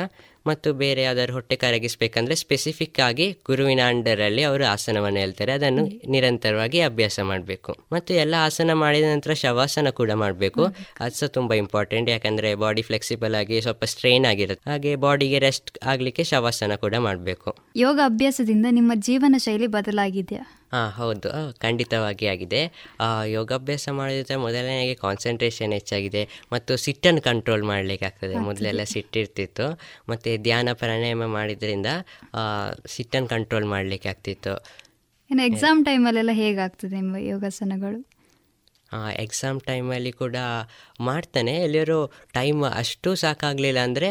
ಮತ್ತು 0.47 0.73
ಬೇರೆ 0.73 1.03
ಯಾವ್ದಾದ್ರು 1.03 1.33
ಹೊಟ್ಟೆ 1.33 1.57
ಕರಗಿಸ್ಬೇಕಂದ್ರೆ 1.57 2.35
ಸ್ಪೆಸಿಫಿಕ್ 2.35 3.01
ಆಗಿ 3.01 3.39
ಗುರುವಿನ 3.47 3.81
ಅಂಡರಲ್ಲಿ 3.87 4.43
ಅವರು 4.43 4.65
ಆಸನವನ್ನು 4.65 5.21
ಹೇಳ್ತಾರೆ. 5.21 5.53
ಅದನ್ನು 5.53 6.11
ನಿರಂತರವಾಗಿ 6.11 6.81
ಅಭ್ಯಾಸ 6.81 7.21
ಮಾಡಬೇಕು. 7.21 7.77
ಮತ್ತು 7.93 8.15
ಎಲ್ಲ 8.15 8.35
ಆಸನ 8.39 8.71
ಮಾಡಿದ 8.73 9.05
ನಂತರ 9.05 9.33
ಶವಾಸನ 9.33 9.91
ಕೂಡ 9.91 10.11
ಮಾಡಬೇಕು. 10.13 10.65
ಅದು 11.01 11.15
ಸಹ 11.15 11.27
ತುಂಬ 11.27 11.55
ಇಂಪಾರ್ಟೆಂಟ್ 11.55 12.11
ಯಾಕಂದರೆ 12.11 12.55
ಬಾಡಿ 12.55 12.83
ಫ್ಲೆಕ್ಸಿಬಲ್ 12.83 13.35
ಆಗಿ 13.35 13.61
ಸ್ವಲ್ಪ 13.61 13.85
ಸ್ಟ್ರೈನ್ 13.85 14.27
ಆಗಿರುತ್ತೆ. 14.27 14.71
ಹಾಗೆ 14.71 14.97
ಬಾಡಿಗೆ 14.97 15.39
ರೆಸ್ಟ್ 15.39 15.79
ಆಗಲಿಕ್ಕೆ 15.87 16.25
ಶವಾಸನ 16.25 16.75
ಕೂಡ 16.75 16.95
ಮಾಡಬೇಕು. 16.99 17.57
ಯೋಗ 17.77 18.01
ಅಭ್ಯಾಸದಿಂದ 18.05 18.67
ನಿಮ್ಮ 18.71 18.93
ಜೀವನ 18.95 19.35
ಶೈಲಿ 19.39 19.67
ಬದಲಾಗಿದೆಯಾ? 19.67 20.64
ಹಾಂ 20.75 20.89
ಹೌದು. 20.91 21.31
ಖಂಡಿತವಾಗಿ 21.59 22.27
ಆಗಿದೆ. 22.27 22.61
ಯೋಗಾಭ್ಯಾಸ 23.29 23.89
ಮಾಡೋದ್ರೆ 23.93 24.37
ಮೊದಲನೇ 24.37 24.95
ಕಾನ್ಸಂಟ್ರೇಷನ್ 25.03 25.73
ಹೆಚ್ಚಾಗಿದೆ 25.73 26.23
ಮತ್ತು 26.53 26.77
ಸಿಟ್ಟನ್ನು 26.77 27.23
ಕಂಟ್ರೋಲ್ 27.23 27.63
ಮಾಡಲಿಕ್ಕೆ 27.63 28.07
ಆಗ್ತದೆ 28.07 28.39
ಮೊದಲೆಲ್ಲ 28.41 28.85
ಸಿಟ್ಟಿರ್ತಿತ್ತು 28.95 29.67
ಮತ್ತು 30.09 30.43
ಧ್ಯಾನ 30.43 30.69
ಪ್ರಾಣಾಯಾಮ 30.75 31.27
ಮಾಡಿದ್ರಿಂದ 31.35 31.91
ಸಿಟ್ಟನ್ನು 32.87 33.29
ಕಂಟ್ರೋಲ್ 33.29 33.65
ಮಾಡಲಿಕ್ಕೆ 33.67 34.09
ಆಗ್ತಿತ್ತು 34.09 34.55
ಇನ್ನು 35.31 35.45
ಎಕ್ಸಾಮ್ 35.45 35.79
ಟೈಮಲ್ಲೆಲ್ಲ 35.85 36.33
ಹೇಗಾಗ್ತದೆ 36.35 36.99
ಯೋಗಾಸನಗಳು? 37.29 38.01
ಎಕ್ಸಾಮ್ 39.25 39.59
ಟೈಮಲ್ಲಿ 39.69 40.13
ಕೂಡ 40.23 40.37
ಮಾಡ್ತಾನೆ. 41.09 41.55
ಎಲ್ಲರೂ 41.67 41.99
ಟೈಮ್ 42.37 42.61
ಅಷ್ಟು 42.81 43.11
ಸಾಕಾಗಲಿಲ್ಲ 43.23 43.81
ಅಂದರೆ 43.89 44.09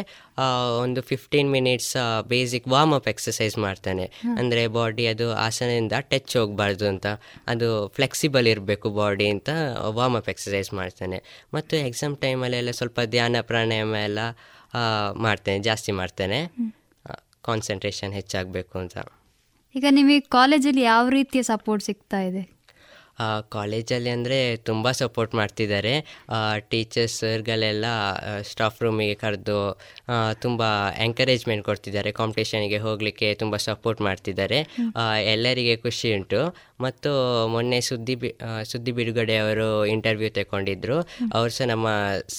ಒಂದು 0.84 1.00
fifteen 1.10 1.50
minutes 1.56 1.92
basic 2.32 2.66
warm 2.74 2.94
up 2.98 3.08
exercise 3.12 3.56
ಮಾಡ್ತಾನೆ. 3.66 4.06
ಅಂದರೆ 4.40 4.62
ಬಾಡಿ 4.76 5.06
ಅದು 5.12 5.26
ಆಸನದಿಂದ 5.46 5.92
ಟಚ್ 6.12 6.36
ಹೋಗಬಾರ್ದು 6.40 6.86
ಅಂತ 6.92 7.06
ಅದು 7.54 7.68
ಫ್ಲೆಕ್ಸಿಬಲ್ 7.98 8.48
ಇರಬೇಕು 8.54 8.90
ಬಾಡಿ 9.00 9.28
ಅಂತ 9.34 9.50
ವಾರ್ಮ್ 9.98 10.18
ಅಪ್ 10.20 10.30
ಎಕ್ಸಸೈಸ್ 10.34 10.70
ಮಾಡ್ತಾನೆ. 10.80 11.20
ಮತ್ತು 11.56 11.74
ಎಕ್ಸಾಮ್ 11.88 12.16
ಟೈಮಲ್ಲೆಲ್ಲ 12.24 12.72
ಸ್ವಲ್ಪ 12.80 13.00
ಧ್ಯಾನ 13.16 13.42
ಪ್ರಾಣಾಯಾಮ 13.50 13.94
ಎಲ್ಲ 14.08 14.18
ಮಾಡ್ತೇನೆ 15.26 15.60
ಜಾಸ್ತಿ 15.68 15.92
ಮಾಡ್ತೇನೆ. 16.00 16.40
ಕಾನ್ಸಂಟ್ರೇಷನ್ 17.48 18.12
ಹೆಚ್ಚಾಗಬೇಕು 18.18 18.74
ಅಂತ. 18.82 18.96
ಈಗ 19.74 19.86
ನಿಮಗೆ 19.98 20.20
ಕಾಲೇಜಲ್ಲಿ 20.34 20.82
ಯಾವ 20.92 21.04
ರೀತಿಯ 21.16 21.42
ಸಪೋರ್ಟ್ 21.50 21.84
ಸಿಗ್ತಾ 21.86 22.18
ಇದೆ? 22.28 22.42
ಕಾಲೇಜಲ್ಲಿ 23.54 24.10
ಅಂದರೆ 24.16 24.38
ತುಂಬ 24.68 24.90
ಸಪೋರ್ಟ್ 25.02 25.34
ಮಾಡ್ತಿದ್ದಾರೆ. 25.40 25.94
ಟೀಚರ್ಸ್ 26.70 27.16
ಸರ್ಗಳೆಲ್ಲ 27.22 27.86
ಸ್ಟಾಫ್ 28.50 28.80
ರೂಮಿಗೆ 28.84 29.16
ಕರೆದು 29.24 29.58
ತುಂಬ 30.44 30.62
ಎಂಕರೇಜ್ಮೆಂಟ್ 31.06 31.64
ಕೊಡ್ತಿದ್ದಾರೆ. 31.70 32.12
ಕಾಂಪಿಟೇಷನಿಗೆ 32.20 32.80
ಹೋಗಲಿಕ್ಕೆ 32.86 33.28
ತುಂಬ 33.42 33.56
ಸಪೋರ್ಟ್ 33.68 34.02
ಮಾಡ್ತಿದ್ದಾರೆ. 34.08 34.60
ಎಲ್ಲರಿಗೆ 35.34 35.76
ಖುಷಿ 35.86 36.10
ಉಂಟು. 36.18 36.42
ಮತ್ತು 36.84 37.10
ಮೊನ್ನೆ 37.52 37.78
ಸುದ್ದಿ 37.88 38.14
ಬಿ 38.22 38.28
ಸುದ್ದಿ 38.70 38.92
ಬಿಡುಗಡೆ 38.98 39.34
ಅವರು 39.42 39.66
ಇಂಟರ್ವ್ಯೂ 39.94 40.30
ತಗೊಂಡಿದ್ರು 40.38 40.96
ಅವರು 41.36 41.52
ಸಹ 41.56 41.66
ನಮ್ಮ 41.72 41.88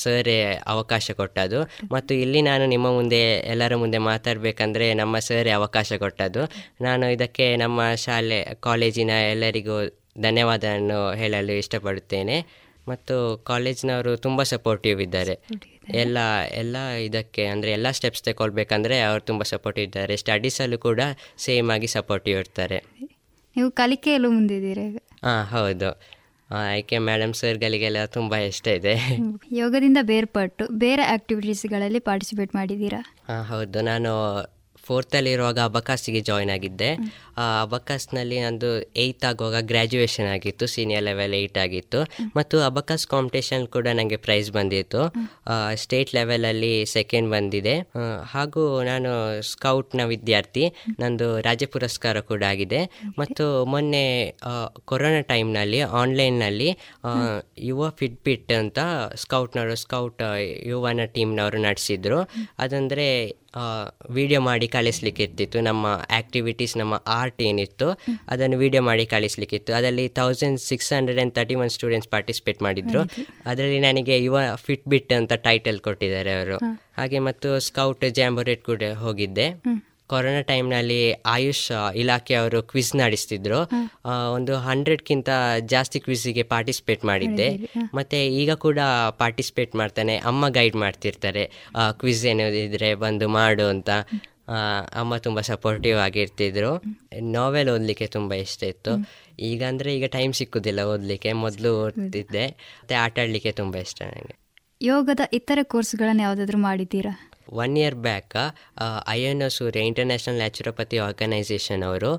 ಸರೇ 0.01 0.35
ಅವಕಾಶ 0.73 1.11
ಕೊಟ್ಟದ್ದು. 1.21 1.59
ಮತ್ತು 1.95 2.13
ಇಲ್ಲಿ 2.23 2.41
ನಾನು 2.49 2.65
ನಿಮ್ಮ 2.73 2.87
ಮುಂದೆ 2.97 3.21
ಎಲ್ಲರ 3.53 3.75
ಮುಂದೆ 3.83 3.99
ಮಾತಾಡಬೇಕಂದ್ರೆ 4.11 4.87
ನಮ್ಮ 5.01 5.19
ಸರೇ 5.27 5.53
ಅವಕಾಶ 5.59 5.93
ಕೊಟ್ಟದ್ದು. 6.03 6.43
ನಾನು 6.81 7.05
ಇದಕ್ಕೆ 7.15 7.47
ನಮ್ಮ 7.63 7.81
ಶಾಲೆ 8.05 8.39
ಕಾಲೇಜಿನ 8.67 9.11
ಎಲ್ಲರಿಗೂ 9.33 9.77
ಧನ್ಯವಾದವನ್ನು 10.21 11.13
ಹೇಳಲು 11.13 11.51
ಇಷ್ಟಪಡುತ್ತೇನೆ. 11.51 12.65
ಮತ್ತು 12.87 13.37
ಕಾಲೇಜ್ನವರು 13.37 14.17
ತುಂಬ 14.17 14.43
ಸಪೋರ್ಟಿವ್ 14.43 15.01
ಇದ್ದಾರೆ. 15.01 15.39
ಎಲ್ಲ 15.93 16.17
ಎಲ್ಲ 16.51 16.89
ಇದಕ್ಕೆ 16.89 17.45
ಅಂದರೆ 17.45 17.71
ಎಲ್ಲ 17.71 17.91
ಸ್ಟೆಪ್ಸ್ 17.91 18.23
ತಗೊಳ್ಬೇಕಂದ್ರೆ 18.23 18.99
ಅವರು 18.99 19.21
ತುಂಬ 19.21 19.43
ಸಪೋರ್ಟಿವ್ 19.43 19.85
ಇದ್ದಾರೆ. 19.87 20.17
ಸ್ಟಡೀಸಲ್ಲೂ 20.17 20.77
ಕೂಡ 20.77 20.99
ಸೇಮ್ 21.37 21.71
ಆಗಿ 21.71 21.87
ಸಪೋರ್ಟಿವ್ 21.87 22.39
ಇರ್ತಾರೆ. 22.39 22.83
ನೀವು 23.55 23.71
ಕಲಿಕೆಯಲ್ಲೂ 23.71 24.31
ಮುಂದಿದ್ದೀರಾ 24.31 24.99
ಹಾಂ 25.23 25.45
ಹೌದು. 25.45 26.01
ಆಯ್ಕೆ 26.51 26.97
ಮೇಡಮ್ 26.97 27.33
ಸರ್ಗಳಿಗೆಲ್ಲ 27.33 28.05
ತುಂಬ 28.05 28.35
ಇಷ್ಟ 28.35 28.67
ಇದೆ. 28.67 29.17
ಯೋಗದಿಂದ 29.51 29.97
ಬೇರ್ಪಟ್ಟು 30.01 30.67
ಬೇರೆ 30.67 31.01
ಆಕ್ಟಿವಿಟೀಸ್ಗಳಲ್ಲಿ 31.01 31.99
ಪಾರ್ಟಿಸಿಪೇಟ್ 31.99 32.55
ಮಾಡಿದ್ದೀರಾ? 32.55 33.15
ಹಾಂ 33.27 33.43
ಹೌದು. 33.43 33.81
ನಾನು 33.81 34.11
ಫೋರ್ತಲ್ಲಿರುವಾಗ 34.87 35.59
ಅಬಕಾಸಿಗೆ 35.69 36.21
ಜಾಯ್ನ್ 36.29 36.51
ಆಗಿದ್ದೆ. 36.55 36.89
ಅಬಕಾಸ್ನಲ್ಲಿ 37.63 38.37
ನಂದು 38.45 38.69
ಏಯ್ತ್ 39.03 39.25
ಆಗುವಾಗ 39.29 39.59
ಗ್ರ್ಯಾಜುಯೇಷನ್ 39.71 40.29
ಆಗಿತ್ತು 40.35 40.65
ಸೀನಿಯರ್ 40.73 41.05
ಲೆವೆಲ್ 41.09 41.35
ಏಯ್ಟ್ 41.39 41.59
ಆಗಿತ್ತು. 41.65 42.01
ಮತ್ತು 42.35 42.55
ಅಬಕಾಸ್ 42.61 43.05
ಕಾಂಪಿಟೇಷನ್ 43.07 43.65
ಕೂಡ 43.75 43.87
ನನಗೆ 43.99 44.17
ಪ್ರೈಸ್ 44.25 44.49
ಬಂದಿತ್ತು. 44.51 45.01
ಸ್ಟೇಟ್ 45.83 46.11
ಲೆವೆಲಲ್ಲಿ 46.15 46.73
ಸೆಕೆಂಡ್ 46.95 47.29
ಬಂದಿದೆ. 47.31 47.75
ಹಾಗೂ 48.33 48.63
ನಾನು 48.83 49.11
ಸ್ಕೌಟ್ನ 49.51 50.01
ವಿದ್ಯಾರ್ಥಿ, 50.13 50.65
ನಂದು 50.99 51.27
ರಾಜ್ಯ 51.41 51.65
ಪುರಸ್ಕಾರ 51.75 52.19
ಕೂಡ 52.31 52.43
ಆಗಿದೆ. 52.53 52.81
ಮತ್ತು 53.19 53.45
ಮೊನ್ನೆ 53.73 54.05
ಕೊರೋನಾ 54.85 55.21
ಟೈಮ್ನಲ್ಲಿ 55.31 55.81
ಆನ್ಲೈನ್ನಲ್ಲಿ 56.01 56.69
ಯುವ 57.69 57.89
ಫಿಟ್ಬಿಟ್ 57.99 58.51
ಅಂತ 58.53 58.79
ಸ್ಕೌಟ್ನವರು 59.15 59.75
ಸ್ಕೌಟ್ 59.75 60.21
ಯುವನ 60.67 61.05
ಟೀಮ್ನವರು 61.15 61.59
ನಡೆಸಿದ್ರು. 61.61 62.19
ಅದಂದರೆ 62.59 63.07
ವಿಡಿಯೋ 64.17 64.39
ಮಾಡಿ 64.47 64.67
ಕಳಿಸ್ಲಿಕ್ಕೆ 64.75 65.23
ಇರ್ತಿತ್ತು 65.27 65.59
ನಮ್ಮ 65.69 65.85
ಆಕ್ಟಿವಿಟೀಸ್ 66.19 66.73
ನಮ್ಮ 66.81 66.93
ಆರ್ಟ್ 67.19 67.41
ಏನಿತ್ತು 67.49 67.87
ಅದನ್ನು 68.33 68.57
ವಿಡಿಯೋ 68.63 68.81
ಮಾಡಿ 68.89 69.05
ಕಳಿಸ್ಲಿಕ್ಕಿತ್ತು. 69.15 69.71
ಅದರಲ್ಲಿ 69.77 70.05
thousand 70.19 70.59
six 70.69 70.91
hundred 70.97 71.19
and 71.19 71.35
thirty 71.39 71.57
one 71.63 71.71
students 71.77 72.09
participate 72.15 72.61
ಮಾಡಿದ್ರು 72.67 73.01
ಅದರಲ್ಲಿ 73.49 73.79
ನನಗೆ 73.87 74.17
ಯುವ 74.27 74.39
ಫಿಟ್ 74.65 74.87
ಬಿಟ್ 74.93 75.13
ಅಂತ 75.19 75.33
ಟೈಟಲ್ 75.49 75.79
ಕೊಟ್ಟಿದ್ದಾರೆ 75.87 76.33
ಅವರು. 76.39 76.57
ಹಾಗೆ 76.99 77.19
ಮತ್ತು 77.29 77.49
ಸ್ಕೌಟ್ 77.69 78.05
ಜಾಂಬೋರೇಟ್ 78.19 78.63
ಕೂಡ 78.71 78.83
ಹೋಗಿದ್ದೆ. 79.03 79.49
ಕೊರೋನಾ 80.07 80.41
ಟೈಮ್ನಲ್ಲಿ 80.41 81.13
ಆಯುಷ್ 81.13 81.71
ಇಲಾಖೆಯವರು 81.95 82.63
ಕ್ವಿಜ್ 82.63 82.95
ನಡೆಸ್ತಿದ್ರು. 82.95 83.59
ಒಂದು 84.33 84.55
ಹಂಡ್ರೆಡ್ಗಿಂತ 84.55 85.29
ಜಾಸ್ತಿ 85.65 85.99
ಕ್ವಿಝಿಗೆ 85.99 86.43
ಪಾರ್ಟಿಸಿಪೇಟ್ 86.43 87.05
ಮಾಡಿದ್ದೆ. 87.05 87.49
ಮತ್ತು 87.93 88.17
ಈಗ 88.17 88.51
ಕೂಡ 88.51 88.79
ಪಾರ್ಟಿಸಿಪೇಟ್ 89.09 89.75
ಮಾಡ್ತಾನೆ. 89.75 90.17
ಅಮ್ಮ 90.17 90.49
ಗೈಡ್ 90.49 90.75
ಮಾಡ್ತಿರ್ತಾರೆ. 90.75 91.51
ಕ್ವಿಜ್ 91.91 92.25
ಏನಿದ್ರೆ 92.25 92.95
ಬಂದು 92.95 93.29
ಮಾಡು 93.29 93.65
ಅಂತ. 93.65 93.89
ಅಮ್ಮ 94.93 95.17
ತುಂಬ 95.17 95.39
ಸಪೋರ್ಟಿವ್ 95.41 95.97
ಆಗಿರ್ತಿದ್ರು. 95.97 96.83
ನಾವೆಲ್ 97.21 97.69
ಓದಲಿಕ್ಕೆ 97.69 98.07
ತುಂಬ 98.07 98.33
ಇಷ್ಟ 98.33 98.63
ಇತ್ತು. 98.63 98.91
ಈಗ 99.39 99.63
ಅಂದರೆ 99.63 99.97
ಈಗ 99.97 100.05
ಟೈಮ್ 100.05 100.33
ಸಿಕ್ಕುದಿಲ್ಲ 100.33 100.79
ಓದಲಿಕ್ಕೆ. 100.79 101.33
ಮೊದಲು 101.33 101.85
ಓದ್ತಿದ್ದೆ. 101.85 102.47
ಮತ್ತು 102.47 103.01
ಆಟ 103.03 103.19
ಆಡಲಿಕ್ಕೆ 103.19 103.51
ತುಂಬ 103.51 103.75
ಇಷ್ಟ 103.75 104.01
ನನಗೆ. 104.01 104.35
ಯೋಗದ 104.81 105.19
ಇತರ 105.33 105.59
ಕೋರ್ಸ್ಗಳನ್ನು 105.63 106.23
ಯಾವುದಾದ್ರೂ 106.23 106.57
ಮಾಡಿದ್ದೀರಾ? 106.57 107.31
One 107.63 107.75
year 107.77 107.95
back 108.07 108.35
I 109.07 109.19
N 109.31 109.43
O 109.43 109.49
Surya 109.57 109.81
international 109.91 110.39
naturopathy 110.43 110.99
organisation 111.07 111.83
ಅವರು 111.83 112.11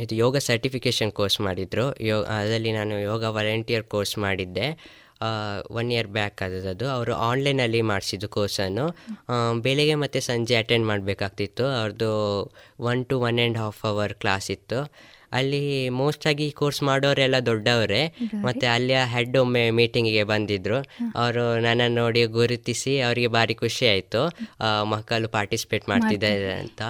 ಇದು 0.00 0.14
ಯೋಗ 0.14 0.36
ಸರ್ಟಿಫಿಕೇಷನ್ 0.36 1.12
ಕೋರ್ಸ್ 1.12 1.38
ಮಾಡಿದರು. 1.40 1.84
ಯೋ, 2.08 2.16
ಅದರಲ್ಲಿ 2.36 2.72
ನಾನು 2.72 2.94
ಯೋಗ 3.00 3.22
ವಾಲಂಟಿಯರ್ 3.36 3.84
ಕೋರ್ಸ್ 3.94 4.18
ಮಾಡಿದ್ದೆ. 4.18 4.66
ಒನ್ 5.70 5.88
ಇಯರ್ 5.92 6.10
ಬ್ಯಾಕ್ 6.16 6.42
ಆದದ್ದು. 6.46 6.86
ಅವರು 6.96 7.12
ಆನ್ಲೈನಲ್ಲಿ 7.28 7.80
ಮಾಡಿಸಿದ್ದು 7.82 8.28
ಕೋರ್ಸನ್ನು 8.36 8.84
ಬೆಳಿಗ್ಗೆ 9.60 9.96
ಮತ್ತು 10.04 10.20
ಸಂಜೆ 10.20 10.56
ಅಟೆಂಡ್ 10.56 10.86
ಮಾಡಬೇಕಾಗ್ತಿತ್ತು. 10.86 11.64
ಅವ್ರದ್ದು 11.80 12.10
one 12.90 13.02
to 13.10 13.16
one 13.20 13.38
and 13.38 13.58
half 13.58 13.80
hour 13.92 14.14
class 14.14 14.48
ಇತ್ತು. 14.56 14.80
ಅಲ್ಲಿ 15.32 15.88
ಮೋಸ್ಟ್ 15.88 16.26
ಆಗಿ 16.26 16.50
ಕೋರ್ಸ್ 16.50 16.82
ಮಾಡೋರೆಲ್ಲ 16.82 17.38
ದೊಡ್ಡವರೇ. 17.46 18.14
ಮತ್ತೆ 18.34 18.66
ಅಲ್ಲಿಯ 18.66 18.98
ಹೆಡ್ 19.04 19.36
ಒಮ್ಮೆ 19.36 19.70
ಮೀಟಿಂಗಿಗೆ 19.70 20.24
ಬಂದಿದ್ರು. 20.24 20.78
ಅವರು 21.14 21.60
ನನ್ನನ್ನು 21.60 22.00
ನೋಡಿ 22.00 22.24
ಗುರುತಿಸಿ 22.24 23.00
ಅವರಿಗೆ 23.00 23.26
ಭಾರಿ 23.26 23.54
ಖುಷಿ 23.54 23.88
ಆಯಿತು. 23.88 24.22
ಮಕ್ಕಳು 24.84 25.28
ಪಾರ್ಟಿಸಿಪೇಟ್ 25.28 25.88
ಮಾಡ್ತಿದ್ದಾರೆ 25.88 26.52
ಅಂತ. 26.52 26.82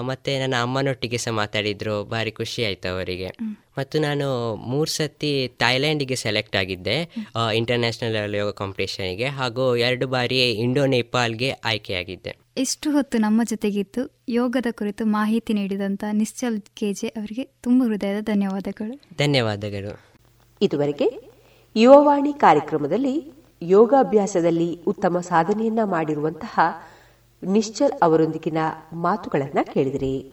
ಮತ್ತೆ 0.00 0.38
ನನ್ನ 0.38 0.54
ಅಮ್ಮನೊಟ್ಟಿಗೆ 0.62 1.18
ಸಹ 1.18 1.32
ಮಾತಾಡಿದ್ರು. 1.32 2.04
ಭಾರಿ 2.04 2.30
ಖುಷಿ 2.30 2.64
ಆಯಿತು 2.64 2.88
ಅವರಿಗೆ. 2.88 3.30
ಮತ್ತು 3.78 3.98
ನಾನು 3.98 4.54
ಮೂರು 4.54 4.90
ಸತಿ 4.90 5.48
ಥಾಯ್ಲೆಂಡಿಗೆ 5.48 6.16
ಸೆಲೆಕ್ಟ್ 6.16 6.56
ಆಗಿದ್ದೆ. 6.56 6.98
ಇಂಟರ್ನ್ಯಾಷನಲ್ 7.54 8.34
ಯೋಗ 8.34 8.50
ಕಾಂಪಿಟೇಷನ್ಗೆ 8.50 9.26
ಹಾಗೂ 9.26 9.76
ಎರಡು 9.76 10.06
ಬಾರಿ 10.06 10.50
ಇಂಡೋ 10.52 10.86
ನೇಪಾಲ್ಗೆ 10.86 11.50
ಆಯ್ಕೆಯಾಗಿದ್ದೆ. 11.50 12.45
ಇಷ್ಟು 12.58 12.90
ಹೊತ್ತು 12.90 13.18
ನಮ್ಮ 13.18 13.40
ಜೊತೆಗಿದ್ದು 13.44 14.20
ಯೋಗದ 14.28 14.66
ಕುರಿತು 14.70 15.06
ಮಾಹಿತಿ 15.06 15.52
ನೀಡಿದಂಥ 15.52 16.04
ನಿಶ್ಚಲ್ 16.12 16.60
ಕೆಜೆ 16.60 17.08
ಅವರಿಗೆ 17.08 17.44
ತುಂಬ 17.44 17.84
ಹೃದಯದ 17.84 18.22
ಧನ್ಯವಾದಗಳು. 18.22 19.00
ಧನ್ಯವಾದಗಳು. 19.18 20.00
ಇದುವರೆಗೆ 20.62 21.30
ಯುವವಾಣಿ 21.76 22.32
ಕಾರ್ಯಕ್ರಮದಲ್ಲಿ 22.32 23.32
ಯೋಗಾಭ್ಯಾಸದಲ್ಲಿ 23.62 24.82
ಉತ್ತಮ 24.86 25.20
ಸಾಧನೆಯನ್ನ 25.20 25.78
ಮಾಡಿರುವಂತಹ 25.84 26.60
ನಿಶ್ಚಲ್ 27.42 27.92
ಅವರೊಂದಿಗಿನ 28.02 28.58
ಮಾತುಗಳನ್ನ 28.92 29.58
ಕೇಳಿದಿರಿ. 29.74 30.32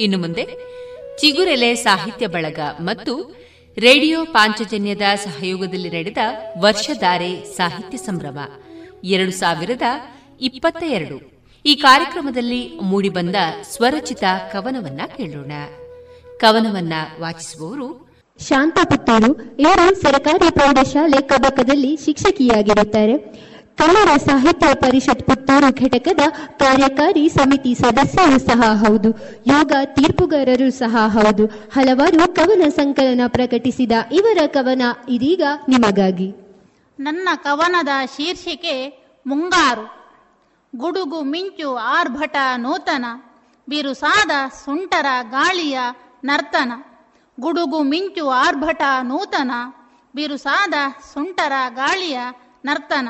ಇನ್ನು 0.00 0.18
ಮುಂದೆ 0.18 0.44
ಚಿಗುರೆಲೆ 1.18 1.74
ಸಾಹಿತ್ಯ 1.74 2.26
ಬಳಗ 2.26 2.58
ಮತ್ತು 2.80 3.36
ರೇಡಿಯೋ 3.78 4.24
ಪಾಂಚಜನ್ಯದ 4.24 5.00
ಸಹಯೋಗದಲ್ಲಿ 5.14 5.90
ನಡೆದ 5.90 6.18
ವರ್ಷಧಾರೆ 6.58 7.44
ಸಾಹಿತ್ಯ 7.44 7.98
ಸಂಭ್ರಮ. 7.98 8.38
ಎರಡು 9.04 9.30
ಸಾವಿರದ 9.30 9.82
ಇಪ್ಪತ್ತ 10.40 10.82
ಎರಡು. 10.82 11.46
ಈ 11.66 11.74
ಕಾರ್ಯಕ್ರಮದಲ್ಲಿ 11.74 12.78
ಮೂಡಿಬಂದ 12.82 13.36
ಸ್ವರಚಿತ 13.62 14.24
ಕವನವನ್ನ 14.52 15.00
ಕೇಳೋಣ. 15.16 15.52
ಕವನವನ್ನ 16.38 16.92
ವಾಚಿಸುವವರು 17.20 18.10
ಶಾಂತಾ 18.48 18.84
ಪುತ್ತೂರು 18.84 19.56
ಇವರು 19.60 20.02
ಸರ್ಕಾರಿ 20.02 20.50
ಪ್ರೌಢಶಾಲೆ 20.50 21.22
ಕಬಕದಲ್ಲಿ 21.22 21.96
ಶಿಕ್ಷಕಿಯಾಗಿರುತ್ತಾರೆ. 22.04 23.16
ಕನ್ನಡ 23.80 24.08
ಸಾಹಿತ್ಯ 24.18 24.74
ಪರಿಷತ್ 24.74 25.22
ಪುತ್ತೂರು 25.22 25.68
ಘಟಕದ 25.84 26.22
ಕಾರ್ಯಕಾರಿ 26.58 27.28
ಸಮಿತಿ 27.28 27.74
ಸದಸ್ಯರು 27.74 28.38
ಸಹ 28.38 28.62
ಹೌದು. 28.84 29.10
ಯೋಗ 29.46 29.72
ತೀರ್ಪುಗಾರರು 29.84 30.70
ಸಹ 30.70 30.96
ಹೌದು. 30.96 31.46
ಹಲವಾರು 31.46 32.34
ಕವನ 32.34 32.62
ಸಂಕಲನ 32.68 33.20
ಪ್ರಕಟಿಸಿದ 33.26 33.92
ಇವರ 34.12 34.38
ಕವನ 34.46 34.82
ಇದೀಗ 35.08 35.42
ನಿಮಗಾಗಿ. 35.68 36.28
ನನ್ನ 36.98 37.28
ಕವನದ 37.34 37.88
ಶೀರ್ಷಿಕೆ 38.16 38.74
ಮುಂಗಾರು. 39.26 39.86
ಗುಡುಗು 40.74 41.22
ಮಿಂಚು 41.22 41.76
ಆರ್ಭಟ 41.76 42.36
ನೂತನ. 42.56 43.04
ಬಿರುಸಾದ 43.68 44.30
ಸುಂಟರ 44.64 45.06
ಗಾಳಿಯ 45.22 45.78
ನರ್ತನ. 46.24 46.72
ಗುಡುಗು 47.40 47.82
ಮಿಂಚು 47.82 48.28
ಆರ್ಭಟ 48.28 48.82
ನೂತನ. 49.02 49.52
ಬಿರುಸಾದ 50.14 50.74
ಸುಂಟರ 51.14 51.52
ಗಾಳಿಯ 51.68 52.18
ನರ್ತನ. 52.64 53.08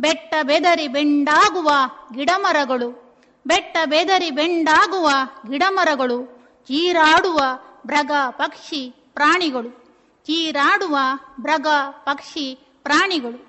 ಬೆಟ್ಟ 0.00 0.34
ಬೆದರಿ 0.42 0.88
ಬೆಂಡಾಗುವ 0.88 1.70
ಗಿಡಮರಗಳು. 2.12 3.16
ಬೆಟ್ಟ 3.46 3.76
ಬೆದರಿ 3.84 4.30
ಬೆಂಡಾಗುವ 4.30 5.10
ಗಿಡಮರಗಳು. 5.50 6.24
ಚೀರಾಡುವ 6.66 7.38
ಬ್ರಗ 7.86 8.10
ಪಕ್ಷಿ 8.30 8.94
ಪ್ರಾಣಿಗಳು. 9.14 9.68
ಚೀರಾಡುವ 10.26 10.98
ಬ್ರಗ 11.40 11.66
ಪಕ್ಷಿ 11.90 12.58
ಪ್ರಾಣಿಗಳು. 12.82 13.48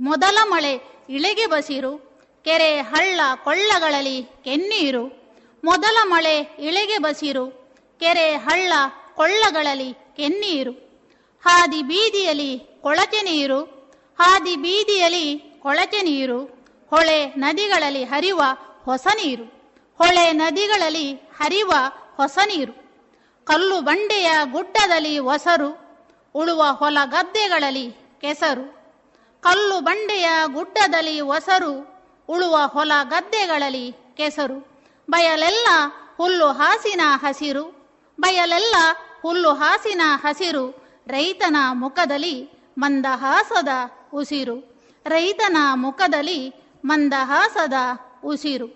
ಮೊದಲ 0.00 0.38
ಮಳೆ 0.44 1.04
ಇಳೆಗೆ 1.08 1.46
ಬಸಿರು. 1.46 1.98
ಕೆರೆ 2.44 2.80
ಹಳ್ಳ 2.80 3.20
ಕೊಳ್ಳಗಳಲ್ಲಿ 3.44 4.22
ಕೆನ್ನೀರು. 4.22 5.06
ಮೊದಲ 5.64 5.96
ಮಳೆ 6.02 6.56
ಇಳೆಗೆ 6.58 6.98
ಬಸಿರು. 6.98 7.50
ಕೆರೆ 8.00 8.36
ಹಳ್ಳ 8.36 8.72
ಕೊಳ್ಳಗಳಲ್ಲಿ 9.14 9.94
ಕೆನ್ನೀರು. 10.16 10.72
ಹಾದಿ 11.44 11.82
ಬೀದಿಯಲ್ಲಿ 11.82 12.58
ಕೊಳಚೆ 12.58 13.22
ನೀರು. 13.22 13.60
ಹಾದಿ 14.18 14.56
ಬೀದಿಯಲ್ಲಿ 14.56 15.49
ಕೊಳಚೆ 15.62 16.02
ನೀರು, 16.02 16.44
ಹೊಳೆ 16.90 17.26
ನದಿಗಳಲ್ಲಿ 17.26 18.04
ಹರಿವ 18.04 18.40
ಹೊಸ 18.84 19.06
ನೀರು, 19.14 19.44
ಹೊಳೆ 19.98 20.32
ನದಿಗಳಲ್ಲಿ 20.32 21.14
ಹರಿವ 21.14 21.72
ಹೊಸ 22.16 22.38
ನೀರು, 22.46 22.72
ಕಲ್ಲು 23.44 23.80
ಬಂಡೆಯ 23.80 24.30
ಗುಡ್ಡದಲ್ಲಿ 24.52 25.18
ಒಸರು, 25.18 26.00
ಉಳುವ 26.34 26.64
ಹೊಲ 26.70 26.98
ಗದ್ದೆಗಳಲ್ಲಿ 27.04 27.90
ಕೆಸರು, 28.20 28.96
ಕಲ್ಲು 29.40 29.80
ಬಂಡೆಯ 29.80 30.28
ಗುಡ್ಡದಲ್ಲಿ 30.46 31.20
ಒಸರು, 31.20 31.72
ಉಳುವ 32.28 32.56
ಹೊಲ 32.66 32.92
ಗದ್ದೆಗಳಲ್ಲಿ 33.02 33.92
ಕೆಸರು, 33.92 34.88
ಬಯಲೆಲ್ಲ 35.10 35.68
ಹುಲ್ಲು 36.16 36.46
ಹಾಸಿನ 36.46 37.00
ಹಸಿರು, 37.04 37.94
ಬಯಲೆಲ್ಲ 38.20 38.74
ಹುಲ್ಲು 39.22 39.52
ಹಾಸಿನ 39.52 40.00
ಹಸಿರು, 40.04 40.70
ರೈತನ 41.06 41.56
ಮುಖದಲ್ಲಿ 41.72 42.50
ಮಂದಹಾಸದ 42.78 43.68
ಉಸಿರು. 44.14 44.69
ರೈತನ 45.06 45.56
ಮುಖದಲ್ಲಿ 45.74 46.54
ಮಂದಹಾಸದ 46.84 47.72
ಉಸಿರು. 48.24 48.66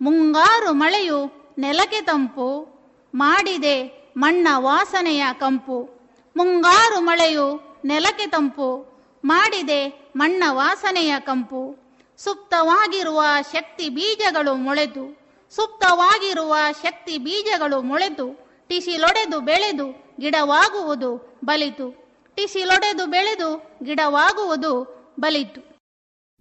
ಮುಂಗಾರು 0.00 0.72
ಮಳೆಯು 0.72 1.52
ನೆಲಕ್ಕೆ 1.58 2.00
ತಂಪು, 2.00 2.66
ಮಾಡಿದೆ 3.14 4.04
ಮಣ್ಣ 4.16 4.48
ವಾಸನೆಯ 4.56 5.24
ಕಂಪು. 5.32 5.90
ಮುಂಗಾರು 6.36 7.00
ಮಳೆಯು 7.00 7.60
ನೆಲಕ್ಕೆ 7.84 8.26
ತಂಪು, 8.26 8.86
ಮಾಡಿದೆ 9.24 10.12
ಮಣ್ಣ 10.16 10.44
ವಾಸನೆಯ 10.50 11.14
ಕಂಪು. 11.18 11.84
ಸುಪ್ತವಾಗಿರುವ 12.18 13.22
ಶಕ್ತಿ 13.52 13.88
ಬೀಜಗಳು 13.88 14.54
ಮೊಳೆತು 14.54 15.24
ಸುಪ್ತವಾಗಿರುವ 15.50 16.56
ಶಕ್ತಿ 16.82 17.18
ಬೀಜಗಳು 17.18 17.82
ಮೊಳೆತು 17.82 18.26
ಟಿಸಿಲೊಡೆದು 18.68 19.40
ಬೆಳೆದು 19.40 20.16
ಗಿಡವಾಗುವುದು 20.20 21.40
ಬಲಿತು. 21.44 22.04
ಟಿಸಿಲೊಡೆದು 22.36 23.06
ಬೆಳೆದು 23.06 23.78
ಗಿಡವಾಗುವುದು 23.84 24.93
ಬಲಿತು 25.20 25.78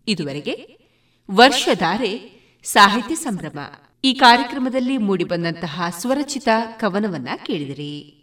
ಇದುವರೆಗೆ 0.08 0.78
ವರ್ಷಧಾರೆ 1.32 2.44
ಸಾಹಿತ್ಯ 2.64 3.16
ಸಂಭ್ರಮ. 3.16 3.60
ಈ 4.04 4.14
ಕಾರ್ಯಕ್ರಮದಲ್ಲಿ 4.14 4.98
ಮೂಡಿಬಂದಂತಹ 4.98 5.84
ಸ್ವರಚಿತ 6.00 6.48
ಕವನವನ್ನ 6.80 7.30
ಕೇಳಿದಿರಿ. 7.46 8.20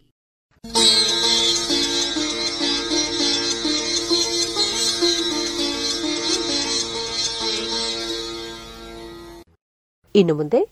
ಇನ್ನು 10.15 10.35
ಮುಂದೆ 10.35 10.69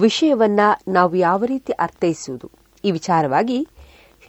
ವಿಷಯವನ್ನ 0.00 0.60
ನಾವು 0.88 1.16
ಯಾವ 1.16 1.44
ರೀತಿ 1.44 1.72
ಅರ್ಥೈಸುವುದು? 1.72 2.50
ಈ 2.84 2.90
ವಿಚಾರವಾಗಿ 2.90 3.68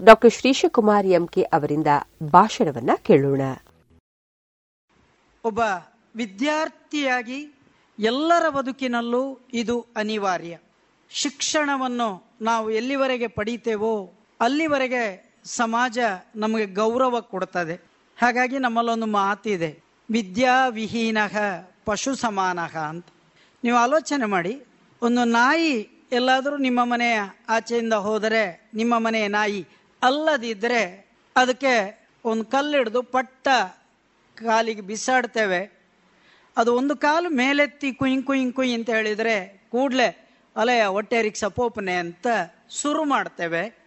ಡಾಕ್ಟರ್ 0.03 0.33
ಶ್ರೀಶಕುಮಾರ್ 0.33 1.07
ಎಂಕೆ 1.07 1.41
ಅವರಿಂದ 1.41 1.87
ಭಾಷಣವನ್ನ 2.23 2.89
ಕೇಳೋಣ. 3.01 3.41
ಒಬ್ಬ 5.45 5.59
ವಿದ್ಯಾರ್ಥಿಯಾಗಿ 6.15 7.53
ಎಲ್ಲರ 7.99 8.49
ಬದುಕಿನಲ್ಲೂ 8.49 9.39
ಇದು 9.53 9.85
ಅನಿವಾರ್ಯ. 9.95 10.57
ಶಿಕ್ಷಣವನ್ನು 11.09 12.31
ನಾವು 12.41 12.71
ಎಲ್ಲಿವರೆಗೆ 12.71 13.27
ಪಡೀತೇವೋ 13.27 14.13
ಅಲ್ಲಿವರೆಗೆ 14.39 15.33
ಸಮಾಜ 15.45 15.99
ನಮಗೆ 16.35 16.65
ಗೌರವ 16.65 17.19
ಕೊಡ್ತದೆ. 17.21 17.73
ಹಾಗಾಗಿ 18.21 18.59
ನಮ್ಮಲ್ಲೊಂದು 18.59 19.05
ಮಾತಿದೆ. 19.05 19.83
ವಿದ್ಯಾ 20.11 20.67
ವಿಹೀನ 20.67 21.17
ಪಶು 21.85 22.15
ಸಮಾನ 22.15 22.59
ಅಂತ. 22.61 23.05
ನೀವು 23.63 23.77
ಆಲೋಚನೆ 23.77 24.25
ಮಾಡಿ. 24.25 24.61
ಒಂದು 25.01 25.23
ನಾಯಿ 25.23 25.89
ಎಲ್ಲಾದರೂ 26.11 26.57
ನಿಮ್ಮ 26.57 26.83
ಮನೆಯ 26.83 27.19
ಆಚೆಯಿಂದ 27.49 27.93
ಹೋದರೆ 27.93 28.69
ನಿಮ್ಮ 28.73 28.97
ಮನೆಯ 28.97 29.27
ನಾಯಿ 29.27 29.67
ಅಲ್ಲದಿದ್ದರೆ 30.03 31.09
ಅದಕ್ಕೆ 31.35 32.07
ಒಂದು 32.25 32.45
ಕಲ್ಲಿಡ್ದು 32.45 33.03
ಪಟ್ಟ 33.03 33.47
ಕಾಲಿಗೆ 34.43 34.81
ಬಿಸಾಡ್ತೇವೆ. 34.81 35.79
ಅದು 36.57 36.75
ಒಂದು 36.75 36.95
ಕಾಲು 36.95 37.29
ಮೇಲೆತ್ತಿ 37.29 37.93
ಕುಯ್ 37.93 38.23
ಕುಯ್ 38.23 38.53
ಕುಯ್ 38.53 38.73
ಅಂತ 38.73 38.89
ಹೇಳಿದರೆ 38.89 39.61
ಕೂಡಲೇ 39.71 40.29
ಅಲೆಯ 40.55 40.85
ಹೊಟ್ಟೆ 40.85 41.15
ಸಪೋಪನೆ 41.15 41.55
ಪೋಪನೆ 41.55 41.93
ಅಂತ 41.93 42.27
ಶುರು 42.69 43.03
ಮಾಡ್ತೇವೆ. 43.03 43.79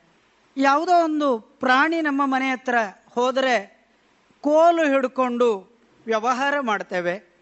ಯಾವುದೋ 0.56 1.04
ಒಂದು 1.04 1.38
ಪ್ರಾಣಿ 1.38 2.00
ನಮ್ಮ 2.00 2.22
ಮನೆ 2.24 2.50
ಹತ್ರ 2.50 2.74
ಹೋದರೆ 3.10 3.86
ಕೋಲು 4.40 4.88
ಹಿಡ್ಕೊಂಡು 4.88 5.80
ವ್ಯವಹಾರ 6.06 6.60
ಮಾಡ್ತೇವೆ. 6.60 7.36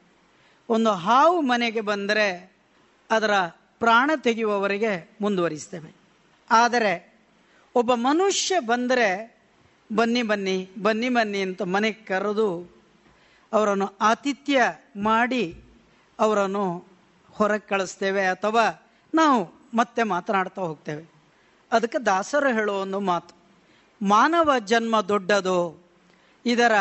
ಒಂದು 0.69 0.91
ಹಾವು 0.91 1.41
ಮನೆಗೆ 1.41 1.81
ಬಂದರೆ 1.81 2.53
ಅದರ 3.11 3.31
ಪ್ರಾಣ 3.79 4.11
ತೆಗೆಯುವವರಿಗೆ 4.17 5.11
ಮುಂದುವರಿಸ್ತೇವೆ. 5.21 5.95
ಆದರೆ 6.51 7.15
ಒಬ್ಬ 7.75 7.95
ಮನುಷ್ಯ 7.95 8.61
ಬಂದರೆ, 8.61 9.39
ಬನ್ನಿ 9.97 10.23
ಬನ್ನಿ 10.23 10.71
ಬನ್ನಿ 10.83 11.09
ಬನ್ನಿ 11.09 11.43
ಅಂತ 11.43 11.63
ಮನೆಗೆ 11.63 12.05
ಕರೆದು 12.05 12.80
ಅವರನ್ನು 13.53 13.97
ಆತಿಥ್ಯ 14.01 14.63
ಮಾಡಿ 14.97 15.65
ಅವರನ್ನು 16.19 16.85
ಹೊರಗೆ 17.31 17.69
ಕಳಿಸ್ತೇವೆ 17.69 18.27
ಅಥವಾ 18.27 18.89
ನಾವು 19.15 19.61
ಮತ್ತೆ 19.75 20.03
ಮಾತನಾಡ್ತಾ 20.03 20.63
ಹೋಗ್ತೇವೆ. 20.63 21.05
ಅದಕ್ಕೆ 21.73 21.99
ದಾಸರು 21.99 22.53
ಹೇಳೋ 22.53 22.75
ಒಂದು 22.75 23.01
ಮಾತು. 23.01 23.35
ಮಾನವ 24.03 24.59
ಜನ್ಮ 24.59 25.01
ದೊಡ್ಡದು, 25.01 25.87
ಇದರ 26.47 26.73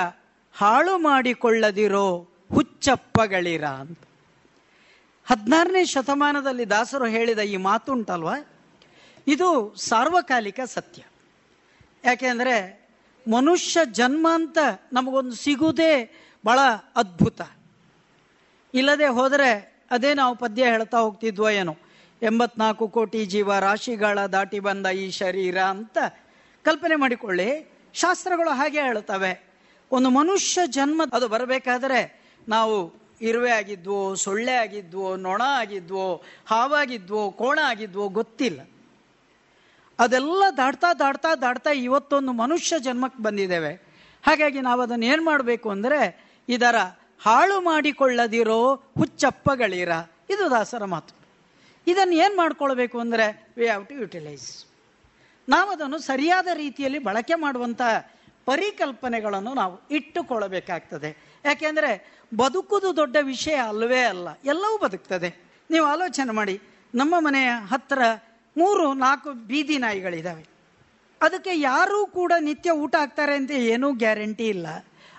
ಹಾಳು 0.58 0.98
ಮಾಡಿಕೊಳ್ಳದಿರೋ 0.98 2.28
ಹುಚ್ಚಪ್ಪಗಳಿರ 2.54 3.66
ಅಂತ. 3.66 4.00
ಹದಿನಾರನೇ 5.26 5.86
ಶತಮಾನದಲ್ಲಿ 5.86 6.70
ದಾಸರು 6.70 7.06
ಹೇಳಿದ 7.06 7.40
ಈ 7.40 7.58
ಮಾತುಂಟಲ್ವಾ 7.58 8.36
ಇದು 9.28 9.76
ಸಾರ್ವಕಾಲಿಕ 9.76 10.60
ಸತ್ಯ. 10.66 11.04
ಯಾಕೆಂದರೆ 12.04 12.90
ಮನುಷ್ಯ 13.32 13.80
ಜನ್ಮ 13.92 14.28
ಅಂತ 14.34 14.58
ನಮಗೊಂದು 14.94 15.32
ಸಿಗುವುದೇ 15.32 15.92
ಬಹಳ 16.46 16.60
ಅದ್ಭುತ. 16.96 17.42
ಇಲ್ಲದೆ 18.74 19.08
ಹೋದರೆ 19.08 19.80
ಅದೇ 19.92 20.14
ನಾವು 20.14 20.36
ಪದ್ಯ 20.36 20.64
ಹೇಳ್ತಾ 20.64 20.98
ಹೋಗ್ತಿದ್ವೋ 20.98 21.50
ಏನೋ. 21.50 21.78
ಎಂಬತ್ನಾಲ್ಕು 22.22 22.88
ಕೋಟಿ 22.88 23.26
ಜೀವ 23.26 23.60
ರಾಶಿಗಳ 23.60 24.26
ದಾಟಿ 24.26 24.60
ಬಂದ 24.60 24.86
ಈ 24.86 25.12
ಶರೀರ 25.12 25.62
ಅಂತ 25.62 25.98
ಕಲ್ಪನೆ 26.64 26.96
ಮಾಡಿಕೊಳ್ಳಿ. 26.96 27.72
ಶಾಸ್ತ್ರಗಳು 27.94 28.50
ಹಾಗೆ 28.50 28.82
ಹೇಳುತ್ತವೆ. 28.82 29.50
ಒಂದು 29.92 30.10
ಮನುಷ್ಯ 30.10 30.62
ಜನ್ಮ 30.68 31.02
ಅದು 31.14 31.28
ಬರಬೇಕಾದರೆ 31.28 32.22
ನಾವು 32.48 32.94
ಇರುವೆ 33.22 33.52
ಆಗಿದ್ವೋ, 33.52 34.16
ಸೊಳ್ಳೆ 34.16 34.52
ಆಗಿದ್ವೋ, 34.52 35.16
ನೊಣ 35.16 35.42
ಆಗಿದ್ವೋ, 35.46 36.24
ಹಾವಾಗಿದ್ವೋ, 36.46 37.32
ಕೋಣ 37.32 37.60
ಆಗಿದ್ವೋ 37.64 38.08
ಗೊತ್ತಿಲ್ಲ. 38.08 38.70
ಅದೆಲ್ಲ 40.00 40.44
ದಾಟ್ತಾ 40.58 40.94
ದಾಟ್ತಾ 40.94 41.36
ದಾಟ್ತಾ 41.36 41.70
ಇವತ್ತೊಂದು 41.70 42.32
ಮನುಷ್ಯ 42.32 42.80
ಜನ್ಮಕ್ಕೆ 42.80 43.24
ಬಂದಿದ್ದೇವೆ. 43.24 43.74
ಹಾಗಾಗಿ 44.28 44.62
ನಾವು 44.62 44.82
ಅದನ್ನು 44.82 45.06
ಏನು 45.06 45.26
ಮಾಡಬೇಕು 45.26 45.70
ಅಂದರೆ 45.70 46.29
ಇದರ 46.56 46.78
ಹಾಳು 47.26 47.58
ಮಾಡಿಕೊಳ್ಳದಿರೋ 47.70 48.60
ಹುಚ್ಚಪ್ಪಗಳಿರ. 49.00 49.94
ಇದು 50.34 50.44
ದಾಸರ 50.56 50.84
ಮಾತು. 50.94 51.14
ಇದನ್ನು 51.88 52.16
ಏನು 52.24 52.36
ಮಾಡ್ಕೊಳ್ಬೇಕು 52.42 52.98
ಅಂದರೆ 53.04 53.26
ವಿ 53.58 53.66
ಹ್ಯಾವ್ 53.66 53.86
ಟು 53.90 53.96
ಯುಟಿಲೈಸ್ 54.04 54.48
ನಾವು 55.48 55.70
ಅದನ್ನು 55.76 55.98
ಸರಿಯಾದ 56.08 56.48
ರೀತಿಯಲ್ಲಿ 56.64 57.00
ಬಳಕೆ 57.08 57.36
ಮಾಡುವಂಥ 57.44 57.82
ಪರಿಕಲ್ಪನೆಗಳನ್ನು 58.50 59.52
ನಾವು 59.62 59.76
ಇಟ್ಟುಕೊಳ್ಳಬೇಕಾಗ್ತದೆ. 59.98 61.10
ಯಾಕೆಂದರೆ 61.46 61.92
ಬದುಕುದು 62.42 62.90
ದೊಡ್ಡ 63.00 63.18
ವಿಷಯ 63.34 63.58
ಅಲ್ಲವೇ 63.72 64.02
ಅಲ್ಲ, 64.12 64.28
ಎಲ್ಲವೂ 64.54 64.78
ಬದುಕ್ತದೆ. 64.86 65.30
ನೀವು 65.70 65.86
ಆಲೋಚನೆ 65.86 66.32
ಮಾಡಿ, 66.40 66.56
ನಮ್ಮ 66.94 67.16
ಮನೆಯ 67.20 67.50
ಹತ್ತಿರ 67.72 68.04
ಮೂರು, 68.56 68.86
ನಾಲ್ಕು 69.04 69.30
ಬೀದಿ 69.50 69.78
ನಾಯಿಗಳಿದ್ದಾವೆ 69.86 70.44
ಅದಕ್ಕೆ 71.22 71.54
ಯಾರೂ 71.60 72.00
ಕೂಡ 72.18 72.34
ನಿತ್ಯ 72.40 72.72
ಊಟ 72.84 72.96
ಆಗ್ತಾರೆ 73.00 73.34
ಅಂತ 73.40 73.54
ಏನೂ 73.74 73.88
ಗ್ಯಾರಂಟಿ 74.04 74.48
ಇಲ್ಲ. 74.56 74.68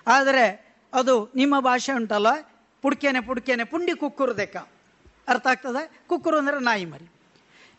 ಆದರೆ 0.07 0.45
ಅದು 0.93 1.31
ನಿಮ್ಮ 1.35 1.59
ಭಾಷೆ 1.59 1.93
ಉಂಟಲ್ಲ, 1.93 2.27
ಪುಡ್ಕೇನೆ 2.81 3.21
ಪುಡ್ಕೇನೆ, 3.21 3.63
ಪುಂಡಿ 3.63 3.93
ಕುಕ್ಕುರು 3.93 4.37
ದೆಕ್ಕ 4.37 4.57
ಅರ್ಥ 5.27 5.47
ಆಗ್ತದೆ? 5.47 6.05
ಕುಕ್ಕುರು 6.09 6.37
ಅಂದರೆ 6.37 6.59
ನಾಯಿ 6.59 6.85
ಮರಿ. 6.85 7.11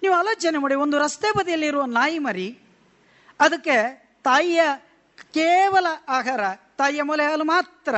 ನೀವು 0.03 0.15
ಆಲೋಚನೆ 0.15 0.59
ಮಾಡಿ, 0.59 0.75
ಒಂದು 0.75 0.99
ರಸ್ತೆ 0.99 1.39
ಬದಿಯಲ್ಲಿರುವ 1.39 1.85
ನಾಯಿ 1.85 2.19
ಮರಿ, 2.19 2.59
ಅದಕ್ಕೆ 3.41 3.77
ತಾಯಿಯ 4.25 4.61
ಕೇವಲ 5.33 5.87
ಆಹಾರ, 6.09 6.41
ತಾಯಿಯ 6.79 7.03
ಮೊಲೆ 7.03 7.27
ಹಾಲು 7.27 7.45
ಮಾತ್ರ, 7.45 7.95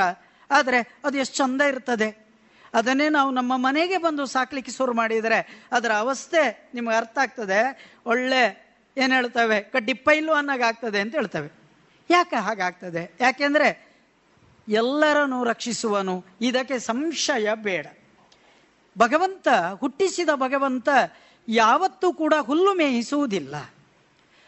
ಆದರೆ 0.51 0.99
ಅದು 1.03 1.17
ಎಷ್ಟು 1.17 1.35
ಚಂದ 1.35 1.61
ಇರ್ತದೆ. 1.61 2.25
ಅದನ್ನೇ 2.73 3.09
ನಾವು 3.09 3.31
ನಮ್ಮ 3.31 3.57
ಮನೆಗೆ 3.57 3.97
ಬಂದು 3.97 4.25
ಸಾಕ್ಲಿಕ್ಕೆ 4.25 4.71
ಶುರು 4.71 4.93
ಮಾಡಿದರೆ, 4.93 5.67
ಅದರ 5.71 5.91
ಅವಸ್ಥೆ 5.93 6.71
ನಿಮಗೆ 6.73 6.95
ಅರ್ಥ 6.95 7.17
ಆಗ್ತದೆ. 7.21 7.59
ಒಳ್ಳೆ 8.05 8.65
ಏನು 8.97 9.13
ಹೇಳ್ತವೆ? 9.13 9.61
ಕಡ್ಡಿ 9.61 9.93
ಪೈಲು 9.93 10.33
ಅನ್ನೋಗಾಗ್ತದೆ 10.33 10.99
ಅಂತ 10.99 11.15
ಹೇಳ್ತವೆ. 11.15 11.51
ಯಾಕೆ 12.09 12.35
ಹಾಗಾಗ್ತದೆ? 12.35 13.11
ಯಾಕೆಂದರೆ 13.19 13.84
ಎಲ್ಲರನ್ನು 14.67 15.43
ರಕ್ಷಿಸುವನು. 15.43 16.25
ಇದಕ್ಕೆ 16.41 16.79
ಸಂಶಯ 16.79 17.49
ಬೇಡ. 17.55 17.87
ಭಗವಂತ, 18.97 19.47
ಹುಟ್ಟಿಸಿದ 19.79 20.29
ಭಗವಂತ 20.35 20.89
ಯಾವತ್ತೂ 21.47 22.13
ಕೂಡ 22.13 22.33
ಹುಲ್ಲು 22.39 22.73
ಮೇಯಿಸುವುದಿಲ್ಲ. 22.73 23.55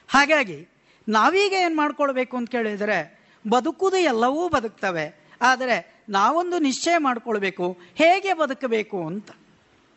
ಹಾಗಾಗಿ 0.08 0.68
ನಾವೀಗ 1.10 1.54
ಏನು 1.54 1.76
ಮಾಡ್ಕೊಳ್ಬೇಕು 1.76 2.38
ಅಂತ 2.38 2.50
ಕೇಳಿದರೆ, 2.50 3.20
ಬದುಕುವುದು 3.50 3.98
ಎಲ್ಲವೂ 3.98 4.50
ಬದುಕ್ತವೆ. 4.50 5.30
ಆದರೆ 5.42 6.04
ನಾವೊಂದು 6.10 6.60
ನಿಶ್ಚಯ 6.60 6.98
ಮಾಡ್ಕೊಳ್ಬೇಕು, 6.98 7.78
ಹೇಗೆ 7.96 8.34
ಬದುಕಬೇಕು 8.34 9.08
ಅಂತ. 9.08 9.32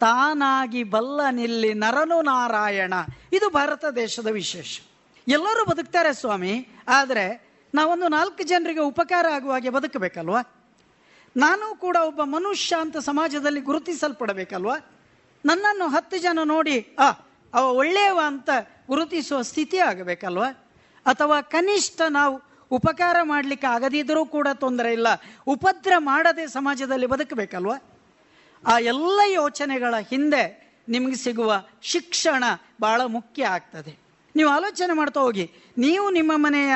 ತಾನಾಗಿ 0.01 0.85
ಬಲ್ಲ 0.85 1.21
ನಿಲ್ಲಿ 1.31 1.75
ನರನು 1.75 2.23
ನಾರಾಯಣ. 2.23 2.95
ಇದು 3.33 3.51
ಭಾರತ 3.51 3.85
ದೇಶದ 3.85 4.27
ವಿಶೇಷ. 4.27 4.81
ಎಲ್ಲರೂ 5.29 5.65
ಬದುಕ್ತಾರೆ 5.65 6.13
ಸ್ವಾಮಿ, 6.13 6.69
ಆದರೆ 6.89 7.50
ನಾವೊಂದು 7.75 8.09
ನಾಲ್ಕು 8.09 8.43
ಜನರಿಗೆ 8.43 8.81
ಉಪಕಾರ 8.81 9.27
ಆಗುವ 9.27 9.53
ಹಾಗೆ 9.53 9.71
ಬದುಕಬೇಕಲ್ವಾ? 9.71 10.43
ನಾನು 11.37 11.75
ಕೂಡ 11.75 11.97
ಒಬ್ಬ 11.97 12.23
ಮನುಷ್ಯ 12.23 12.77
ಅಂತ 12.81 12.97
ಸಮಾಜದಲ್ಲಿ 12.97 13.61
ಗುರುತಿಸಲ್ಪಡಬೇಕಲ್ವಾ? 13.61 14.79
ನನ್ನನ್ನು 15.47 15.89
ಹತ್ತು 15.89 16.19
ಜನ 16.19 16.39
ನೋಡಿ, 16.45 16.97
ಆ, 16.99 17.11
ಅವ 17.55 17.73
ಒಳ್ಳೆಯವ 17.73 18.21
ಅಂತ 18.27 18.51
ಗುರುತಿಸುವ 18.89 19.43
ಸ್ಥಿತಿ 19.43 19.79
ಆಗಬೇಕಲ್ವಾ? 19.79 20.51
ಅಥವಾ 21.07 21.41
ಕನಿಷ್ಠ 21.41 22.01
ನಾವು 22.09 22.43
ಉಪಕಾರ 22.71 23.17
ಮಾಡಲಿಕ್ಕೆ 23.23 23.67
ಆಗದಿದ್ದರೂ 23.67 24.25
ಕೂಡ 24.25 24.49
ತೊಂದರೆ 24.55 24.93
ಇಲ್ಲ, 24.93 25.07
ಉಪದ್ರ 25.47 25.93
ಮಾಡದೆ 25.99 26.47
ಸಮಾಜದಲ್ಲಿ 26.47 27.07
ಬದುಕಬೇಕಲ್ವಾ? 27.07 27.77
ಆ 28.67 28.79
ಎಲ್ಲ 28.79 29.21
ಯೋಚನೆಗಳ 29.27 29.95
ಹಿಂದೆ 30.11 30.75
ನಿಮಗೆ 30.89 31.15
ಸಿಗುವ 31.15 31.65
ಶಿಕ್ಷಣ 31.83 32.45
ಬಹಳ 32.81 33.01
ಮುಖ್ಯ 33.05 33.47
ಆಗ್ತದೆ. 33.47 33.99
ನೀವು 34.37 34.51
ಆಲೋಚನೆ 34.51 34.93
ಮಾಡ್ತಾ 34.93 35.21
ಹೋಗಿ, 35.21 35.51
ನೀವು 35.79 36.11
ನಿಮ್ಮ 36.11 36.33
ಮನೆಯ 36.35 36.75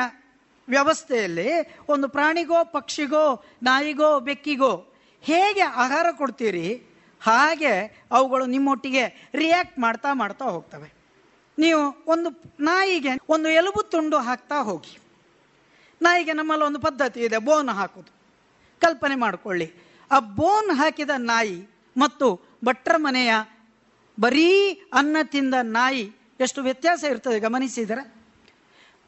ವ್ಯವಸ್ಥೆಯಲ್ಲಿ 0.69 1.77
ಒಂದು 1.89 2.09
ಪ್ರಾಣಿಗೋ, 2.09 2.65
ಪಕ್ಷಿಗೋ, 2.65 3.45
ನಾಯಿಗೋ, 3.62 4.20
ಬೆಕ್ಕಿಗೋ 4.20 4.95
ಹೇಗೆ 5.20 5.61
ಆಹಾರ 5.61 6.07
ಕೊಡ್ತೀರಿ, 6.12 6.82
ಹಾಗೆ 7.20 8.05
ಅವುಗಳು 8.11 8.47
ನಿಮ್ಮೊಟ್ಟಿಗೆ 8.47 9.31
ರಿಯಾಕ್ಟ್ 9.35 9.78
ಮಾಡ್ತಾ 9.78 10.12
ಮಾಡ್ತಾ 10.12 10.45
ಹೋಗ್ತವೆ. 10.45 10.93
ನೀವು 11.59 12.05
ಒಂದು 12.07 12.43
ನಾಯಿಗೆ 12.61 13.09
ಒಂದು 13.28 13.49
ಎಲುಬು 13.49 13.82
ತುಂಡು 13.82 14.16
ಹಾಕ್ತಾ 14.16 14.62
ಹೋಗಿ. 14.62 14.99
ನಾಯಿಗೆ 16.03 16.32
ನಮ್ಮಲ್ಲಿ 16.32 16.65
ಒಂದು 16.65 16.78
ಪದ್ಧತಿ 16.78 17.20
ಇದೆ, 17.20 17.39
ಬೋನ್ 17.39 17.69
ಹಾಕೋದು. 17.69 18.12
ಕಲ್ಪನೆ 18.81 19.15
ಮಾಡಿಕೊಳ್ಳಿ. 19.15 19.73
ಆ 20.11 20.19
ಬೋನ್ 20.19 20.77
ಹಾಕಿದ 20.77 21.11
ನಾಯಿ 21.16 21.69
ಮತ್ತು 21.97 22.41
ಭಟ್ರ 22.65 22.97
ಮನೆಯ 22.97 23.35
ಬರೀ 24.20 24.70
ಅನ್ನ 24.93 25.16
ತಿಂದ 25.23 25.55
ನಾಯಿ 25.62 26.12
ಎಷ್ಟು 26.41 26.62
ವ್ಯತ್ಯಾಸ 26.62 27.05
ಇರ್ತದೆ 27.05 27.41
ಗಮನಿಸಿದರೆ? 27.41 28.14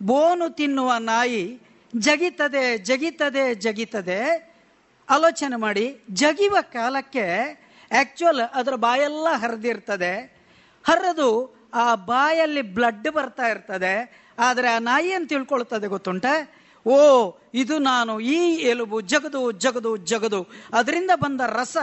ಬೋನು 0.02 0.50
ತಿನ್ನುವ 0.50 0.92
ನಾಯಿ 0.98 1.60
ಜಗಿತದೆ 1.98 2.78
ಜಗಿತದೆ 2.78 3.54
ಜಗಿತದೆ. 3.54 4.52
ಆಲೋಚನೆ 5.10 5.56
ಮಾಡಿ, 5.56 6.00
ಜಗಿವ 6.10 6.56
ಕಾಲಕ್ಕೆ 6.62 7.26
ಆಕ್ಚುಯಲ್ 8.00 8.40
ಅದರ 8.40 8.74
ಬಾಯೆಲ್ಲ 8.74 9.28
ಹರಿದಿರ್ತದೆ. 9.32 10.36
ಹರಿದು 10.86 11.56
ಆ 11.74 11.94
ಬಾಯಲ್ಲಿ 11.94 12.62
ಬ್ಲಡ್ 12.62 13.10
ಬರ್ತಾ 13.10 13.46
ಇರ್ತದೆ. 13.46 14.26
ಆದರೆ 14.38 14.68
ಆ 14.68 14.78
ನಾಯಿ 14.78 15.08
ಏನು 15.08 15.26
ತಿಳ್ಕೊಳ್ತದೆ 15.26 15.86
ಗೊತ್ತುಂಟ? 15.86 16.26
ಓ, 16.86 17.32
ಇದು 17.54 17.78
ನಾನು, 17.78 18.20
ಈ 18.20 18.54
ಎಲುಬು 18.54 19.00
ಜಗದು 19.00 19.52
ಜಗದು 19.52 19.96
ಜಗದು. 19.96 20.46
ಅದರಿಂದ 20.72 21.10
ಬಂದ 21.14 21.40
ರಸ, 21.46 21.76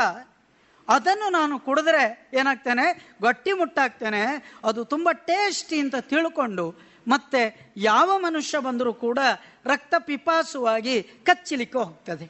ಅದನ್ನು 0.87 1.31
ನಾನು 1.31 1.59
ಕುಡಿದ್ರೆ 1.59 2.31
ಏನಾಗ್ತೇನೆ? 2.33 3.15
ಗಟ್ಟಿ 3.21 3.51
ಮುಟ್ಟಾಗ್ತೇನೆ 3.51 4.53
ಅದು 4.63 4.85
ತುಂಬ 4.85 5.09
ಟೇಸ್ಟಿ 5.11 5.79
ಅಂತ 5.79 5.95
ತಿಳ್ಕೊಂಡು 5.95 6.92
ಮತ್ತೆ 7.07 7.41
ಯಾವ 7.77 8.09
ಮನುಷ್ಯ 8.17 8.59
ಬಂದರೂ 8.59 8.91
ಕೂಡ 9.05 9.19
ರಕ್ತ 9.65 9.93
ಪಿಪಾಸುವಾಗಿ 10.09 10.95
ಕಚ್ಚಲಿಕ್ಕೆ 11.27 11.77
ಹೋಗ್ತದೆ. 11.77 12.25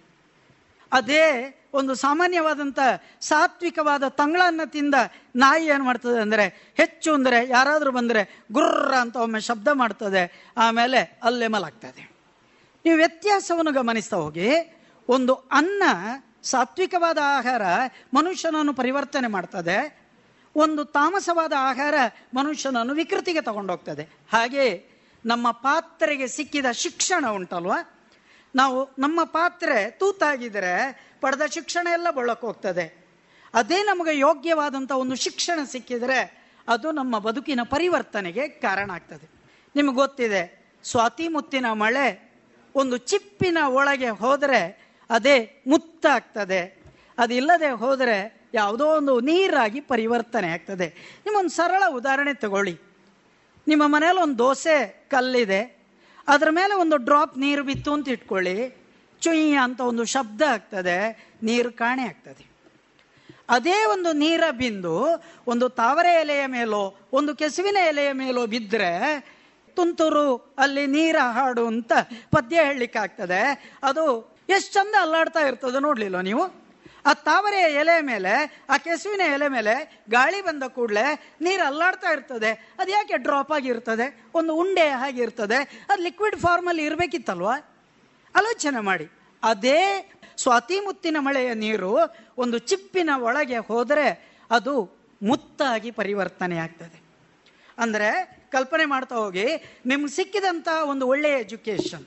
ಅದೇ 0.92 1.26
ಒಂದು 1.74 1.94
ಸಾಮಾನ್ಯವಾದಂಥ 1.96 2.80
ಸಾತ್ವಿಕವಾದ 3.22 4.08
ತಂಗಳನ್ನ 4.08 4.64
ತಿಂದ 4.76 4.96
ನಾಯಿ 5.36 5.66
ಏನು 5.66 5.84
ಮಾಡ್ತದೆ 5.84 6.20
ಅಂದರೆ 6.22 6.46
ಹೆಚ್ಚು 6.78 7.10
ಅಂದರೆ 7.14 7.38
ಯಾರಾದರೂ 7.48 7.92
ಬಂದರೆ 7.92 8.22
ಗುರ್ರ 8.52 8.92
ಅಂತ 9.04 9.16
ಒಮ್ಮೆ 9.16 9.42
ಶಬ್ದ 9.48 9.70
ಮಾಡ್ತದೆ, 9.82 10.24
ಆಮೇಲೆ 10.58 11.00
ಅಲ್ಲೇ 11.24 11.48
ಮಲಾಗ್ತದೆ. 11.56 12.04
ನೀವು 12.86 12.98
ವ್ಯತ್ಯಾಸವನ್ನು 12.98 13.74
ಗಮನಿಸ್ತಾ 13.80 14.18
ಹೋಗಿ, 14.18 14.50
ಒಂದು 15.10 15.34
ಅನ್ನ 15.34 15.84
ಸಾತ್ವಿಕವಾದ 16.52 17.20
ಆಹಾರ 17.38 17.64
ಮನುಷ್ಯನನ್ನು 18.14 18.74
ಪರಿವರ್ತನೆ 18.74 19.28
ಮಾಡ್ತದೆ 19.28 19.78
ಒಂದು 20.56 20.86
ತಾಮಸವಾದ 20.86 21.54
ಆಹಾರ 21.60 21.96
ಮನುಷ್ಯನನ್ನು 22.34 22.94
ವಿಕೃತಿಗೆ 22.94 23.42
ತಗೊಂಡೋಗ್ತದೆ. 23.42 24.04
ಹಾಗೆ 24.34 24.66
ನಮ್ಮ 25.26 25.52
ಪಾತ್ರೆಗೆ 25.52 26.28
ಸಿಕ್ಕಿದ 26.28 26.66
ಶಿಕ್ಷಣ 26.72 27.30
ಉಂಟಲ್ವಾ? 27.30 27.80
ನಾವು 28.56 28.90
ನಮ್ಮ 29.00 29.24
ಪಾತ್ರೆ 29.24 29.92
ತೂತಾಗಿದ್ರೆ 29.92 30.74
ಪಡೆದ 31.22 31.46
ಶಿಕ್ಷಣ 31.52 31.88
ಎಲ್ಲ 31.92 32.10
ಬಳಕೋಗ್ತದೆ 32.12 32.84
ಹೋಗ್ತದೆ. 32.84 32.86
ಅದೇ 33.54 33.84
ನಮಗೆ 33.84 34.20
ಯೋಗ್ಯವಾದಂಥ 34.20 34.92
ಒಂದು 34.92 35.16
ಶಿಕ್ಷಣ 35.16 35.60
ಸಿಕ್ಕಿದರೆ 35.64 36.20
ಅದು 36.68 36.92
ನಮ್ಮ 36.92 37.20
ಬದುಕಿನ 37.20 37.60
ಪರಿವರ್ತನೆಗೆ 37.64 38.48
ಕಾರಣ 38.48 38.92
ಆಗ್ತದೆ. 38.92 39.30
ನಿಮಗೆ 39.76 39.96
ಗೊತ್ತಿದೆ, 39.96 40.42
ಸ್ವಾತಿ 40.84 41.28
ಮುತ್ತಿನ 41.28 41.66
ಮಳೆ 41.72 42.34
ಒಂದು 42.76 42.98
ಚಿಪ್ಪಿನ 42.98 43.58
ಒಳಗೆ 43.66 44.10
ಹೋದರೆ 44.10 44.62
ಅದೇ 45.10 45.64
ಮುತ್ತಾಗ್ತದೆ. 45.68 46.62
ಅದಿಲ್ಲದೆ 47.18 47.70
ಹೋದರೆ 47.70 48.43
ಯಾವುದೋ 48.54 48.88
ಒಂದು 48.88 49.20
ನೀರಾಗಿ 49.20 49.82
ಪರಿವರ್ತನೆ 49.82 50.48
ಆಗ್ತದೆ. 50.48 50.88
ನಿಮ್ಮೊಂದು 51.26 51.50
ಸರಳ 51.50 51.84
ಉದಾಹರಣೆ 51.90 52.34
ತಗೊಳ್ಳಿ. 52.34 52.80
ನಿಮ್ಮ 53.68 53.84
ಮನೇಲಿ 53.88 54.22
ಒಂದು 54.22 54.38
ದೋಸೆ 54.38 55.08
ಕಲ್ಲಿದೆ. 55.12 55.84
ಅದರ 56.28 56.48
ಮೇಲೆ 56.50 56.74
ಒಂದು 56.74 56.98
ಡ್ರಾಪ್ 56.98 57.38
ನೀರು 57.38 57.64
ಬಿತ್ತು 57.64 57.94
ಅಂತ 57.94 58.10
ಇಟ್ಕೊಳ್ಳಿ. 58.10 58.84
ಚುಯ್ 59.22 59.64
ಅಂತ 59.64 59.82
ಒಂದು 59.82 60.06
ಶಬ್ದ 60.06 60.42
ಆಗ್ತದೆ. 60.42 61.28
ನೀರು 61.44 61.72
ಕಾಣೆ 61.72 62.04
ಆಗ್ತದೆ. 62.04 62.54
ಅದೇ 63.50 63.86
ಒಂದು 63.86 64.12
ನೀರ 64.12 64.44
ಬಿಂದು 64.52 65.24
ಒಂದು 65.48 65.70
ತಾವರೆ 65.70 66.22
ಎಲೆಯ 66.22 66.46
ಮೇಲೋ, 66.46 66.96
ಒಂದು 67.14 67.36
ಕೆಸುವಿನ 67.36 67.78
ಎಲೆಯ 67.88 68.12
ಮೇಲೋ 68.12 68.48
ಬಿದ್ದರೆ 68.48 68.92
ತುಂತುರು, 69.76 70.56
ಅಲ್ಲಿ 70.58 70.88
ನೀರ 70.88 71.16
ಹಾಡು 71.32 71.68
ಅಂತ 71.68 71.92
ಪದ್ಯ 72.32 72.56
ಹೇಳಲಿಕ್ಕಾಗ್ತದೆ. 72.64 73.74
ಅದು 73.84 74.36
ಎಷ್ಟು 74.50 74.74
ಚಂದ 74.74 74.96
ಅಲ್ಲಾಡ್ತಾ 75.02 75.40
ಇರ್ತದೆ 75.40 75.82
ನೋಡ್ಲಿಲ್ಲ 75.82 76.20
ನೀವು? 76.20 76.63
ಆ 77.06 77.12
ತಾವರೆಯ 77.28 77.66
ಎಲೆ 77.82 77.96
ಮೇಲೆ, 78.02 78.34
ಆ 78.70 78.76
ಕೆಸುವಿನ 78.78 79.24
ಎಲೆ 79.36 79.48
ಮೇಲೆ 79.48 79.74
ಗಾಳಿ 80.10 80.40
ಬಂದ 80.42 80.64
ಕೂಡಲೇ 80.78 81.06
ನೀರು 81.42 81.64
ಅಲ್ಲಾಡ್ತಾ 81.66 82.10
ಇರ್ತದೆ. 82.12 82.52
ಅದು 82.80 82.92
ಯಾಕೆ 82.92 83.18
ಡ್ರಾಪ್ 83.18 83.52
ಆಗಿರ್ತದೆ? 83.58 84.08
ಒಂದು 84.36 84.52
ಉಂಡೆ 84.56 84.88
ಹಾಗಿರ್ತದೆ 85.02 85.60
ಅದು 85.90 86.00
ಲಿಕ್ವಿಡ್ 86.04 86.38
ಫಾರ್ಮಲ್ಲಿ 86.46 86.84
ಇರಬೇಕಿತ್ತಲ್ವಾ? 86.90 87.56
ಆಲೋಚನೆ 88.36 88.80
ಮಾಡಿ. 88.90 89.08
ಅದೇ 89.44 89.80
ಸ್ವಾತಿ 90.38 90.78
ಮುತ್ತಿನ 90.80 91.18
ಮಳೆಯ 91.20 91.50
ನೀರು 91.54 91.92
ಒಂದು 92.38 92.58
ಚಿಪ್ಪಿನ 92.70 93.10
ಒಳಗೆ 93.28 93.58
ಹೋದರೆ 93.58 94.08
ಅದು 94.52 94.74
ಮುತ್ತಾಗಿ 95.22 95.92
ಪರಿವರ್ತನೆ 95.92 96.58
ಆಗ್ತದೆ. 96.58 96.98
ಅಂದರೆ 97.78 98.10
ಕಲ್ಪನೆ 98.56 98.86
ಮಾಡ್ತಾ 98.86 99.16
ಹೋಗಿ, 99.16 99.46
ನಿಮ್ಗೆ 99.86 100.12
ಸಿಕ್ಕಿದಂಥ 100.16 100.68
ಒಂದು 100.92 101.04
ಒಳ್ಳೆಯ 101.08 101.36
ಎಜುಕೇಶನ್ 101.40 102.06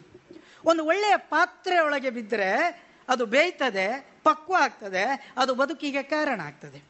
ಒಂದು 0.71 0.83
ಒಳ್ಳೆಯ 0.91 1.17
ಪಾತ್ರೆ 1.17 1.77
ಒಳಗೆ 1.79 2.11
ಬಿದ್ದರೆ 2.11 2.51
ಅದು 3.09 3.27
ಬೇಯ್ತದೆ 3.27 3.87
ಪಕ್ವ 4.29 4.55
ಆಗ್ತದೆ, 4.67 5.05
ಅದು 5.43 5.53
ಬದುಕಿಗೆ 5.61 6.03
ಕಾರಣ 6.15 6.39
ಆಗ್ತದೆ. 6.51 6.81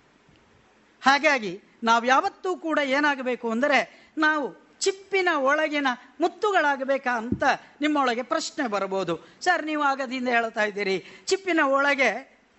ಹಾಗಾಗಿ 1.02 1.52
ನಾವು 1.88 2.04
ಯಾವತ್ತೂ 2.12 2.50
ಕೂಡ 2.66 2.78
ಏನಾಗಬೇಕು 2.98 3.46
ಅಂದರೆ, 3.54 3.78
ನಾವು 4.24 4.46
ಚಿಪ್ಪಿನ 4.84 5.30
ಒಳಗಿನ 5.50 5.88
ಮುತ್ತುಗಳಾಗಬೇಕಾ 6.22 7.12
ಅಂತ 7.22 7.44
ನಿಮ್ಮೊಳಗೆ 7.82 8.24
ಪ್ರಶ್ನೆ 8.32 8.64
ಬರಬಹುದು 8.74 9.14
ಸರ್, 9.44 9.62
ನೀವು 9.70 9.82
ಆಗದಿಂದ 9.90 10.28
ಹೇಳ್ತಾ 10.36 10.64
ಇದ್ದೀರಿ. 10.70 10.96
ಚಿಪ್ಪಿನ 11.30 11.60
ಒಳಗೆ 11.76 12.10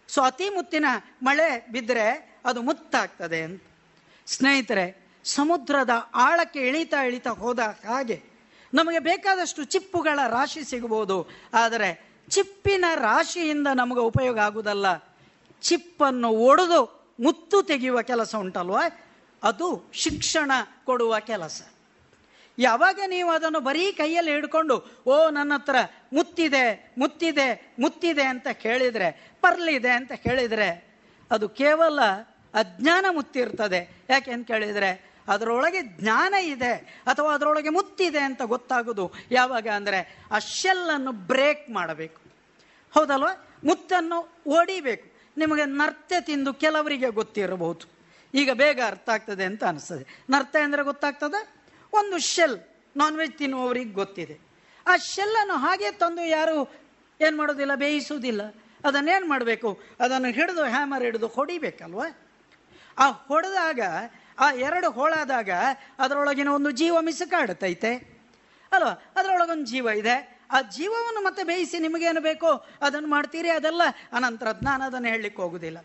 ಸ್ವಾತಿ 0.10 0.48
ಮುತ್ತಿನ 0.56 0.88
ಮಳೆ 1.28 1.49
ಬಿದ್ದರೆ 1.74 2.08
ಅದು 2.49 2.60
ಮುತ್ತಾಗ್ತದೆ 2.68 3.40
ಅಂತ. 3.48 3.62
ಸ್ನೇಹಿತರೆ, 4.28 4.86
ಸಮುದ್ರದ 5.26 5.94
ಆಳಕ್ಕೆ 6.28 6.62
ಇಳಿತಾ 6.70 6.99
ಇಳಿತಾ 7.08 7.32
ಹೋದ 7.44 7.62
ಹಾಗೆ 7.90 8.18
ನಮಗೆ 8.74 8.99
ಬೇಕಾದಷ್ಟು 9.08 9.62
ಚಿಪ್ಪುಗಳ 9.74 10.20
ರಾಶಿ 10.36 10.62
ಸಿಗಬಹುದು. 10.72 11.18
ಆದರೆ 11.62 11.90
ಚಿಪ್ಪಿನ 12.30 12.86
ರಾಶಿಯಿಂದ 12.95 13.68
ನಮಗೆ 13.76 13.99
ಉಪಯೋಗ 13.99 14.40
ಆಗುವುದಲ್ಲ 14.40 14.95
ಚಿಪ್ಪನ್ನು 15.62 16.30
ಒಡೆದು 16.30 17.14
ಮುತ್ತು 17.20 17.64
ತೆಗೆಯುವ 17.64 18.02
ಕೆಲಸ 18.02 18.36
ಉಂಟಲ್ವ? 18.36 18.78
ಅದು 19.44 19.90
ಶಿಕ್ಷಣ 19.94 20.52
ಕೊಡುವ 20.86 21.20
ಕೆಲಸ. 21.20 21.62
ಯಾವಾಗ 22.60 22.99
ನೀವು 23.08 23.32
ಅದನ್ನು 23.32 23.60
ಬರೀ 23.60 23.91
ಕೈಯಲ್ಲಿ 23.91 24.32
ಹಿಡ್ಕೊಂಡು, 24.32 25.04
ಓ, 25.06 25.30
ನನ್ನ 25.30 25.54
ಹತ್ರ 25.54 25.76
ಮುತ್ತಿದೆ 26.14 26.94
ಮುತ್ತಿದೆ 26.98 27.76
ಮುತ್ತಿದೆ 27.80 28.24
ಅಂತ 28.24 28.48
ಕೇಳಿದರೆ, 28.48 29.32
ಪರ್ಲಿದೆ 29.41 29.90
ಅಂತ 29.90 30.12
ಕೇಳಿದರೆ, 30.12 30.99
ಅದು 31.32 31.49
ಕೇವಲ 31.49 32.02
ಅಜ್ಞಾನ 32.54 33.06
ಮುತ್ತಿರ್ತದೆ. 33.10 34.04
ಯಾಕೆ 34.10 34.32
ಅಂತ 34.32 34.48
ಕೇಳಿದರೆ 34.48 35.16
ಅದರೊಳಗೆ 35.28 35.82
ಜ್ಞಾನ 35.82 36.34
ಇದೆ 36.34 37.04
ಅಥವಾ 37.08 37.34
ಅದರೊಳಗೆ 37.34 37.70
ಮುತ್ತಿದೆ 37.70 38.20
ಅಂತ 38.20 38.41
ಗೊತ್ತಾಗೋದು. 38.41 39.14
ಯಾವಾಗ 39.32 39.68
ಅಂದರೆ 39.68 40.24
ಆ 40.32 40.40
ಶೆಲ್ಲನ್ನು 40.40 41.12
ಬ್ರೇಕ್ 41.12 41.70
ಮಾಡಬೇಕು. 41.70 42.22
ಹೌದಲ್ವಾ? 42.94 43.48
ಮುತ್ತನ್ನು 43.64 44.40
ಓಡಿಬೇಕು 44.48 45.18
ನಿಮಗೆ 45.38 45.66
ನರ್ತೆ 45.66 46.22
ತಿಂದು 46.22 46.54
ಕೆಲವರಿಗೆ 46.54 47.10
ಗೊತ್ತಿರಬಹುದು. 47.10 47.86
ಈಗ 48.34 48.52
ಬೇಗ 48.52 48.80
ಅರ್ಥ 48.86 49.10
ಆಗ್ತದೆ 49.10 49.44
ಅಂತ 49.44 49.64
ಅನಿಸ್ತದೆ. 49.64 50.24
ನರ್ತೆ 50.30 50.60
ಅಂದರೆ 50.60 50.84
ಗೊತ್ತಾಗ್ತದೆ? 50.84 51.56
ಒಂದು 51.94 52.18
ಶೆಲ್ 52.18 52.60
ನಾನ್ 52.98 53.18
ವೆಜ್ 53.18 53.34
ತಿನ್ನುವವರಿಗೆ 53.34 53.91
ಗೊತ್ತಿದೆ. 53.91 54.40
ಆ 54.88 54.98
ಶೆಲ್ಲನ್ನು 54.98 55.54
ಹಾಗೆ 55.54 55.91
ತಂದು 55.91 56.26
ಯಾರು 56.26 56.74
ಏನು 57.22 57.38
ಮಾಡೋದಿಲ್ಲ? 57.38 57.76
ಬೇಯಿಸುವುದಿಲ್ಲ. 57.76 58.56
ಅದನ್ನೇನು 58.86 59.30
ಮಾಡಬೇಕು? 59.30 59.82
ಅದನ್ನು 59.99 60.28
ಹಿಡಿದು 60.28 60.64
ಹ್ಯಾಮರ್ 60.64 61.04
ಹಿಡಿದು 61.04 61.28
ಹೊಡಿಬೇಕಲ್ವ? 61.28 62.02
ಆ 62.98 63.10
ಹೊಡೆದಾಗ 63.10 63.80
ಆ 64.40 64.52
ಎರಡು 64.52 64.90
ಹೋಳಾದಾಗ 64.92 65.50
ಅದರೊಳಗಿನ 66.00 66.48
ಒಂದು 66.48 66.72
ಜೀವ 66.72 67.02
ಮಿಸುಕಾಡುತ್ತೈತೆ 67.02 68.18
ಅಲ್ವಾ? 68.72 69.12
ಅದರೊಳಗೊಂದು 69.16 69.66
ಜೀವ 69.66 69.88
ಇದೆ. 69.88 70.38
ಆ 70.52 70.62
ಜೀವವನ್ನು 70.62 71.22
ಮತ್ತೆ 71.22 71.44
ಬೇಯಿಸಿ 71.44 71.80
ನಿಮಗೇನು 71.80 72.22
ಬೇಕೋ 72.22 72.66
ಅದನ್ನು 72.82 73.08
ಮಾಡ್ತೀರಿ? 73.08 73.50
ಅದೆಲ್ಲ 73.50 73.82
ಅನಂತರ 74.14 74.52
ಜ್ಞಾನ 74.52 74.82
ಅದನ್ನು 74.86 75.10
ಹೇಳಲಿಕ್ಕೆ 75.10 75.42
ಹೋಗುದಿಲ್ಲ. 75.42 75.78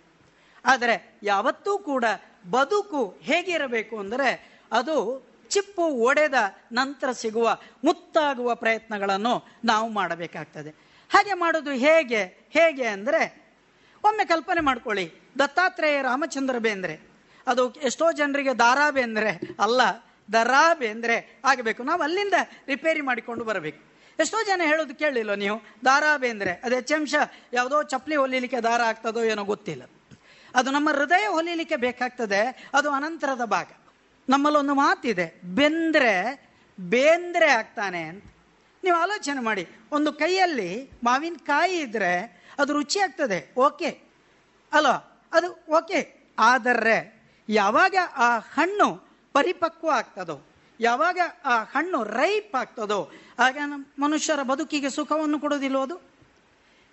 ಆದರೆ 0.64 1.18
ಯಾವತ್ತೂ 1.22 1.78
ಕೂಡ 1.78 2.04
ಬದುಕು 2.50 3.18
ಹೇಗಿರಬೇಕು 3.22 3.98
ಅಂದರೆ 3.98 4.60
ಅದು 4.72 5.26
ಚಿಪ್ಪು 5.48 5.82
ಒಡೆದ 5.82 6.34
ನಂತರ 6.72 7.12
ಸಿಗುವ 7.12 7.58
ಮುತ್ತಾಗುವ 7.84 8.54
ಪ್ರಯತ್ನಗಳನ್ನು 8.54 9.48
ನಾವು 9.64 9.88
ಮಾಡಬೇಕಾಗ್ತದೆ. 9.88 10.70
ಹಾಗೆ 11.10 11.34
ಮಾಡೋದು 11.34 11.70
ಹೇಗೆ? 11.70 12.24
ಹೇಗೆ 12.50 12.86
ಅಂದರೆ 12.86 13.52
ಒಮ್ಮೆ 14.04 14.24
ಕಲ್ಪನೆ 14.24 14.60
ಮಾಡ್ಕೊಳ್ಳಿ. 14.60 15.12
ದತ್ತಾತ್ರೇಯ 15.38 16.02
ರಾಮಚಂದ್ರ 16.02 16.58
ಬೇಂದ್ರೆ 16.58 17.11
ಅದು 17.46 17.72
ಎಷ್ಟೋ 17.72 18.12
ಜನರಿಗೆ 18.12 18.54
ದಾರಾ 18.54 18.90
ಬೇಂದ್ರೆ 18.90 19.40
ಅಲ್ಲ, 19.60 19.80
ದರಾಬೆ 20.32 20.86
ಬೇಂದ್ರೆ 20.86 21.40
ಆಗಬೇಕು. 21.44 21.82
ನಾವು 21.82 22.02
ಅಲ್ಲಿಂದ 22.02 22.34
ರಿಪೇರಿ 22.66 23.00
ಮಾಡಿಕೊಂಡು 23.00 23.44
ಬರಬೇಕು. 23.44 23.92
ಎಷ್ಟೋ 24.18 24.42
ಜನ 24.42 24.62
ಹೇಳೋದು 24.64 24.94
ಕೇಳಿಲ್ಲ 24.94 25.34
ನೀವು? 25.34 25.62
ದಾರಾ 25.84 26.16
ಬೇಂದ್ರೆ 26.16 26.50
ಅದು 26.64 26.74
ಹೆಚ್ಚಂಶ 26.74 27.14
ಯಾವುದೋ 27.52 27.82
ಚಪ್ಪಲಿ 27.82 28.16
ಹೊಲಿಲಿಕ್ಕೆ 28.16 28.60
ದಾರ 28.60 28.80
ಆಗ್ತದೋ 28.80 29.22
ಏನೋ 29.22 29.44
ಗೊತ್ತಿಲ್ಲ. 29.44 29.82
ಅದು 30.54 30.70
ನಮ್ಮ 30.70 30.90
ಹೃದಯ 30.90 31.26
ಹೊಲಿಲಿಕ್ಕೆ 31.26 31.76
ಬೇಕಾಗ್ತದೆ, 31.76 32.70
ಅದು 32.74 32.90
ಅನಂತರದ 32.90 33.44
ಭಾಗ. 33.44 33.66
ನಮ್ಮಲ್ಲೊಂದು 34.28 34.74
ಮಾತಿದೆ, 34.74 35.40
ಬೆಂದ್ರೆ, 35.44 36.44
ಬೇಂದ್ರೆ 36.80 37.48
ಆಗ್ತಾನೆ 37.48 38.02
ಅಂತ. 38.02 38.24
ನೀವು 38.84 38.96
ಆಲೋಚನೆ 38.96 39.40
ಮಾಡಿ, 39.40 39.68
ಒಂದು 39.92 40.12
ಕೈಯಲ್ಲಿ 40.12 40.90
ಮಾವಿನಕಾಯಿ 41.04 41.78
ಇದ್ರೆ 41.78 42.42
ಅದು 42.58 42.72
ರುಚಿ 42.72 42.98
ಆಗ್ತದೆ, 42.98 43.54
ಓಕೆ. 43.56 43.90
ಅಲ್ವಾ 44.72 45.22
ಅದು 45.32 45.64
ಓಕೆ. 45.70 46.30
ಆದರೆ 46.38 47.21
ಯಾವಾಗ 47.48 47.94
ಆ 48.16 48.38
ಹಣ್ಣು 48.38 48.88
ಪರಿಪಕ್ವ 49.32 49.90
ಆಗ್ತದೋ, 49.90 50.46
ಯಾವಾಗ 50.80 51.18
ಆ 51.44 51.62
ಹಣ್ಣು 51.64 52.04
ರೈಪ್ 52.04 52.54
ಆಗ್ತದೋ, 52.54 53.10
ಆಗ 53.38 53.56
ಮನುಷ್ಯರ 53.98 54.42
ಬದುಕಿಗೆ 54.42 54.90
ಸುಖವನ್ನು 54.90 55.40
ಕೊಡೋದಿಲ್ವ 55.40 55.82
ಅದು? 55.82 55.96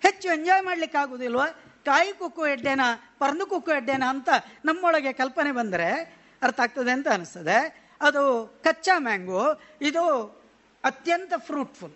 ಹೆಚ್ಚು 0.02 0.28
ಎಂಜಾಯ್ 0.28 0.64
ಮಾಡ್ಲಿಕ್ಕೆ 0.64 0.98
ಆಗುದಿಲ್ವ 0.98 1.42
ಕಾಯಿ 1.84 2.12
ಕುಕ್ಕು 2.12 2.46
ಎಡ್ಡೆನ, 2.46 2.80
ಪರಂದು 3.18 3.46
ಕುಕ್ಕು 3.46 3.70
ಎಡ್ಡೆನ 3.70 4.04
ಅಂತ 4.08 4.28
ನಮ್ಮೊಳಗೆ 4.64 5.12
ಕಲ್ಪನೆ 5.12 5.52
ಬಂದರೆ 5.52 6.20
ಅರ್ಥ 6.42 6.60
ಆಗ್ತದೆ 6.60 6.90
ಅಂತ 6.90 7.08
ಅನಿಸ್ತದೆ. 7.08 7.88
ಅದು 8.00 8.54
ಕಚ್ಚಾ 8.64 8.98
ಮ್ಯಾಂಗೋ, 8.98 9.60
ಇದು 9.82 10.04
ಅತ್ಯಂತ 10.84 11.32
ಫ್ರೂಟ್ಫುಲ್ 11.36 11.92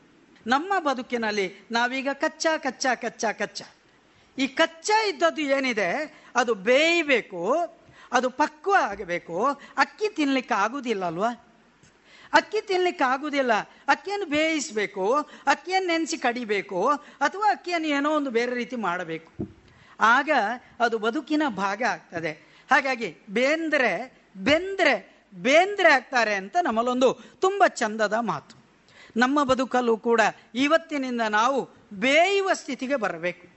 ನಮ್ಮ 0.47 0.73
ಬದುಕಿನಲ್ಲಿ 0.79 1.69
ನಾವೀಗ 1.71 2.09
ಕಚ್ಚಾ 2.13 2.57
ಕಚ್ಚಾ 2.57 2.95
ಕಚ್ಚಾ 2.95 3.33
ಕಚ್ಚಾ. 3.33 3.65
ಈ 4.39 4.47
ಕಚ್ಚಾ 4.47 5.07
ಇದ್ದದ್ದು 5.07 5.41
ಏನಿದೆ? 5.41 5.91
ಅದು 6.37 6.55
ಬೇಯಬೇಕು 6.55 7.41
ಅದು 8.15 8.31
ಪಕ್ವ 8.31 8.75
ಆಗಬೇಕು. 8.81 9.47
ಅಕ್ಕಿ 9.77 10.09
ತಿನ್ಲಿಕ್ಕೆ 10.09 10.55
ಆಗುದಿಲ್ಲ 10.55 11.05
ಅಲ್ವಾ 11.05 11.31
ಅಕ್ಕಿ 12.33 12.61
ತಿನ್ಲಿಕ್ಕೆ 12.61 13.05
ಆಗುದಿಲ್ಲ. 13.05 13.53
ಅಕ್ಕಿಯನ್ನು 13.89 14.27
ಬೇಯಿಸಬೇಕು, 14.27 15.15
ಅಕ್ಕಿಯನ್ನು 15.47 15.89
ನೆನೆಸಿ 15.89 16.17
ಕಡಿಬೇಕು, 16.17 16.89
ಅಥವಾ 17.21 17.51
ಅಕ್ಕಿಯನ್ನು 17.51 17.89
ಏನೋ 17.89 18.17
ಒಂದು 18.17 18.31
ಬೇರೆ 18.31 18.55
ರೀತಿ 18.55 18.77
ಮಾಡಬೇಕು. 18.77 19.33
ಆಗ 20.01 20.31
ಅದು 20.81 20.99
ಬದುಕಿನ 20.99 21.43
ಭಾಗ 21.49 21.83
ಆಗ್ತದೆ. 21.83 22.31
ಹಾಗಾಗಿ 22.71 23.17
ಬೇಂದ್ರೆ, 23.31 24.23
ಬೆಂದ್ರೆ, 24.37 25.25
ಬೇಂದ್ರೆ 25.35 25.93
ಆಗ್ತಾರೆ 25.93 26.35
ಅಂತ 26.35 26.57
ನಮ್ಮಲ್ಲೊಂದು 26.63 27.19
ತುಂಬ 27.41 27.67
ಚಂದದ 27.67 28.15
ಮಾತು. 28.21 28.65
ನಮ್ಮ 29.17 29.45
ಬದುಕಲ್ಲೂ 29.45 29.97
ಕೂಡ 29.97 30.21
ಇವತ್ತಿನಿಂದ 30.55 31.21
ನಾವು 31.21 31.69
ಬೇಯುವ 31.93 32.53
ಸ್ಥಿತಿಗೆ 32.53 32.97
ಬರಬೇಕು. 32.97 33.49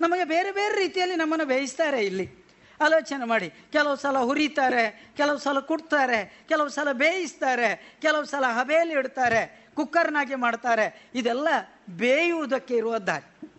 ನಮಗೆ 0.00 0.24
ಬೇರೆ 0.24 0.52
ಬೇರೆ 0.52 0.78
ರೀತಿಯಲ್ಲಿ 0.78 1.16
ನಮ್ಮನ್ನು 1.16 1.46
ಬೇಯಿಸ್ತಾರೆ 1.46 2.06
ಇಲ್ಲಿ. 2.06 2.45
ಆಲೋಚನೆ 2.80 3.24
ಮಾಡಿ. 3.24 3.50
ಕೆಲವು 3.50 3.96
ಸಲ 3.96 4.18
ಹುರಿತಾರೆ, 4.18 5.10
ಕೆಲವು 5.16 5.38
ಸಲ 5.38 5.58
ಕುಟ್ತಾರೆ, 5.58 6.44
ಕೆಲವು 6.48 6.68
ಸಲ 6.68 6.92
ಬೇಯಿಸ್ತಾರೆ, 6.92 7.96
ಕೆಲವು 8.02 8.24
ಸಲ 8.24 8.44
ಹಬೆಯಲ್ಲಿ 8.46 8.94
ಇಡ್ತಾರೆ, 8.94 9.66
ಕುಕ್ಕರ್ನಾಗೆ 9.74 10.34
ಮಾಡ್ತಾರೆ. 10.34 11.10
ಇದೆಲ್ಲ 11.14 11.48
ಬೇಯುವುದಕ್ಕೆ 11.90 12.76
ಇರುವ 12.76 12.98
ದಾರಿ. 12.98 13.50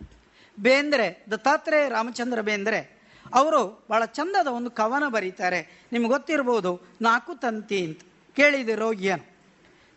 ಬೇಂದ್ರೆ, 0.60 1.24
ದತ್ತಾತ್ರೇಯ 1.30 1.88
ರಾಮಚಂದ್ರ 1.88 2.40
ಬೇಂದ್ರೆ, 2.40 2.98
ಅವರು 3.34 3.86
ಬಹಳ 3.90 4.04
ಚಂದದ 4.04 4.46
ಒಂದು 4.46 4.70
ಕವನ 4.70 5.08
ಬರೀತಾರೆ. 5.08 5.82
ನಿಮ್ಗೆ 5.92 6.08
ಗೊತ್ತಿರ್ಬೋದು, 6.08 6.80
ನಾಲ್ಕು 7.02 7.34
ತಂತಿ 7.34 7.86
ಅಂತ. 7.86 8.00
ಕೇಳಿದೆ 8.36 8.72
ಏನು 9.06 9.38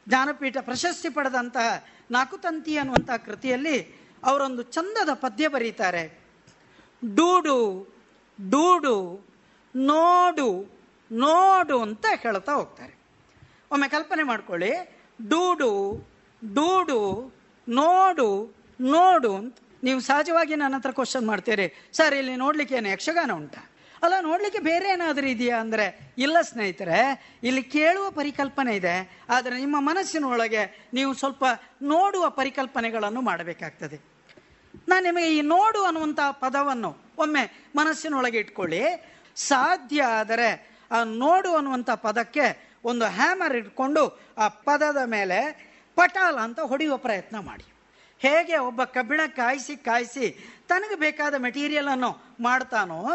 ಜ್ಞಾನಪೀಠ 0.10 0.58
ಪ್ರಶಸ್ತಿ 0.62 1.10
ಪಡೆದಂತಹ 1.10 1.86
ನಾಲ್ಕು 2.12 2.38
ತಂತಿ 2.38 2.78
ಅನ್ನುವಂತಹ 2.78 3.16
ಕೃತಿಯಲ್ಲಿ 3.16 4.02
ಅವರೊಂದು 4.24 4.62
ಚಂದದ 4.62 5.10
ಪದ್ಯ 5.14 5.48
ಬರೀತಾರೆ. 5.48 6.20
ಡೂಡು 7.16 7.88
ಡೂಡು 8.50 9.26
ನೋಡು 9.76 10.78
ನೋಡು 11.12 11.82
ಅಂತ 11.82 12.06
ಹೇಳ್ತಾ 12.20 12.54
ಹೋಗ್ತಾರೆ. 12.54 12.98
ಒಮ್ಮೆ 13.72 13.88
ಕಲ್ಪನೆ 13.88 14.24
ಮಾಡ್ಕೊಳ್ಳಿ. 14.24 14.72
ಡೂಡು 15.28 15.72
ಡೂಡು 16.54 17.32
ನೋಡು 17.70 18.54
ನೋಡು 18.80 19.36
ಅಂತ. 19.36 19.58
ನೀವು 19.84 20.00
ಸಹಜವಾಗಿ 20.00 20.56
ನನ್ನ 20.56 20.76
ಹತ್ರ 20.76 20.92
ಕ್ವಶನ್ 20.92 21.28
ಮಾಡ್ತೀರಿ. 21.28 21.90
ಸರ್, 21.94 22.14
ಇಲ್ಲಿ 22.14 22.36
ನೋಡ್ಲಿಕ್ಕೆ 22.36 22.76
ಏನು 22.76 22.90
ಯಕ್ಷಗಾನ 22.90 23.32
ಉಂಟಾ? 23.32 23.72
ಅಲ್ಲ, 24.04 24.14
ನೋಡ್ಲಿಕ್ಕೆ 24.20 24.60
ಬೇರೆ 24.60 24.90
ಏನಾದರೂ 24.90 25.28
ಇದೆಯಾ 25.28 25.60
ಅಂದರೆ? 25.60 26.14
ಇಲ್ಲ 26.18 26.38
ಸ್ನೇಹಿತರೆ, 26.42 27.00
ಇಲ್ಲಿ 27.44 27.64
ಕೇಳುವ 27.64 28.10
ಪರಿಕಲ್ಪನೆ 28.10 28.76
ಇದೆ. 28.76 29.26
ಆದರೆ 29.30 29.60
ನಿಮ್ಮ 29.60 29.76
ಮನಸ್ಸಿನೊಳಗೆ 29.80 30.90
ನೀವು 30.94 31.14
ಸ್ವಲ್ಪ 31.14 31.44
ನೋಡುವ 31.82 32.30
ಪರಿಕಲ್ಪನೆಗಳನ್ನು 32.30 33.22
ಮಾಡಬೇಕಾಗ್ತದೆ. 33.22 34.02
ನಾನು 34.88 35.04
ನಿಮಗೆ 35.04 35.38
ಈ 35.38 35.42
ನೋಡು 35.42 35.84
ಅನ್ನುವಂಥ 35.84 36.20
ಪದವನ್ನು 36.20 37.01
ಒಮ್ಮೆ 37.22 37.64
ಮನಸ್ಸಿನೊಳಗೆ 37.76 38.38
ಇಟ್ಕೊಳ್ಳಿ. 38.38 38.82
ಸಾಧ್ಯ 39.36 40.04
ಆದರೆ, 40.04 40.80
ಆ 40.92 41.04
ನೋಡು 41.04 41.56
ಅನ್ನುವಂಥ 41.56 41.90
ಪದಕ್ಕೆ 41.90 42.72
ಒಂದು 42.84 43.06
ಹ್ಯಾಮರ್ 43.06 43.56
ಇಟ್ಕೊಂಡು 43.56 44.20
ಆ 44.38 44.48
ಪದದ 44.48 44.98
ಮೇಲೆ 45.06 45.72
ಪಟಾಲ 45.96 46.40
ಅಂತ 46.40 46.60
ಹೊಡೆಯುವ 46.60 46.98
ಪ್ರಯತ್ನ 46.98 47.40
ಮಾಡಿ. 47.40 47.66
ಹೇಗೆ 48.20 48.58
ಒಬ್ಬ 48.58 48.84
ಕಬ್ಬಿಣ 48.84 49.22
ಕಾಯಿಸಿ 49.28 49.76
ಕಾಯಿಸಿ 49.76 50.54
ತನಗೆ 50.70 50.96
ಬೇಕಾದ 50.96 51.36
ಮೆಟೀರಿಯಲನ್ನು 51.36 52.36
ಮಾಡ್ತಾನೋ 52.40 53.06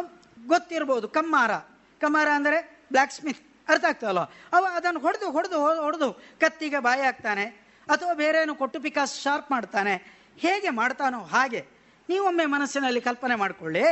ಗೊತ್ತಿರ್ಬೋದು. 0.47 1.09
ಕಮ್ಮಾರ. 1.09 1.55
ಕಮ್ಮಾರ 2.01 2.29
ಅಂದರೆ 2.29 2.87
ಬ್ಲ್ಯಾಕ್ 2.89 3.13
ಸ್ಮಿತ್ 3.13 3.47
ಅರ್ಥ 3.69 3.85
ಆಗ್ತದಲ್ಲ 3.85 4.21
ಅವ 4.53 4.67
ಅದನ್ನು 4.75 5.01
ಹೊಡೆದು 5.01 5.31
ಹೊಡೆದು 5.31 5.83
ಹೊಡೆದು 5.83 6.13
ಕತ್ತಿಗೆ 6.13 6.79
ಬಾಯಿ 6.79 7.03
ಹಾಕ್ತಾನೆ 7.03 7.45
ಅಥವಾ 7.89 8.15
ಬೇರೆ 8.15 8.55
ಕೊಟ್ಟು 8.55 8.81
ಪಿಕಾಸ್ 8.81 9.23
ಶಾರ್ಪ್ 9.23 9.51
ಮಾಡ್ತಾನೆ. 9.51 9.95
ಹೇಗೆ 10.39 10.71
ಮಾಡ್ತಾನೋ 10.71 11.19
ಹಾಗೆ. 11.19 11.76
ನೀವೊಮ್ಮೆ 12.09 12.45
ಮನಸ್ಸಿನಲ್ಲಿ 12.55 13.01
ಕಲ್ಪನೆ 13.09 13.35
ಮಾಡಿಕೊಳ್ಳಿ, 13.43 13.85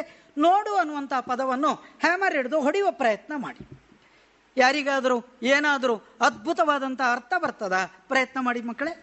ನೋಡು 0.45 0.73
ಅನ್ನುವಂಥ 0.81 1.13
ಪದವನ್ನು 1.31 1.71
ಹ್ಯಾಮರ್ 2.05 2.37
ಹಿಡಿದು 2.39 2.59
ಹೊಡೆಯುವ 2.67 2.91
ಪ್ರಯತ್ನ 3.03 3.33
ಮಾಡಿ. 3.37 3.63
ಯಾರಿಗಾದರೂ 4.57 5.17
ಏನಾದರೂ 5.43 5.95
ಅದ್ಭುತವಾದಂಥ 6.27 7.01
ಅರ್ಥ 7.15 7.33
ಬರ್ತದ? 7.45 7.77
ಪ್ರಯತ್ನ 8.11 8.39
ಮಾಡಿ 8.47 8.61
ಮಕ್ಕಳೇ. 8.71 8.95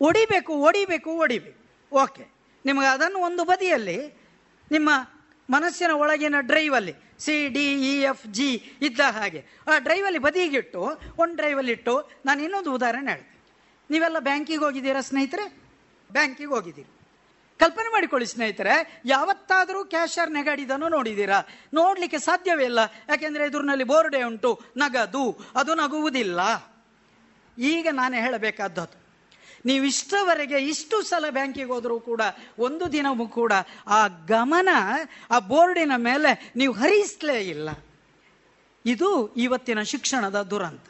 ಒಡಿಬೇಕು 0.00 0.52
ಒಡಿಬೇಕು 0.68 1.10
ಒಡಿಬೇಕು. 1.24 1.60
ಓಕೆ, 1.92 2.24
ನಿಮಗೆ 2.64 2.86
ಅದನ್ನು 2.86 3.18
ಒಂದು 3.18 3.42
ಬದಿಯಲ್ಲಿ, 3.44 3.98
ನಿಮ್ಮ 4.70 4.90
ಮನಸ್ಸಿನ 5.48 5.92
ಒಳಗಿನ 6.02 6.36
ಡ್ರೈವಲ್ಲಿ 6.40 6.94
C 7.24 7.34
D 7.48 7.66
E 7.90 7.92
F 8.02 8.26
G 8.26 8.48
ಇದ್ದ 8.82 9.00
ಹಾಗೆ, 9.16 9.40
ಆ 9.68 9.78
ಡ್ರೈವಲ್ಲಿ 9.78 10.18
ಬದಿಗಿಟ್ಟು, 10.18 10.82
ಒಂದು 11.18 11.34
ಡ್ರೈವಲ್ಲಿ 11.36 11.72
ಇಟ್ಟು, 11.72 11.94
ನಾನು 12.26 12.40
ಇನ್ನೊಂದು 12.42 12.70
ಉದಾಹರಣೆ 12.72 13.10
ಹೇಳ್ತೀನಿ. 13.12 13.38
ನೀವೆಲ್ಲ 13.90 14.18
ಬ್ಯಾಂಕಿಗೆ 14.18 14.62
ಹೋಗಿದ್ದೀರಾ 14.64 15.00
ಸ್ನೇಹಿತರೆ? 15.00 15.46
ಬ್ಯಾಂಕಿಗೆ 16.10 16.52
ಹೋಗಿದ್ದೀರಿ. 16.54 16.90
ಕಲ್ಪನೆ 17.58 17.92
ಮಾಡಿಕೊಳ್ಳಿ 17.92 18.26
ಸ್ನೇಹಿತರೆ, 18.26 19.00
ಯಾವತ್ತಾದರೂ 19.04 19.84
ಕ್ಯಾಶರ್ 19.84 20.30
ನೆಗಾಡಿದನ್ನು 20.30 20.88
ನೋಡಿದ್ದೀರಾ? 20.88 21.40
ನೋಡಲಿಕ್ಕೆ 21.74 22.18
ಸಾಧ್ಯವೇ 22.18 22.64
ಇಲ್ಲ. 22.64 22.78
ಯಾಕೆಂದ್ರೆ 23.08 23.46
ಎದುರಿನಲ್ಲಿ 23.46 23.84
ಬೋರ್ಡೆ 23.84 24.22
ಉಂಟು, 24.22 24.60
ನಗದು, 24.76 25.38
ಅದು 25.56 25.74
ನಗುವುದಿಲ್ಲ. 25.74 26.40
ಈಗ 27.58 27.88
ನಾನು 27.92 28.14
ಹೇಳಬೇಕಾದದ್ದು 28.14 29.06
ನೀವು 29.64 29.84
ಇಷ್ಟವರೆಗೆ 29.84 30.58
ಇಷ್ಟು 30.58 31.02
ಸಲ 31.02 31.24
ಬ್ಯಾಂಕಿಗೆ 31.30 31.66
ಹೋದರೂ 31.66 32.00
ಕೂಡ, 32.00 32.20
ಒಂದು 32.58 32.92
ದಿನವೂ 32.92 33.28
ಕೂಡ 33.28 33.52
ಆ 33.86 34.06
ಗಮನ 34.06 34.68
ಆ 35.30 35.38
ಬೋರ್ಡಿನ 35.38 35.92
ಮೇಲೆ 35.96 36.52
ನೀವು 36.56 36.72
ಹರಿಸಲೇ 36.72 37.40
ಇಲ್ಲ. 37.40 37.68
ಇದು 38.84 39.34
ಇವತ್ತಿನ 39.34 39.80
ಶಿಕ್ಷಣದ 39.82 40.42
ದುರಂತ. 40.42 40.84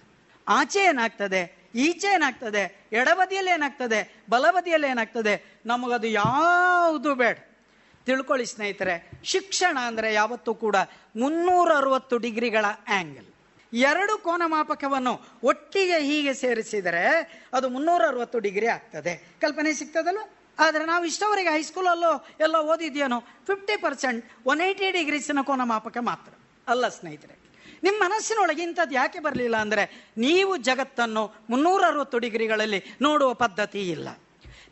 ಆಚೆ 0.48 0.80
ಏನಾಗ್ತದೆ 0.80 1.55
ಈಚೆ 1.76 2.14
ಏನಾಗ್ತದೆ? 2.14 2.88
ಎಡಬದಿಯಲ್ಲಿ 2.92 3.50
ಏನಾಗ್ತದೆ? 3.50 4.22
ಬಲಬದಿಯಲ್ಲಿ 4.30 4.88
ಏನಾಗ್ತದೆ? 4.88 5.60
ನಮಗದು 5.66 6.06
ಯಾವುದು 6.06 7.14
ಬೇಡ. 7.14 7.38
ತಿಳ್ಕೊಳ್ಳಿ 8.06 8.46
ಸ್ನೇಹಿತರೆ, 8.46 9.10
ಶಿಕ್ಷಣ 9.24 9.78
ಅಂದರೆ 9.86 10.14
ಯಾವತ್ತೂ 10.14 10.54
ಕೂಡ 10.54 10.76
ಮುನ್ನೂರ 11.16 11.76
ಅರವತ್ತು 11.76 12.18
ಡಿಗ್ರಿಗಳ 12.18 12.64
ಆ್ಯಂಗಲ್ 12.88 13.24
ಎರಡು 13.72 14.18
ಕೋನ 14.18 14.42
ಮಾಪಕವನ್ನು 14.46 15.26
ಒಟ್ಟಿಗೆ 15.42 15.98
ಹೀಗೆ 16.00 16.34
ಸೇರಿಸಿದರೆ 16.34 17.04
ಅದು 17.52 17.68
ಮುನ್ನೂರ 17.68 18.02
ಅರವತ್ತು 18.06 18.38
ಡಿಗ್ರಿ 18.38 18.66
ಆಗ್ತದೆ. 18.66 19.36
ಕಲ್ಪನೆ 19.40 19.72
ಸಿಗ್ತದಲ್ಲ? 19.72 20.18
ಆದರೆ 20.58 20.84
ನಾವು 20.84 21.04
ಇಷ್ಟವರೆಗೆ 21.04 21.48
ಹೈಸ್ಕೂಲಲ್ಲೋ 21.48 22.26
ಎಲ್ಲ 22.40 22.56
ಓದಿದ್ಯೇನೋ 22.56 23.20
ಫಿಫ್ಟಿ 23.20 23.76
ಪರ್ಸೆಂಟ್ 23.76 24.24
ಒನ್ 24.46 24.60
ಏಯ್ಟಿ 24.60 24.90
ಡಿಗ್ರೀಸಿನ 24.90 25.38
ಕೋನ 25.42 25.60
ಮಾಪಕ 25.64 25.96
ಮಾತ್ರ. 26.00 26.32
ಅಲ್ಲ 26.68 26.88
ಸ್ನೇಹಿತರೆ 26.88 27.45
ನಿಮ್ಮ 27.84 27.96
ಮನಸ್ಸಿನೊಳಗೆ 28.06 28.62
ಇಂಥದ್ದು 28.68 28.94
ಯಾಕೆ 29.00 29.20
ಬರಲಿಲ್ಲ 29.26 29.56
ಅಂದರೆ 29.64 29.84
ನೀವು 30.26 30.52
ಜಗತ್ತನ್ನು 30.68 31.24
ಮುನ್ನೂರ 31.50 31.82
ಅರವತ್ತು 31.90 32.18
ಡಿಗ್ರಿಗಳಲ್ಲಿ 32.24 32.80
ನೋಡುವ 33.06 33.34
ಪದ್ಧತಿ 33.44 33.82
ಇಲ್ಲ. 33.96 34.08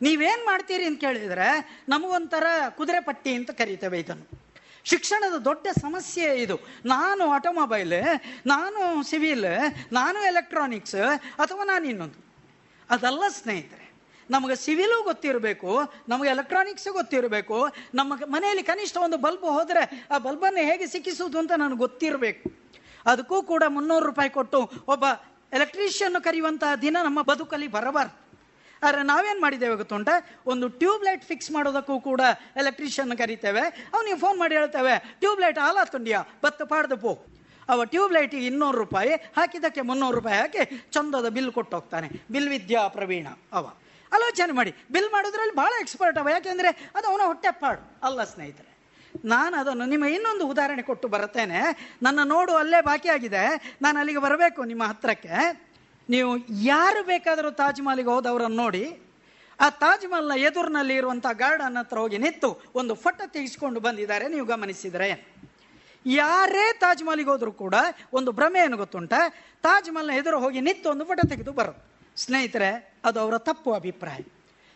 ನೀವೇನು 0.05 0.43
ಮಾಡ್ತೀರಿ 0.45 0.85
ಅಂತ 0.89 0.99
ಕೇಳಿದರೆ 1.05 1.49
ನಮಗೊಂಥರ 1.89 2.47
ಕುದುರೆ 2.77 2.99
ಪಟ್ಟಿ 3.09 3.31
ಅಂತ 3.39 3.51
ಕರೀತೇವೆ 3.61 3.99
ಇದನ್ನು. 4.03 4.25
ಶಿಕ್ಷಣದ 4.85 5.37
ದೊಡ್ಡ 5.47 5.67
ಸಮಸ್ಯೆ 5.83 6.27
ಇದು. 6.41 6.55
ನಾನು 6.93 7.23
ಆಟೋಮೊಬೈಲ್, 7.35 7.95
ನಾನು 8.53 8.81
ಸಿವಿಲ್, 9.11 9.47
ನಾನು 9.99 10.19
ಎಲೆಕ್ಟ್ರಾನಿಕ್ಸ್ 10.31 11.01
ಅಥವಾ 11.43 11.63
ನಾನು 11.71 11.85
ಇನ್ನೊಂದು. 11.91 12.19
ಅದಲ್ಲ 12.89 13.23
ಸ್ನೇಹಿತರೆ, 13.39 13.87
ನಮಗೆ 14.29 14.55
ಸಿವಿಲು 14.65 14.97
ಗೊತ್ತಿರಬೇಕು, 15.03 15.71
ನಮಗೆ 16.11 16.29
ಎಲೆಕ್ಟ್ರಾನಿಕ್ಸ್ 16.35 16.87
ಗೊತ್ತಿರಬೇಕು 16.99 17.57
ನಮ್ಮ 17.99 18.13
ಮನೆಯಲ್ಲಿ 18.35 18.63
ಕನಿಷ್ಠ 18.69 18.97
ಒಂದು 19.07 19.17
ಬಲ್ಬ್ 19.25 19.47
ಹೋದರೆ 19.57 19.83
ಆ 20.11 20.17
ಬಲ್ಬನ್ನು 20.27 20.61
ಹೇಗೆ 20.69 20.87
ಸಿಕ್ಕಿಸುವುದು 20.93 21.39
ಅಂತ 21.39 21.51
ನನಗೆ 21.63 21.81
ಗೊತ್ತಿರಬೇಕು. 21.85 22.64
ಅದಕ್ಕೂ 23.11 23.43
ಕೂಡ 23.43 23.63
ಮುನ್ನೂರು 23.67 24.05
ರೂಪಾಯಿ 24.05 24.29
ಕೊಟ್ಟು 24.29 24.59
ಒಬ್ಬ 24.87 25.05
ಎಲೆಕ್ಟ್ರಿಷಿಯನ್ 25.53 26.15
ಕರೆಯುವಂತಹ 26.27 26.75
ದಿನ 26.75 26.97
ನಮ್ಮ 27.03 27.21
ಬದುಕಲ್ಲಿ 27.21 27.67
ಬರಬಾರ್ದು. 27.67 28.15
ಆದರೆ 28.83 29.03
ನಾವೇನು 29.03 29.41
ಮಾಡಿದ್ದೇವೆ 29.41 29.75
ಗೊತ್ತುಂಟ 29.75 30.09
ಒಂದು 30.51 30.69
ಟ್ಯೂಬ್ 30.69 31.03
ಲೈಟ್ 31.03 31.23
ಫಿಕ್ಸ್ 31.23 31.51
ಮಾಡೋದಕ್ಕೂ 31.51 31.99
ಕೂಡ 31.99 32.21
ಎಲೆಕ್ಟ್ರಿಷಿಯನ್ 32.61 33.17
ಕರಿತೇವೆ. 33.17 33.63
ಅವನಿಗೆ 33.93 34.17
ಫೋನ್ 34.19 34.37
ಮಾಡಿ 34.39 34.55
ಹೇಳ್ತೇವೆ 34.55 35.15
ಟ್ಯೂಬ್ 35.19 35.41
ಲೈಟ್ 35.41 35.59
ಆಲ 35.67 35.77
ತುಂಡಿಯಾ 35.83 36.19
ಬತ್ತ 36.43 36.61
ಪಾಡ್ದು 36.61 36.97
ಪೋ. 36.97 37.13
ಅವ 37.69 37.83
ಟ್ಯೂಬ್ 37.83 38.13
ಲೈಟಿಗೆ 38.13 38.45
ಇನ್ನೂರು 38.45 38.77
ರೂಪಾಯಿ, 38.77 39.13
ಹಾಕಿದ್ದಕ್ಕೆ 39.37 39.81
ಮುನ್ನೂರು 39.81 40.15
ರೂಪಾಯಿ 40.15 40.37
ಹಾಕಿ 40.37 40.91
ಚಂದದ 40.91 41.29
ಬಿಲ್ 41.29 41.51
ಕೊಟ್ಟು 41.51 41.75
ಹೋಗ್ತಾನೆ. 41.77 42.09
ಬಿಲ್ 42.31 42.49
ವಿದ್ಯಾ 42.49 42.87
ಪ್ರವೀಣ 42.87 43.27
ಅವ. 43.53 43.65
ಆಲೋಚನೆ 44.13 44.51
ಮಾಡಿ. 44.51 44.71
ಬಿಲ್ 44.91 45.09
ಮಾಡೋದ್ರಲ್ಲಿ 45.11 45.55
ಭಾಳ 45.55 45.71
ಎಕ್ಸ್ಪರ್ಟ್ 45.79 46.17
ಅವ. 46.17 46.29
ಯಾಕೆಂದರೆ 46.29 46.91
ಅದು 46.95 47.07
ಅವನ 47.07 47.21
ಹೊಟ್ಟೆ 47.25 47.51
ಪಾಡು 47.59 47.81
ಅಲ್ಲ 48.03 48.23
ಸ್ನೇಹಿತರೆ 48.23 48.74
ನಾನು 49.25 49.57
ಅದನ್ನು 49.57 49.85
ನಿಮ್ಮ 49.85 50.05
ಇನ್ನೊಂದು 50.05 50.47
ಉದಾಹರಣೆ 50.47 50.81
ಕೊಟ್ಟು 50.81 51.07
ಬರುತ್ತೇನೆ. 51.07 51.59
ನನ್ನ 52.03 52.19
ನೋಡು 52.23 52.55
ಅಲ್ಲೇ 52.55 52.81
ಬಾಕಿ 52.81 53.09
ಆಗಿದೆ. 53.09 53.75
ನಾನು 53.81 53.99
ಅಲ್ಲಿಗೆ 53.99 54.19
ಬರಬೇಕು 54.19 54.63
ನಿಮ್ಮ 54.63 54.83
ಹತ್ರಕ್ಕೆ. 54.83 55.65
ನೀವು 56.09 56.37
ಯಾರು 56.61 57.03
ಬೇಕಾದರೂ 57.03 57.51
ತಾಜ್ 57.51 57.81
ಮಹಲ್ಗೆ 57.81 58.09
ಹೋದವರನ್ನು 58.09 58.57
ನೋಡಿ. 58.57 59.01
ಆ 59.59 59.69
ತಾಜ್ 59.69 60.11
ಮಹಲ್ನ 60.11 60.31
ಎದುರಿನಲ್ಲಿ 60.37 60.95
ಇರುವಂಥ 60.95 61.25
ಗಾರ್ಡನ್ 61.31 61.77
ಹತ್ರ 61.77 61.97
ಹೋಗಿ 61.97 62.17
ನಿಂತು 62.17 62.71
ಒಂದು 62.75 62.95
ಫೋಟೋ 62.95 63.27
ತೆಗೆಸ್ಕೊಂಡು 63.27 63.79
ಬಂದಿದ್ದಾರೆ. 63.79 64.27
ನೀವು 64.27 64.45
ಗಮನಿಸಿದರೆ 64.45 65.35
ಯಾರೇ 66.05 66.73
ತಾಜ್ 66.73 67.03
ಮಹಲ್ಗೆ 67.03 67.29
ಹೋದರೂ 67.29 67.51
ಕೂಡ 67.51 67.75
ಒಂದು 68.13 68.31
ಭ್ರಮೆ 68.31 68.59
ಏನು 68.59 68.77
ಗೊತ್ತುಂಟ 68.77 69.13
ತಾಜ್ 69.61 69.91
ಮಹಲ್ನ 69.91 70.09
ಎದುರು 70.09 70.39
ಹೋಗಿ 70.39 70.61
ನಿಂತು 70.61 70.89
ಒಂದು 70.89 71.05
ಫೋಟೋ 71.05 71.29
ತೆಗೆದು 71.29 71.51
ಬರೋದು. 71.51 71.95
ಸ್ನೇಹಿತರೆ, 72.15 72.99
ಅದು 73.05 73.19
ಅವರ 73.19 73.37
ತಪ್ಪು 73.37 73.73
ಅಭಿಪ್ರಾಯ. 73.73 74.19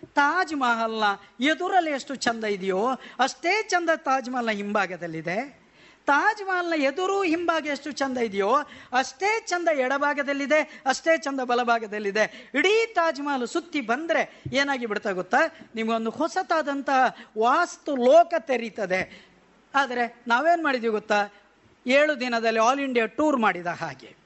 ತಾಜ್ 0.05 0.55
ಮಹಲ್ನ 0.55 1.03
ಎದುರಲ್ಲಿ 1.39 1.91
ಎಷ್ಟು 1.91 2.15
ಚಂದ 2.15 2.43
ಇದೆಯೋ 2.43 2.89
ಅಷ್ಟೇ 3.19 3.63
ಚಂದ 3.63 3.89
ತಾಜ್ 3.95 4.29
ಮಹಲ್ನ 4.29 4.49
ಹಿಂಭಾಗದಲ್ಲಿದೆ. 4.49 5.59
ತಾಜ್ 6.05 6.47
ಮಹಲ್ನ 6.47 6.73
ಎದುರು 6.81 7.23
ಹಿಂಭಾಗ 7.23 7.67
ಎಷ್ಟು 7.67 7.91
ಚಂದ 7.91 8.17
ಇದೆಯೋ 8.17 8.55
ಅಷ್ಟೇ 8.93 9.39
ಚಂದ 9.45 9.67
ಎಡಭಾಗದಲ್ಲಿದೆ, 9.67 10.81
ಅಷ್ಟೇ 10.85 11.17
ಚಂದ 11.17 11.39
ಬಲಭಾಗದಲ್ಲಿದೆ. 11.39 12.51
ಇಡೀ 12.55 12.85
ತಾಜ್ 12.93 13.21
ಮಹಲ್ 13.21 13.47
ಸುತ್ತಿ 13.47 13.81
ಬಂದರೆ 13.81 14.43
ಏನಾಗಿ 14.53 14.85
ಬಿಡ್ತಾ 14.85 15.11
ಗೊತ್ತಾ? 15.11 15.37
ನಿಮಗೊಂದು 15.75 16.09
ಹೊಸತಾದಂತಹ 16.09 17.15
ವಾಸ್ತು 17.37 17.95
ಲೋಕ 17.95 18.33
ತೆರೀತದೆ. 18.39 19.29
ಆದರೆ 19.75 20.23
ನಾವೇನು 20.27 20.63
ಮಾಡಿದ್ವಿ 20.63 20.89
ಗೊತ್ತಾ? 20.89 21.29
ಏಳು 21.87 22.19
ದಿನದಲ್ಲಿ 22.19 22.59
ಆಲ್ 22.59 22.79
ಇಂಡಿಯಾ 22.79 23.05
ಟೂರ್ 23.05 23.37
ಮಾಡಿದ 23.37 23.67
ಹಾಗೆ. 23.67 24.18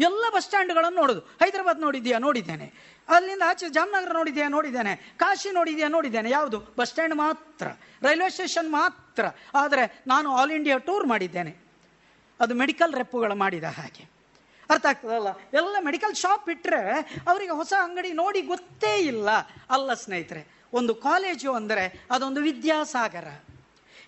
ಎಲ್ಲ 0.00 0.24
ಬಸ್ 0.34 0.44
ಸ್ಟ್ಯಾಂಡ್ಗಳನ್ನು 0.44 1.00
ನೋಡೋದು. 1.00 1.20
ಹೈದರಾಬಾದ್ 1.20 1.80
ನೋಡಿದ್ಯಾ 1.80 2.18
ನೋಡಿದ್ದೇನೆ. 2.18 2.66
ಅಲ್ಲಿಂದ 3.08 3.42
ಆಚೆ 3.46 3.68
ಜಾಮ್ನಗರ 3.68 4.12
ನೋಡಿದ್ಯಾ 4.12 4.48
ನೋಡಿದ್ದೇನೆ. 4.48 5.14
ಕಾಶಿ 5.16 5.50
ನೋಡಿದ್ಯಾ 5.50 5.88
ನೋಡಿದ್ದೇನೆ. 5.88 6.30
ಯಾವುದು? 6.30 6.58
ಬಸ್ 6.78 6.88
ಸ್ಟ್ಯಾಂಡ್ 6.88 7.14
ಮಾತ್ರ. 7.14 7.66
ರೈಲ್ವೆ 8.02 8.30
ಸ್ಟೇಷನ್ 8.30 8.70
ಮಾತ್ರ. 8.70 9.24
ಆದರೆ 9.54 10.02
ನಾನು 10.06 10.32
ಆಲ್ 10.32 10.52
ಇಂಡಿಯಾ 10.52 10.78
ಟೂರ್ 10.78 11.06
ಮಾಡಿದ್ದೇನೆ. 11.06 11.56
ಅದು 12.40 12.54
ಮೆಡಿಕಲ್ 12.54 12.94
ರೆಪ್ಪುಗಳು 12.94 13.34
ಮಾಡಿದ 13.34 13.64
ಹಾಗೆ. 13.64 14.10
ಅರ್ಥ 14.70 14.86
ಆಗ್ತದಲ್ಲ? 14.86 15.26
ಎಲ್ಲ 15.52 15.76
ಮೆಡಿಕಲ್ 15.80 16.14
ಶಾಪ್ 16.14 16.48
ಇಟ್ಟರೆ 16.50 16.80
ಅವರಿಗೆ 17.28 17.50
ಹೊಸ 17.50 17.72
ಅಂಗಡಿ 17.82 18.12
ನೋಡಿ 18.12 18.42
ಗೊತ್ತೇ 18.42 18.98
ಇಲ್ಲ. 18.98 19.30
ಅಲ್ಲ 19.70 19.94
ಸ್ನೇಹಿತರೆ, 19.94 20.42
ಒಂದು 20.72 20.94
ಕಾಲೇಜು 20.94 21.52
ಅಂದರೆ 21.52 22.06
ಅದೊಂದು 22.10 22.40
ವಿದ್ಯಾಸಾಗರ. 22.40 23.28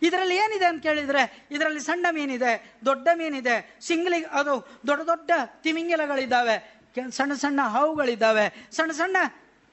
ಇದರಲ್ಲಿ 0.03 0.37
ಏನಿದೆ 0.37 0.65
ಅಂತ 0.65 0.83
ಕೇಳಿದರೆ, 0.83 1.47
ಇದರಲ್ಲಿ 1.51 1.81
ಸಣ್ಣ 1.81 2.07
ಮೀನಿದೆ, 2.11 2.75
ದೊಡ್ಡ 2.85 3.09
ಮೀನಿದೆ, 3.15 3.77
ಸಿಂಗ್ಲಿ, 3.81 4.25
ಅದು 4.25 4.81
ದೊಡ್ಡ 4.87 5.03
ದೊಡ್ಡ 5.03 5.31
ತಿಮಿಂಗಿಲಗಳಿದ್ದಾವೆ 5.63 6.83
ಸಣ್ಣ 7.11 7.35
ಸಣ್ಣ 7.35 7.61
ಹಾವುಗಳಿದ್ದಾವೆ, 7.61 8.69
ಸಣ್ಣ 8.73 8.93
ಸಣ್ಣ 8.93 9.17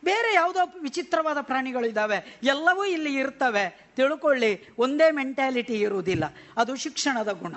ಬೇರೆ 0.03 0.34
ಯಾವುದೋ 0.34 0.80
ವಿಚಿತ್ರವಾದ 0.80 1.41
ಪ್ರಾಣಿಗಳಿದ್ದಾವೆ, 1.41 2.39
ಎಲ್ಲವೂ 2.43 2.85
ಇಲ್ಲಿ 2.85 3.14
ಇರ್ತವೆ. 3.15 3.80
ತಿಳ್ಕೊಳ್ಳಿ, 3.95 4.69
ಒಂದೇ 4.77 5.11
ಮೆಂಟ್ಯಾಲಿಟಿ 5.11 5.73
ಇರುವುದಿಲ್ಲ. 5.73 6.23
ಅದು 6.57 6.76
ಶಿಕ್ಷಣದ 6.76 7.31
ಗುಣ. 7.31 7.56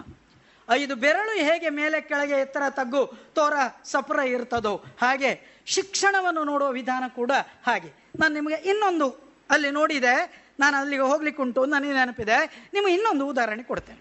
ಐದು 0.70 0.96
ಬೆರಳು 0.96 1.32
ಹೇಗೆ 1.32 1.68
ಮೇಲೆ 1.68 2.00
ಕೆಳಗೆ 2.00 2.32
ಎತ್ತರ 2.32 2.62
ತಗ್ಗು, 2.70 3.06
ತೋರ 3.34 3.52
ಸಪುರ 3.84 4.18
ಇರ್ತದೋ 4.18 4.84
ಹಾಗೆ 5.00 5.62
ಶಿಕ್ಷಣವನ್ನು 5.66 6.44
ನೋಡುವ 6.44 6.70
ವಿಧಾನ 6.70 7.04
ಕೂಡ 7.08 7.30
ಹಾಗೆ. 7.66 7.90
ನಾನು 8.20 8.34
ನಿಮಗೆ 8.34 8.54
ಇನ್ನೊಂದು 8.54 9.08
ಅಲ್ಲಿ 9.50 9.70
ನೋಡಿದೆ 9.70 10.41
ನಾನು 10.60 10.76
ಅಲ್ಲಿಗೆ 10.76 11.02
ಹೋಗ್ಲಿಕ್ಕುಂಟು 11.02 11.64
ನನಗೆ 11.64 11.92
ನೆನಪಿದೆ. 11.92 12.68
ನಿಮಗೆ 12.74 12.94
ಇನ್ನೊಂದು 12.94 13.26
ಉದಾಹರಣೆ 13.26 13.62
ಕೊಡ್ತೇನೆ. 13.62 14.00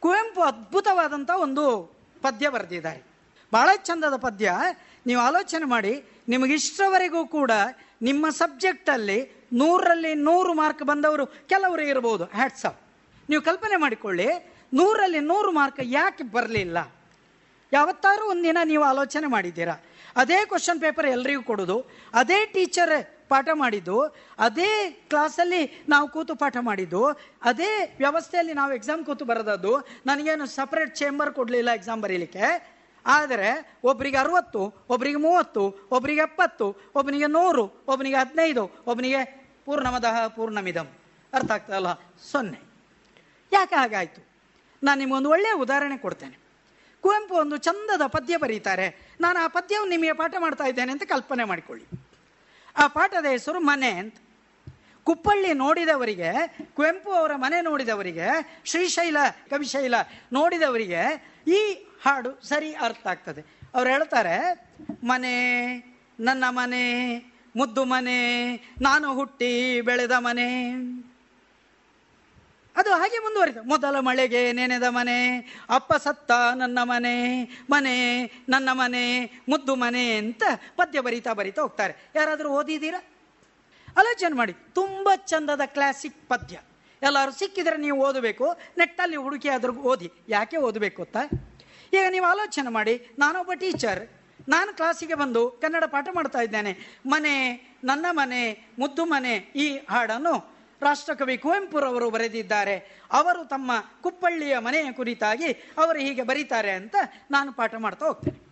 ಕುವೆಂಪು 0.00 0.40
ಅದ್ಭುತವಾದಂಥ 0.40 1.30
ಒಂದು 1.30 1.82
ಪದ್ಯ 2.22 2.48
ಬರೆದಿದ್ದಾರೆ. 2.48 3.02
ಬಹಳ 3.52 3.68
ಚಂದದ 3.76 4.16
ಪದ್ಯ. 4.16 4.52
ನೀವು 5.06 5.20
ಆಲೋಚನೆ 5.20 5.64
ಮಾಡಿ 5.64 6.04
ನಿಮಗಿಷ್ಟವರೆಗೂ 6.28 7.26
ಕೂಡ 7.26 7.50
ನಿಮ್ಮ 8.02 8.28
ಸಬ್ಜೆಕ್ಟಲ್ಲಿ 8.28 9.46
ನೂರರಲ್ಲಿ 9.52 10.14
ನೂರು 10.14 10.54
ಮಾರ್ಕ್ 10.54 10.82
ಬಂದವರು 10.82 11.26
ಕೆಲವರು 11.26 11.82
ಇರಬಹುದು 11.82 12.24
ಆಫ್ 12.24 12.80
ನೀವು 13.28 13.42
ಕಲ್ಪನೆ 13.42 13.76
ಮಾಡಿಕೊಳ್ಳಿ 13.76 14.26
ನೂರಲ್ಲಿ 14.74 15.20
ನೂರು 15.20 15.52
ಮಾರ್ಕ್ 15.52 15.80
ಯಾಕೆ 15.82 16.24
ಬರಲಿಲ್ಲ? 16.24 16.92
ಯಾವತ್ತಾರು 17.72 18.28
ಒಂದಿನ 18.28 18.58
ನೀವು 18.64 18.84
ಆಲೋಚನೆ 18.84 19.26
ಮಾಡಿದ್ದೀರಾ? 19.26 19.74
ಅದೇ 20.16 20.44
ಕ್ವಶನ್ 20.44 20.80
ಪೇಪರ್ 20.80 21.06
ಎಲ್ಲರಿಗೂ 21.06 21.42
ಕೊಡೋದು. 21.42 21.86
ಅದೇ 22.14 22.46
ಟೀಚರ್ 22.46 23.17
ಪಾಠ 23.28 23.48
ಮಾಡಿದ್ದು, 23.52 24.00
ಅದೇ 24.38 24.90
ಕ್ಲಾಸಲ್ಲಿ 24.90 25.84
ನಾವು 25.88 26.08
ಕೂತು 26.08 26.36
ಪಾಠ 26.36 26.56
ಮಾಡಿದ್ದು, 26.60 27.04
ಅದೇ 27.42 27.94
ವ್ಯವಸ್ಥೆಯಲ್ಲಿ 27.98 28.54
ನಾವು 28.54 28.72
ಎಕ್ಸಾಮ್ 28.72 29.04
ಕೂತು 29.04 29.24
ಬರೋದದ್ದು, 29.24 29.78
ನನಗೇನು 30.06 30.46
ಸಪ್ರೇಟ್ 30.46 30.96
ಚೇಂಬರ್ 30.96 31.34
ಕೊಡಲಿಲ್ಲ 31.34 31.70
ಎಕ್ಸಾಮ್ 31.70 32.02
ಬರೀಲಿಕ್ಕೆ. 32.02 32.78
ಆದರೆ 33.06 33.78
ಒಬ್ಬರಿಗೆ 33.84 34.16
ಅರವತ್ತು 34.16 34.74
ಒಬ್ಬರಿಗೆ 34.90 35.16
ಮೂವತ್ತು 35.16 35.88
ಒಬ್ಬರಿಗೆ 35.90 36.20
ಎಪ್ಪತ್ತು 36.20 36.76
ಒಬ್ಬನಿಗೆ 36.94 37.26
ನೂರು 37.26 37.84
ಒಬ್ಬನಿಗೆ 37.88 38.16
ಹದಿನೈದು 38.16 38.70
ಒಬ್ಬನಿಗೆ 38.86 39.48
ಪೂರ್ಣಮದಃ 39.64 40.26
ಪೂರ್ಣಮಿದಂ. 40.26 40.88
ಅರ್ಥ 41.32 41.50
ಆಗ್ತದಲ್ಲ 41.50 41.94
ಸೊನ್ನೆ. 42.32 42.60
ಯಾಕೆ 43.52 43.74
ಹಾಗಾಯಿತು? 43.74 44.28
ನಾನು 44.82 44.98
ನಿಮಗೊಂದು 44.98 45.30
ಒಳ್ಳೆಯ 45.30 45.52
ಉದಾಹರಣೆ 45.52 45.96
ಕೊಡ್ತೇನೆ. 45.96 46.38
ಕುವೆಂಪು 47.00 47.34
ಒಂದು 47.34 47.56
ಚಂದದ 47.56 48.02
ಪದ್ಯ 48.06 48.36
ಬರೀತಾರೆ. 48.36 49.16
ನಾನು 49.20 49.44
ಆ 49.44 49.46
ಪದ್ಯವನ್ನು 49.46 49.90
ನಿಮಗೆ 49.90 50.12
ಪಾಠ 50.12 50.34
ಮಾಡ್ತಾ 50.38 50.64
ಇದ್ದೇನೆ 50.64 50.92
ಅಂತ 50.92 51.02
ಕಲ್ಪನೆ 51.02 51.44
ಮಾಡಿಕೊಳ್ಳಿ. 51.44 52.07
ಆ 52.78 52.86
ಪಾಠದ 52.86 53.26
ಹೆಸರು 53.26 53.60
ಮನೆ 53.60 53.90
ಅಂತ. 53.90 54.14
ಕುಪ್ಪಳ್ಳಿ 55.04 55.52
ನೋಡಿದವರಿಗೆ, 55.52 56.30
ಕುವೆಂಪು 56.74 57.10
ಅವರ 57.12 57.32
ಮನೆ 57.34 57.60
ನೋಡಿದವರಿಗೆ, 57.60 58.26
ಶ್ರೀಶೈಲ, 58.64 59.16
ಕವಿಶೈಲ 59.50 59.94
ನೋಡಿದವರಿಗೆ 60.32 61.02
ಈ 61.48 61.88
ಹಾಡು 62.04 62.40
ಸರಿ 62.48 62.74
ಅರ್ಥ 62.74 63.06
ಆಗ್ತದೆ. 63.06 63.44
ಅವ್ರು 63.74 63.90
ಹೇಳ್ತಾರೆ, 63.90 64.36
ಮನೆ, 65.04 65.36
ನನ್ನ 66.20 66.44
ಮನೆ, 66.48 67.16
ಮುದ್ದು 67.56 67.84
ಮನೆ, 67.84 68.18
ನಾನು 68.80 69.14
ಹುಟ್ಟಿ 69.14 69.80
ಬೆಳೆದ 69.80 70.12
ಮನೆ. 70.18 70.48
ಅದು 72.78 72.90
ಹಾಗೆ 72.90 73.18
ಮುಂದುವರಿತು. 73.18 73.62
ಮೊದಲ 73.62 73.98
ಮಳೆಗೆ 73.98 74.52
ನೆನೆದ 74.52 74.82
ಮನೆ, 74.82 75.18
ಅಪ್ಪ 75.70 75.94
ಸತ್ತ 75.94 76.32
ನನ್ನ 76.56 76.78
ಮನೆ 76.82 77.44
ಮನೆ 77.70 78.24
ನನ್ನ 78.48 78.68
ಮನೆ, 78.72 79.24
ಮುದ್ದು 79.48 79.74
ಮನೆ 79.74 80.16
ಅಂತ 80.16 80.42
ಪದ್ಯ 80.76 81.00
ಬರಿತಾ 81.00 81.32
ಬರಿತಾ 81.32 81.62
ಹೋಗ್ತಾರೆ. 81.62 81.94
ಯಾರಾದರೂ 82.14 82.48
ಓದಿದ್ದೀರಾ? 82.48 83.04
ಆಲೋಚನೆ 83.98 84.36
ಮಾಡಿ. 84.36 84.52
ತುಂಬ 84.52 85.08
ಚಂದದ 85.16 85.60
ಕ್ಲಾಸಿಕ್ 85.64 86.28
ಪದ್ಯ. 86.28 86.60
ಎಲ್ಲರೂ 87.02 87.32
ಸಿಕ್ಕಿದ್ರೆ 87.32 87.76
ನೀವು 87.76 87.98
ಓದಬೇಕು. 87.98 88.56
ನೆಟ್ಟಲ್ಲಿ 88.78 89.16
ಹುಡುಕಿ 89.16 89.48
ಆದ್ರೂ 89.48 89.72
ಓದಿ. 89.72 90.12
ಯಾಕೆ 90.28 90.56
ಓದಬೇಕು 90.56 91.02
ಅಂತ 91.02 91.16
ಈಗ 91.92 92.06
ನೀವು 92.10 92.26
ಆಲೋಚನೆ 92.26 92.70
ಮಾಡಿ. 92.70 93.10
ನಾನೊಬ್ಬ 93.18 93.52
ಟೀಚರ್ 93.52 94.08
ನಾನು 94.48 94.76
ಕ್ಲಾಸಿಗೆ 94.76 95.14
ಬಂದು 95.14 95.50
ಕನ್ನಡ 95.50 95.84
ಪಾಠ 95.84 96.08
ಮಾಡ್ತಾ 96.12 96.40
ಇದ್ದೇನೆ. 96.40 97.00
ಮನೆ, 97.06 97.34
ನನ್ನ 97.84 98.06
ಮನೆ, 98.10 98.68
ಮುದ್ದು 98.78 99.04
ಮನೆ, 99.04 99.34
ಈ 99.56 99.86
ಹಾಡನ್ನು 99.90 100.57
ರಾಷ್ಟ್ರಕವಿ 100.82 101.38
ಕುವೆಂಪುರವರು 101.38 102.10
ಬರೆದಿದ್ದಾರೆ. 102.10 103.02
ಅವರು 103.12 103.44
ತಮ್ಮ 103.44 103.70
ಕುಪ್ಪಳ್ಳಿಯ 104.00 104.58
ಮನೆಯ 104.58 104.92
ಕುರಿತಾಗಿ 104.92 105.52
ಅವರು 105.52 105.98
ಹೀಗೆ 105.98 106.22
ಬರೀತಾರೆ 106.22 106.70
ಅಂತ 106.70 106.96
ನಾನು 107.30 107.52
ಪಾಠ 107.52 107.74
ಮಾಡ್ತಾ 107.74 108.06
ಹೋಗ್ತೇನೆ. 108.06 108.48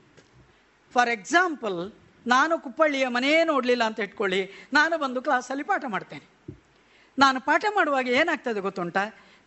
ಫಾರ್ 0.93 1.09
ಎಕ್ಸಾಂಪಲ್ 1.09 1.93
ನಾನು 2.27 2.59
ಕುಪ್ಪಳ್ಳಿಯ 2.59 3.09
ಮನೆಯೇ 3.09 3.44
ನೋಡಲಿಲ್ಲ 3.44 3.85
ಅಂತ 3.85 4.01
ಇಟ್ಕೊಳ್ಳಿ. 4.01 4.51
ನಾನು 4.73 4.98
ಬಂದು 4.98 5.23
ಕ್ಲಾಸಲ್ಲಿ 5.23 5.65
ಪಾಠ 5.65 5.85
ಮಾಡ್ತೇನೆ. 5.89 6.57
ನಾನು 7.19 7.40
ಪಾಠ 7.40 7.65
ಮಾಡುವಾಗ 7.74 8.09
ಏನಾಗ್ತದೆ 8.09 8.61
ಗೊತ್ತುಂಟ? 8.61 8.97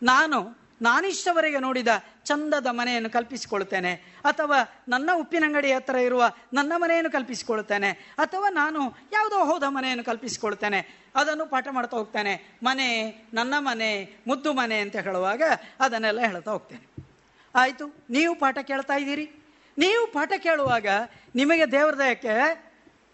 ನಾನು 0.02 0.58
ನಾನಿಷ್ಟವರೆಗೆ 0.82 1.58
ನೋಡಿದ 1.58 1.88
ಚಂದದ 2.24 2.66
ಮನೆಯನ್ನು 2.70 3.10
ಕಲ್ಪಿಸಿಕೊಳ್ತೇನೆ 3.10 3.92
ಅಥವಾ 4.24 4.84
ನನ್ನ 4.88 5.10
ಉಪ್ಪಿನಂಗಡಿ 5.14 5.72
ಹತ್ರ 5.72 5.96
ಇರುವ 5.96 6.32
ನನ್ನ 6.52 6.72
ಮನೆಯನ್ನು 6.76 7.10
ಕಲ್ಪಿಸಿಕೊಳ್ತೇನೆ 7.10 7.90
ಅಥವಾ 7.90 8.50
ನಾನು 8.50 8.96
ಯಾವುದೋ 9.12 9.44
ಹೋದ 9.44 9.62
ಮನೆಯನ್ನು 9.62 10.04
ಕಲ್ಪಿಸಿಕೊಳ್ತೇನೆ 10.04 11.10
ಅದನ್ನು 11.14 11.46
ಪಾಠ 11.46 11.68
ಮಾಡ್ತಾ 11.70 11.96
ಹೋಗ್ತೇನೆ. 11.96 12.58
ಮನೆ, 12.62 12.88
ನನ್ನ 13.34 13.54
ಮನೆ, 13.58 14.20
ಮುದ್ದು 14.26 14.52
ಮನೆ 14.52 14.80
ಅಂತ 14.80 14.96
ಹೇಳುವಾಗ 14.96 15.42
ಅದನ್ನೆಲ್ಲ 15.80 16.20
ಹೇಳ್ತಾ 16.20 16.50
ಹೋಗ್ತೇನೆ. 16.50 17.06
ಆಯಿತು, 17.54 17.86
ನೀವು 18.10 18.34
ಪಾಠ 18.34 18.58
ಕೇಳ್ತಾ 18.58 18.94
ಇದ್ದೀರಿ? 18.94 19.30
ನೀವು 19.78 20.12
ಪಾಠ 20.12 20.32
ಕೇಳುವಾಗ 20.36 20.86
ನಿಮಗೆ 21.34 21.72
ದೇವರ 21.72 21.94
ದಯಕ್ಕೆ 21.94 22.64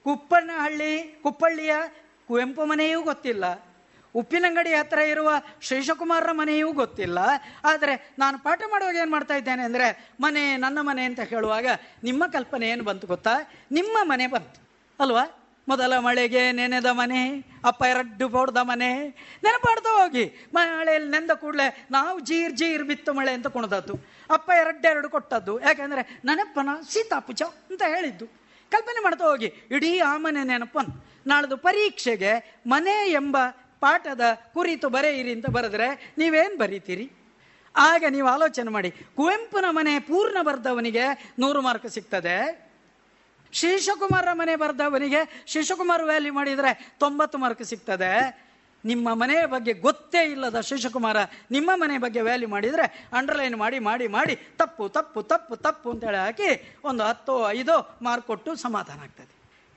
ಕುಪ್ಪನಹಳ್ಳಿ, 0.04 1.20
ಕುಪ್ಪಳ್ಳಿಯ 1.22 1.74
ಕುವೆಂಪು 2.28 2.66
ಮನೆಯೂ 2.66 3.02
ಗೊತ್ತಿಲ್ಲ. 3.02 3.65
ಉಪ್ಪಿನಂಗಡಿ 4.14 4.74
ಹತ್ರ 4.74 4.98
ಇರುವ 4.98 5.30
ಶೇಷಕುಮಾರರ 5.60 6.32
ಮನೆಯೂ 6.32 6.72
ಗೊತ್ತಿಲ್ಲ. 6.72 7.18
ಆದರೆ 7.64 8.14
ನಾನು 8.18 8.38
ಪಾಠ 8.38 8.62
ಮಾಡುವಾಗ 8.70 8.96
ಏನು 8.96 9.10
ಮಾಡ್ತಾ 9.10 9.34
ಇದ್ದೇನೆ 9.34 9.62
ಅಂದರೆ, 9.62 10.14
ಮನೆ 10.20 10.56
ನನ್ನ 10.56 10.78
ಮನೆ 10.80 11.04
ಅಂತ 11.04 11.20
ಹೇಳುವಾಗ 11.20 11.66
ನಿಮ್ಮ 12.04 12.26
ಕಲ್ಪನೆ 12.26 12.68
ಏನು 12.68 12.84
ಬಂತು 12.84 13.06
ಗೊತ್ತಾ? 13.06 13.34
ನಿಮ್ಮ 13.72 13.98
ಮನೆ 14.02 14.26
ಬಂತು. 14.26 14.60
ಅಲ್ವಾ? 15.00 15.42
ಮೊದಲ 15.68 15.98
ಮಳೆಗೆ 15.98 16.52
ನೆನೆದ 16.52 16.86
ಮನೆ, 16.86 17.40
ಅಪ್ಪ 17.64 17.82
ಎರಡು 17.82 18.28
ಬೋಡ್ದ 18.28 18.56
ಮನೆ. 18.56 19.08
ನೆನಪಾಡ್ತಾ 19.44 19.90
ಹೋಗಿ. 19.90 20.48
ಮಳೆಯಲ್ಲಿ 20.54 21.10
ನೆಂದ 21.10 21.30
ಕೂಡಲೇ 21.30 21.86
ನಾವು 21.90 22.20
ಜೀರ್ 22.20 22.52
ಜೀರ್ 22.52 22.84
ಬಿತ್ತು 22.84 23.12
ಮಳೆ 23.12 23.32
ಅಂತ 23.32 23.46
ಕುಣದದ್ದು. 23.46 23.94
ಅಪ್ಪ 24.30 24.50
ಎರಡೆರಡು 24.60 25.08
ಕೊಟ್ಟದ್ದು. 25.10 25.60
ಯಾಕೆಂದರೆ 25.60 26.20
ನೆನಪನ 26.24 26.68
ಸೀತಾಪುಜ 26.88 27.42
ಅಂತ 27.42 27.82
ಹೇಳಿದ್ದು. 27.86 28.26
ಕಲ್ಪನೆ 28.70 29.02
ಮಾಡ್ತಾ 29.02 29.24
ಹೋಗಿ, 29.24 29.46
ಇಡೀ 29.70 29.98
ಆ 29.98 30.16
ಮನೆ 30.16 30.44
ನೆನಪನ್ 30.44 31.02
ನಾಳ್ದು 31.26 31.56
ಪರೀಕ್ಷೆಗೆ 31.56 32.62
ಮನೆ 32.66 33.10
ಎಂಬ 33.10 33.36
ಪಾಠದ 33.80 34.20
ಕುರಿತು 34.54 34.88
ಬರೆಯಿರಿ 34.88 35.32
ಅಂತ 35.32 35.46
ಬರೆದ್ರೆ 35.46 36.14
ನೀವೇನು 36.18 36.58
ಬರೀತೀರಿ? 36.58 37.10
ಆಗ 37.76 38.04
ನೀವು 38.10 38.28
ಆಲೋಚನೆ 38.28 38.70
ಮಾಡಿ. 38.70 38.90
ಕುವೆಂಪುನ 38.90 39.64
ಮನೆ 39.70 39.98
ಪೂರ್ಣ 39.98 40.38
ಬರೆದವನಿಗೆ 40.42 41.34
ನೂರು 41.38 41.60
ಮಾರ್ಕ್ 41.60 41.88
ಸಿಗ್ತದೆ. 41.88 42.36
ಶೇಷಕುಮಾರ 43.52 44.28
ಮನೆ 44.32 44.56
ಬರೆದವನಿಗೆ 44.56 45.44
ಶೇಷಕುಮಾರ್ 45.46 46.04
ವ್ಯಾಲ್ಯೂ 46.04 46.32
ಮಾಡಿದರೆ 46.32 46.94
ತೊಂಬತ್ತು 47.00 47.38
ಮಾರ್ಕ್ 47.38 47.62
ಸಿಗ್ತದೆ. 47.62 48.46
ನಿಮ್ಮ 48.84 49.14
ಮನೆಯ 49.14 49.46
ಬಗ್ಗೆ 49.46 49.72
ಗೊತ್ತೇ 49.72 50.24
ಇಲ್ಲದ 50.24 50.60
ಶೇಷಕುಮಾರ 50.60 51.16
ನಿಮ್ಮ 51.50 51.70
ಮನೆ 51.74 51.98
ಬಗ್ಗೆ 51.98 52.20
ವ್ಯಾಲ್ಯೂ 52.20 52.48
ಮಾಡಿದರೆ 52.48 53.06
ಅಂಡರ್ಲೈನ್ 53.12 53.56
ಮಾಡಿ 53.56 53.78
ಮಾಡಿ 53.78 54.08
ಮಾಡಿ 54.08 54.36
ತಪ್ಪು 54.36 54.88
ತಪ್ಪು 54.88 55.22
ತಪ್ಪು 55.22 55.56
ತಪ್ಪು 55.56 55.90
ಅಂತೇಳಿ 55.90 56.16
ಹಾಕಿ 56.16 56.80
ಒಂದು 56.84 57.02
ಹತ್ತು, 57.04 57.50
ಐದೋ 57.50 57.98
ಮಾರ್ಕ್ 58.02 58.26
ಕೊಟ್ಟು 58.26 58.54
ಸಮಾಧಾನ 58.54 59.00
ಆಗ್ತದೆ. 59.00 59.32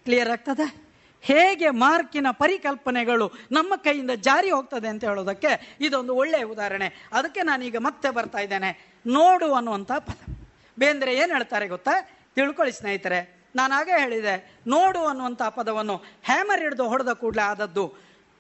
ಕ್ಲಿಯರ್ 0.06 0.30
ಆಗ್ತದೆ? 0.30 0.89
ಹೇಗೆ 1.22 1.70
ಮಾರ್ಕಿನ 1.70 2.28
ಪರಿಕಲ್ಪನೆಗಳು 2.32 3.32
ನಮ್ಮ 3.52 3.76
ಕೈಯಿಂದ 3.76 4.12
ಜಾರಿ 4.12 4.52
ಹೋಗ್ತದೆ 4.52 4.88
ಅಂತ 4.88 5.04
ಹೇಳೋದಕ್ಕೆ 5.04 5.78
ಇದೊಂದು 5.82 6.16
ಒಳ್ಳೆಯ 6.16 6.44
ಉದಾಹರಣೆ. 6.44 7.10
ಅದಕ್ಕೆ 7.14 7.42
ನಾನೀಗ 7.42 7.78
ಮತ್ತೆ 7.78 8.10
ಬರ್ತಾ 8.10 8.40
ಇದ್ದೇನೆ. 8.40 8.94
ನೋಡು 9.08 9.54
ಅನ್ನುವಂಥ 9.54 9.92
ಪದ. 9.92 10.40
ಬೇಂದ್ರೆ 10.80 11.16
ಏನು 11.16 11.34
ಹೇಳ್ತಾರೆ 11.34 11.68
ಗೊತ್ತಾ? 11.68 11.92
ತಿಳ್ಕೊಳ್ಳಿ 12.36 12.74
ಸ್ನೇಹಿತರೆ. 12.74 13.40
ನಾನು 13.56 13.74
ಆಗ 13.74 13.90
ಹೇಳಿದೆ. 13.98 14.60
ನೋಡು 14.68 15.06
ಅನ್ನುವಂಥ 15.06 15.42
ಪದವನ್ನು 15.42 15.96
ಹ್ಯಾಮರ್ 16.24 16.62
ಹಿಡಿದು 16.62 16.88
ಹೊಡೆದ 16.88 17.10
ಕೂಡಲೇ 17.10 17.42
ಆದದ್ದು 17.42 17.94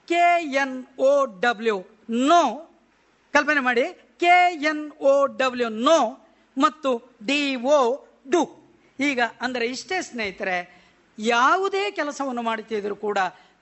K 0.08 0.44
N 0.44 0.86
O 1.00 1.26
W. 1.26 1.86
Know. 2.10 2.66
ಕಲ್ಪನೆ 3.34 3.60
ಮಾಡಿ. 3.60 3.84
K 4.20 4.54
N 4.54 4.92
O 4.92 5.26
W. 5.26 5.70
Know 5.70 6.28
ಮತ್ತು 6.58 7.18
ಡಿ 7.26 7.56
ಒ 7.56 8.06
ಡು. 8.32 8.60
ಈಗ 9.00 9.20
ಅಂದರೆ 9.42 9.66
ಇಷ್ಟೇ 9.66 10.02
ಸ್ನೇಹಿತರೆ 10.02 10.79
ಯಾವುದೇ 11.20 11.92
ಕೆಲಸವನ್ನು 11.92 12.42
ಮಾಡುತ್ತಿದ್ರು 12.42 12.96
ಕೂಡ 12.96 13.18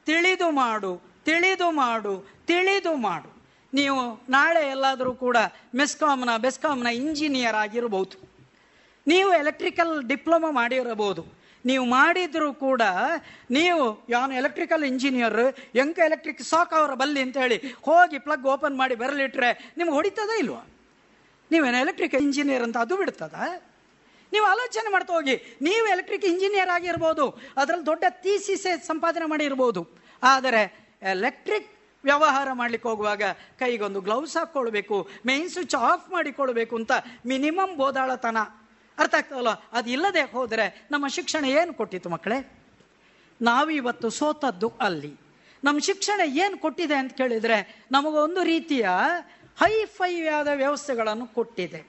ತಿಳಿದು 0.05 0.51
ಮಾಡು 0.51 1.01
ತಿಳಿದು 1.25 1.71
ಮಾಡು 1.71 2.27
ತಿಳಿದು 2.47 2.95
ಮಾಡು. 2.95 3.37
ನೀವು 3.73 4.25
ನಾಳೆ 4.29 4.69
ಎಲ್ಲಾದರೂ 4.69 5.13
ಕೂಡ 5.13 5.37
ಮೆಸ್ಕಾಮ್ನ 5.75 6.37
ಬೆಸ್ಕಾಮ್ನ 6.37 6.87
ಇಂಜಿನಿಯರ್ 6.87 7.55
ಆಗಿರಬಹುದು 7.55 8.17
ನೀವು 9.07 9.33
ಎಲೆಕ್ಟ್ರಿಕಲ್ 9.33 10.07
ಡಿಪ್ಲೊಮಾ 10.07 10.51
ಮಾಡಿರಬಹುದು. 10.51 11.37
ನೀವು 11.65 11.85
ಮಾಡಿದರೂ 11.85 12.53
ಕೂಡ 12.53 12.81
ನೀವು, 13.51 14.05
ಯಾನು 14.09 14.33
ಎಲೆಕ್ಟ್ರಿಕಲ್ 14.33 14.83
ಇಂಜಿನಿಯರ್, 14.83 15.55
ಎಂಕ 15.75 15.99
ಎಲೆಕ್ಟ್ರಿಕ್ 15.99 16.41
ಸಾಕ್ 16.41 16.73
ಅವರ 16.73 16.93
ಬಲ್ಲಿ 16.93 17.21
ಅಂತ 17.21 17.37
ಹೇಳಿ 17.37 17.57
ಹೋಗಿ 17.57 18.19
ಪ್ಲಗ್ 18.19 18.45
ಓಪನ್ 18.45 18.77
ಮಾಡಿ 18.77 18.95
ಬರಲಿಟ್ರೆ 18.95 19.73
ನಿಮ್ಗೆ 19.77 19.93
ಹೊಡಿತದ 19.93 20.29
ಇಲ್ವಾ? 20.39 20.67
ನೀವೇನು 21.51 21.77
ಎಲೆಕ್ಟ್ರಿಕಲ್ 21.77 22.21
ಇಂಜಿನಿಯರ್ 22.21 22.63
ಅಂತ 22.63 22.77
ಅದು 22.77 22.97
ಬಿಡ್ತದ? 22.97 23.33
ನೀವು 24.33 24.45
ಆಲೋಚನೆ 24.53 24.89
ಮಾಡ್ತಾ 24.95 25.13
ಹೋಗಿ. 25.17 25.35
ನೀವು 25.67 25.85
ಎಲೆಕ್ಟ್ರಿಕ್ 25.93 26.27
ಇಂಜಿನಿಯರ್ 26.31 26.71
ಆಗಿರ್ಬೋದು, 26.77 27.25
ಅದರಲ್ಲಿ 27.61 27.85
ದೊಡ್ಡ 27.91 28.03
ತೀಸಿಸೆ 28.25 28.73
ಸಂಪಾದನೆ 28.89 29.27
ಮಾಡಿರ್ಬೋದು 29.33 29.81
ಆದರೆ 30.23 30.61
ಎಲೆಕ್ಟ್ರಿಕ್ 31.13 31.69
ವ್ಯವಹಾರ 32.03 32.49
ಮಾಡ್ಲಿಕ್ಕೆ 32.59 32.87
ಹೋಗುವಾಗ 32.91 33.23
ಕೈಗೊಂದು 33.61 33.99
ಗ್ಲೌಸ್ 34.07 34.35
ಹಾಕ್ಕೊಳ್ಬೇಕು 34.39 34.97
ಮೇನ್ 35.29 35.49
ಸ್ವಿಚ್ 35.53 35.75
ಆಫ್ 35.89 36.05
ಮಾಡಿಕೊಳ್ಬೇಕು 36.15 36.73
ಅಂತ 36.81 36.93
ಮಿನಿಮಮ್ 37.31 37.73
ಬೋದಾಳತನ. 37.81 38.37
ಅರ್ಥ 38.97 39.15
ಆಗ್ತಾವಲ್ಲ 39.19 39.51
ಅದು 39.77 39.87
ಇಲ್ಲದೆ 39.95 40.23
ಹೋದರೆ 40.35 40.65
ನಮ್ಮ 40.93 41.05
ಶಿಕ್ಷಣ 41.15 41.43
ಏನು 41.59 41.71
ಕೊಟ್ಟಿತ್ತು 41.79 42.09
ಮಕ್ಕಳೇ? 42.13 42.37
ನಾವಿವತ್ತು 43.41 44.07
ಸೋತದ್ದು 44.19 44.69
ಅಲ್ಲಿ. 44.87 45.11
ನಮ್ಮ 45.63 45.77
ಶಿಕ್ಷಣ 45.87 46.21
ಏನು 46.43 46.55
ಕೊಟ್ಟಿದೆ 46.63 46.95
ಅಂತ 47.01 47.13
ಕೇಳಿದರೆ 47.21 47.57
ನಮಗೊಂದು 47.95 48.41
ರೀತಿಯ 48.53 48.87
ಹೈ 49.61 49.73
ಫೈ 49.97 50.11
ಆದ 50.37 50.49
ವ್ಯವಸ್ಥೆಗಳನ್ನು 50.63 51.27
ಕೊಟ್ಟಿದೆ. 51.37 51.81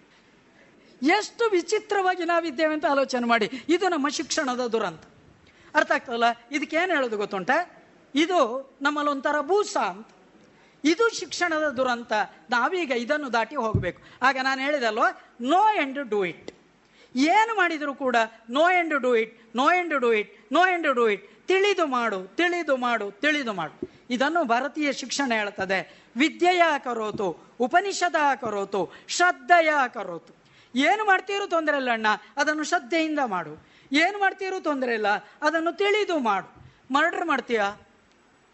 ಎಷ್ಟು 1.03 1.51
ವಿಚಿತ್ರವಾಗಿ 1.51 2.25
ನಾವಿದ್ದೇವೆ 2.25 2.75
ಅಂತ 2.75 2.85
ಆಲೋಚನೆ 2.91 3.27
ಮಾಡಿ. 3.27 3.51
ಇದು 3.69 3.89
ನಮ್ಮ 3.89 4.09
ಶಿಕ್ಷಣದ 4.09 4.67
ದುರಂತ. 4.67 5.01
ಅರ್ಥ 5.75 5.93
ಆಗ್ತದಲ್ಲ? 5.93 6.25
ಇದಕ್ಕೆ 6.53 6.77
ಏನು 6.77 6.95
ಹೇಳೋದು 6.95 7.17
ಗೊತ್ತುಂಟ? 7.17 7.51
ಇದು 8.15 8.71
ನಮ್ಮಲ್ಲಿ 8.83 9.11
ಒಂಥರ 9.11 9.41
ಭೂಸ 9.41 9.77
ಅಂತ. 9.77 10.07
ಇದು 10.85 11.19
ಶಿಕ್ಷಣದ 11.21 11.69
ದುರಂತ. 11.69 12.13
ನಾವೀಗ 12.51 12.91
ಇದನ್ನು 12.91 13.33
ದಾಟಿ 13.33 13.57
ಹೋಗಬೇಕು. 13.57 14.03
ಆಗ 14.23 14.37
ನಾನು 14.43 14.61
ಹೇಳಿದಲ್ವ? 14.61 15.03
ನೋ 15.41 15.75
ಎಂಡ್ 15.75 16.11
ಡೂ 16.11 16.25
ಇಟ್ 16.25 16.53
ಏನು 17.17 17.57
ಮಾಡಿದರೂ 17.57 17.95
ಕೂಡ 17.95 18.17
know 18.51 18.71
and 18.71 19.01
do 19.01 19.15
it 19.15 19.57
know 19.57 19.73
and 19.73 20.01
do 20.01 20.13
it 20.13 20.53
know 20.53 20.67
and 20.67 20.95
do 20.95 21.09
it 21.09 21.47
ತಿಳಿದು 21.47 21.87
ಮಾಡು 21.87 22.37
ತಿಳಿದು 22.37 22.77
ಮಾಡು 22.77 23.11
ತಿಳಿದು 23.11 23.53
ಮಾಡು. 23.53 23.91
ಇದನ್ನು 24.11 24.45
ಭಾರತೀಯ 24.45 24.93
ಶಿಕ್ಷಣ 24.93 25.33
ಹೇಳ್ತದೆ. 25.35 26.05
ವಿದ್ಯೆಯ 26.17 26.63
ಕರೋತು, 26.85 27.57
ಉಪನಿಷದ 27.61 28.15
ಕರೋತು, 28.41 28.93
ಶ್ರದ್ಧೆಯ 29.09 29.73
ಕರೋತು. 29.95 30.38
ಏನು 30.87 31.03
ಮಾಡ್ತೀರೋ 31.11 31.47
ತೊಂದರೆ 31.55 31.77
ಇಲ್ಲ 31.81 31.91
ಅಣ್ಣ, 31.99 32.09
ಅದನ್ನು 32.41 32.65
ಶ್ರದ್ಧೆಯಿಂದ 32.71 33.21
ಮಾಡು. 33.35 33.53
ಏನು 33.93 34.17
ಮಾಡ್ತೀರೋ 34.25 34.59
ತೊಂದರೆ 34.69 34.93
ಇಲ್ಲ, 34.99 35.11
ಅದನ್ನು 35.47 35.73
ತಿಳಿದು 35.83 36.17
ಮಾಡು. 36.29 36.49
ಮರ್ಡರ್ 36.97 37.27
ಮಾಡ್ತೀಯ? 37.31 37.63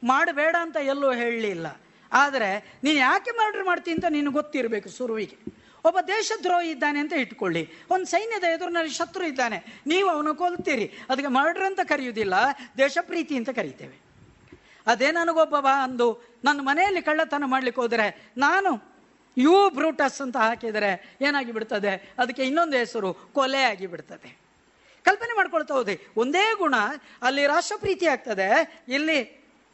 ಮಾಡಬೇಡ 0.02 0.54
ಅಂತ 0.64 0.78
ಎಲ್ಲೂ 0.92 1.10
ಹೇಳಲಿಲ್ಲ 1.22 1.66
ಆದರೆ 2.12 2.48
ನೀನು 2.84 2.98
ಯಾಕೆ 2.98 3.30
ಮರ್ಡರ್ 3.40 3.64
ಮಾಡ್ತೀನಿ 3.68 3.94
ಅಂತ 3.98 4.08
ನೀನು 4.16 4.30
ಗೊತ್ತಿರಬೇಕು 4.38 4.88
ಸುರುವಿಗೆ 4.96 5.36
ಒಬ್ಬ 5.88 5.98
ದೇಶದ್ರೋಹಿ 6.08 6.68
ಇದ್ದಾನೆ 6.74 6.98
ಅಂತ 7.04 7.14
ಇಟ್ಕೊಳ್ಳಿ. 7.22 7.62
ಒಂದು 7.94 8.06
ಸೈನ್ಯದ 8.12 8.46
ಎದುರಿನಲ್ಲಿ 8.56 8.92
ಶತ್ರು 8.98 9.24
ಇದ್ದಾನೆ. 9.30 9.58
ನೀವು 9.92 10.08
ಅವನು 10.14 10.30
ಕೊಲ್ತೀರಿ. 10.42 10.86
ಅದಕ್ಕೆ 11.10 11.30
ಮರ್ಡರ್ 11.38 11.66
ಅಂತ 11.70 11.82
ಕರೆಯುವುದಿಲ್ಲ, 11.92 12.34
ದೇಶ 12.82 12.98
ಪ್ರೀತಿ 13.10 13.34
ಅಂತ 13.40 13.50
ಕರೀತೇವೆ. 13.58 13.96
ಅದೇ 14.92 15.08
ನನಗೊಬ್ಬ 15.18 15.68
ಅಂದು, 15.86 16.08
ನನ್ನ 16.46 16.60
ಮನೆಯಲ್ಲಿ 16.70 17.02
ಕಳ್ಳತನ 17.08 17.44
ಮಾಡ್ಲಿಕ್ಕೆ 17.54 17.80
ಹೋದರೆ 17.80 18.06
ನಾನು 18.46 18.70
ಯು 19.36 19.54
ಬ್ರೂಟಸ್ 19.76 20.20
ಅಂತ 20.24 20.36
ಹಾಕಿದರೆ 20.46 20.90
ಏನಾಗಿ 21.28 21.52
ಬಿಡ್ತದೆ 21.52 21.92
ಅದಕ್ಕೆ 22.22 22.42
ಇನ್ನೊಂದು 22.50 22.76
ಹೆಸರು 22.82 23.12
ಕೊಲೆ 23.38 23.62
ಆಗಿ 23.72 23.86
ಬಿಡ್ತದೆ 23.94 24.30
ಕಲ್ಪನೆ 25.06 25.32
ಮಾಡ್ಕೊಳ್ತಾ 25.38 25.74
ಹೋದೆ 25.74 25.94
ಒಂದೇ 26.22 26.44
ಗುಣ 26.60 26.76
ಅಲ್ಲಿ 27.26 27.42
ರಾಷ್ಟ್ರಪ್ರೀತಿ 27.46 28.06
ಆಗ್ತದೆ, 28.12 28.46
ಇಲ್ಲಿ 28.96 29.18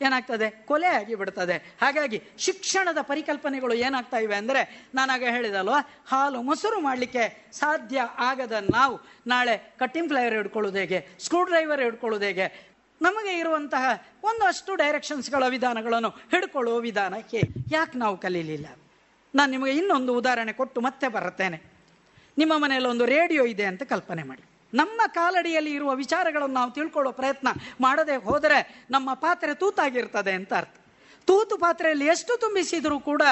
ಏನಾಗ್ತದೆ? 0.01 0.47
ಕೊಲೆ 0.69 0.89
ಆಗಿ 0.99 1.15
ಬಿಡ್ತದೆ 1.21 1.57
ಹಾಗಾಗಿ 1.81 2.19
ಶಿಕ್ಷಣದ 2.45 3.01
ಪರಿಕಲ್ಪನೆಗಳು 3.11 3.75
ಏನಾಗ್ತಾ 3.87 4.19
ಇವೆ 4.25 4.37
ಅಂದರೆ, 4.43 4.63
ನಾನಾಗ 4.95 5.25
ಹೇಳಿದಲ್ವ, 5.35 5.77
ಹಾಲು 6.11 6.39
ಮೊಸರು 6.43 6.79
ಮಾಡಲಿಕ್ಕೆ 6.81 7.25
ಸಾಧ್ಯ 7.53 8.01
ಆಗದ 8.31 8.55
ನಾವು 8.77 8.97
ನಾಳೆ 9.33 9.57
ಕಟ್ಟಿಂಗ್ 9.79 10.11
ಫ್ಲೈವರ್ 10.13 10.37
ಹಿಡ್ಕೊಳ್ಳೋದು 10.39 10.79
ಹೇಗೆ 10.83 11.01
ಸ್ಕ್ರೂ 11.25 11.43
ಡ್ರೈವರ್ 11.45 11.83
ಹಿಡ್ಕೊಳ್ಳೋದು 11.87 12.27
ಹೇಗೆ, 12.31 12.47
ನಮಗೆ 13.01 13.35
ಇರುವಂತಹ 13.39 13.85
ಒಂದಷ್ಟು 14.31 14.75
ಡೈರೆಕ್ಷನ್ಸ್ಗಳ 14.83 15.45
ವಿಧಾನಗಳನ್ನು 15.57 16.13
ಹಿಡ್ಕೊಳ್ಳುವ 16.33 16.79
ವಿಧಾನಕ್ಕೆ 16.89 17.43
ಯಾಕೆ 17.73 17.99
ನಾವು 17.99 18.17
ಕಲೀಲಿಲ್ಲ? 18.27 18.67
ನಾನು 19.35 19.51
ನಿಮಗೆ 19.51 19.73
ಇನ್ನೊಂದು 19.73 20.15
ಉದಾಹರಣೆ 20.15 20.53
ಕೊಟ್ಟು 20.53 20.81
ಮತ್ತೆ 20.81 21.09
ಬರುತ್ತೇನೆ. 21.09 21.59
ನಿಮ್ಮ 22.39 22.53
ಮನೆಯಲ್ಲಿ 22.57 22.89
ಒಂದು 22.89 23.07
ರೇಡಿಯೋ 23.07 23.45
ಇದೆ 23.45 23.65
ಅಂತ 23.65 23.83
ಕಲ್ಪನೆ 23.83 24.23
ಮಾಡಿ. 24.23 24.43
ನಮ್ಮ 24.75 25.01
ಕಾಲಡಿಯಲ್ಲಿ 25.07 25.73
ಇರುವ 25.75 25.95
ವಿಚಾರಗಳನ್ನು 25.95 26.55
ನಾವು 26.55 26.71
ತಿಳ್ಕೊಳ್ಳೋ 26.71 27.13
ಪ್ರಯತ್ನ 27.13 27.49
ಮಾಡದೆ 27.81 28.17
ಹೋದರೆ 28.17 28.87
ನಮ್ಮ 28.91 29.15
ಪಾತ್ರೆ 29.15 29.55
ತೂತಾಗಿರ್ತದೆ 29.55 30.33
ಅಂತ 30.33 30.53
ಅರ್ಥ. 30.55 30.77
ತೂತು 31.27 31.59
ಪಾತ್ರೆಯಲ್ಲಿ 31.59 32.07
ಎಷ್ಟು 32.07 32.41
ತುಂಬಿಸಿದರೂ 32.41 33.01
ಕೂಡ 33.01 33.23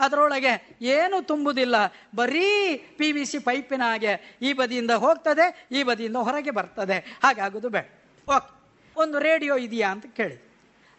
ಅದರೊಳಗೆ 0.00 0.52
ಏನು 0.82 1.26
ತುಂಬುವುದಿಲ್ಲ 1.26 1.76
ಬರೀ 2.14 2.76
ಪಿ 2.76 3.12
ವಿ 3.12 3.24
ಸಿ 3.24 3.38
ಪೈಪಿನ 3.38 3.82
ಹಾಗೆ 3.82 4.38
ಈ 4.42 4.52
ಬದಿಯಿಂದ 4.52 4.90
ಹೋಗ್ತದೆ, 4.90 5.66
ಈ 5.72 5.82
ಬದಿಯಿಂದ 5.82 6.16
ಹೊರಗೆ 6.16 6.50
ಬರ್ತದೆ. 6.50 6.98
ಹಾಗಾಗೋದು 7.22 7.68
ಬೇಡ. 7.68 7.84
ಓಕೆ, 8.28 8.50
ಒಂದು 8.96 9.18
ರೇಡಿಯೋ 9.18 9.56
ಇದೆಯಾ 9.56 9.88
ಅಂತ 9.88 10.06
ಕೇಳಿ. 10.06 10.36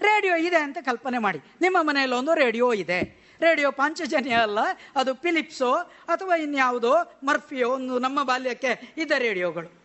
ರೇಡಿಯೋ 0.02 0.36
ಇದೆ 0.36 0.58
ಅಂತ 0.58 0.78
ಕಲ್ಪನೆ 0.82 1.18
ಮಾಡಿ. 1.18 1.40
ನಿಮ್ಮ 1.62 1.78
ಮನೆಯಲ್ಲಿ 1.82 2.16
ಒಂದು 2.16 2.34
ರೇಡಿಯೋ 2.34 2.74
ಇದೆ. 2.74 3.23
ರೇಡಿಯೋ 3.42 3.72
ಪಾಂಚಜನ್ಯ 3.72 4.36
ಅಲ್ಲ, 4.36 4.60
ಅದು 4.96 5.14
ಫಿಲಿಪ್ಸೋ 5.14 5.74
ಅಥವಾ 6.08 6.36
ಇನ್ಯಾವುದೋ 6.36 7.20
ಮರ್ಫಿಯೋ 7.24 7.70
ಒಂದು 7.70 8.00
ನಮ್ಮ 8.00 8.24
ಬಾಲ್ಯಕ್ಕೆ 8.24 8.94
ಇದ್ದ 8.98 9.12
ರೇಡಿಯೋಗಳು. 9.18 9.84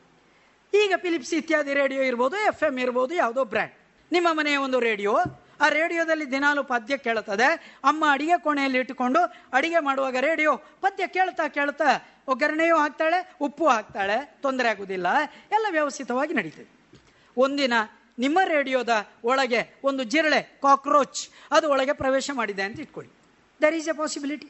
ಈಗ 0.75 0.93
ಫಿಲಿಪ್ಸ್ 0.97 1.35
ಇತ್ಯಾದಿ 1.35 1.75
ರೇಡಿಯೋ 1.75 2.03
ಇರ್ಬೋದು 2.03 2.37
ಎಫ್ 2.37 2.63
ಎಂ 2.63 2.79
ಇರ್ಬೋದು, 2.79 3.15
ಯಾವುದೋ 3.15 3.45
ಬ್ರ್ಯಾಂಡ್. 3.45 3.75
ನಿಮ್ಮ 4.13 4.29
ಮನೆಯ 4.33 4.57
ಒಂದು 4.57 4.81
ರೇಡಿಯೋ, 4.81 5.19
ಆ 5.61 5.69
ರೇಡಿಯೋದಲ್ಲಿ 5.69 6.31
ದಿನಾಲು 6.31 6.65
ಪದ್ಯ 6.65 6.97
ಕೇಳುತ್ತದೆ. 6.97 7.77
ಅಮ್ಮ 7.85 8.05
ಅಡಿಗೆ 8.11 8.43
ಕೋಣೆಯಲ್ಲಿ 8.43 8.79
ಇಟ್ಟುಕೊಂಡು 8.79 9.21
ಅಡಿಗೆ 9.53 9.79
ಮಾಡುವಾಗ 9.79 10.17
ರೇಡಿಯೋ 10.17 10.57
ಪದ್ಯ 10.57 11.07
ಕೇಳ್ತಾ 11.07 11.49
ಕೇಳ್ತಾ 11.49 12.09
ಒಗ್ಗರಣೆಯೂ 12.29 12.79
ಹಾಕ್ತಾಳೆ 12.79 13.35
ಉಪ್ಪು 13.41 13.69
ಹಾಕ್ತಾಳೆ 13.69 14.39
ತೊಂದರೆ 14.43 14.69
ಆಗುವುದಿಲ್ಲ, 14.69 15.07
ಎಲ್ಲ 15.53 15.67
ವ್ಯವಸ್ಥಿತವಾಗಿ 15.71 16.35
ನಡೀತದೆ. 16.35 16.97
ಒಂದಿನ 17.37 17.73
ನಿಮ್ಮ 18.19 18.39
ರೇಡಿಯೋದ 18.45 18.89
ಒಳಗೆ 19.25 19.81
ಒಂದು 19.85 20.05
ಜಿರಳೆ, 20.05 20.43
ಕಾಕ್ರೋಚ್, 20.43 21.29
ಅದು 21.51 21.71
ಒಳಗೆ 21.71 21.93
ಪ್ರವೇಶ 21.93 22.31
ಮಾಡಿದೆ 22.35 22.63
ಅಂತ 22.63 22.81
ಇಟ್ಕೊಳ್ಳಿ. 22.81 23.18
ದರ್ 23.63 23.75
ಈಸ್ 23.75 23.89
ಎ 23.89 23.93
ಪಾಸಿಬಿಲಿಟಿ 23.93 24.49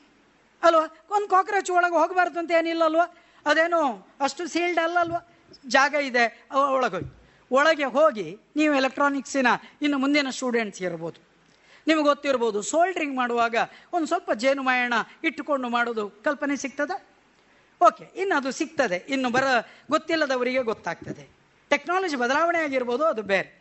ಅಲ್ವಾ? 0.63 0.85
ಒಂದು 1.11 1.29
ಕಾಕ್ರೋಚ್ 1.29 1.71
ಒಳಗೆ 1.71 1.97
ಹೋಗಬಾರ್ದು 2.01 2.39
ಅಂತ 2.39 2.51
ಏನಿಲ್ಲ 2.51 2.85
ಅಲ್ವಾ 2.85 3.07
ಅದೇನು 3.47 3.81
ಅಷ್ಟು 4.21 4.47
ಸೀಲ್ಡ್ 4.47 4.81
ಅಲ್ಲ 4.85 4.99
ಅಲ್ವಾ 4.99 5.21
ಜಾಗ 5.67 5.95
ಇದೆ 5.95 6.25
ಒಳಗೆ 6.77 7.01
ಒಳಗೆ 7.51 7.85
ಹೋಗಿ 7.85 8.39
ನೀವು 8.57 8.75
ಎಲೆಕ್ಟ್ರಾನಿಕ್ಸಿನ 8.75 9.47
ಇನ್ನು 9.83 9.99
ಮುಂದಿನ 9.99 10.31
ಸ್ಟೂಡೆಂಟ್ಸ್ 10.31 10.83
ಇರ್ಬೋದು. 10.83 11.21
ನಿಮ್ಗೆ 11.87 12.05
ಗೊತ್ತಿರ್ಬೋದು 12.05 12.63
ಸೋಲ್ಡ್ರಿಂಗ್ 12.63 13.17
ಮಾಡುವಾಗ 13.17 13.57
ಒಂದು 13.93 14.07
ಸ್ವಲ್ಪ 14.07 14.31
ಜೇನುಮಾಯಣ 14.33 14.95
ಇಟ್ಟುಕೊಂಡು 15.25 15.69
ಮಾಡೋದು 15.69 16.11
ಕಲ್ಪನೆ 16.11 16.57
ಸಿಗ್ತದೆ? 16.57 16.97
ಓಕೆ 17.81 18.13
ಇನ್ನು 18.21 18.35
ಅದು 18.37 18.51
ಸಿಗ್ತದೆ. 18.53 18.97
ಇನ್ನು 19.09 19.31
ಬರ 19.31 19.45
ಗೊತ್ತಿಲ್ಲದವರಿಗೆ 19.91 20.63
ಗೊತ್ತಾಗ್ತದೆ. 20.63 21.25
ಟೆಕ್ನಾಲಜಿ 21.71 22.17
ಬದಲಾವಣೆ 22.17 22.59
ಆಗಿರ್ಬೋದು, 22.59 23.05
ಅದು 23.05 23.23
ಬೇರೆ. 23.23 23.58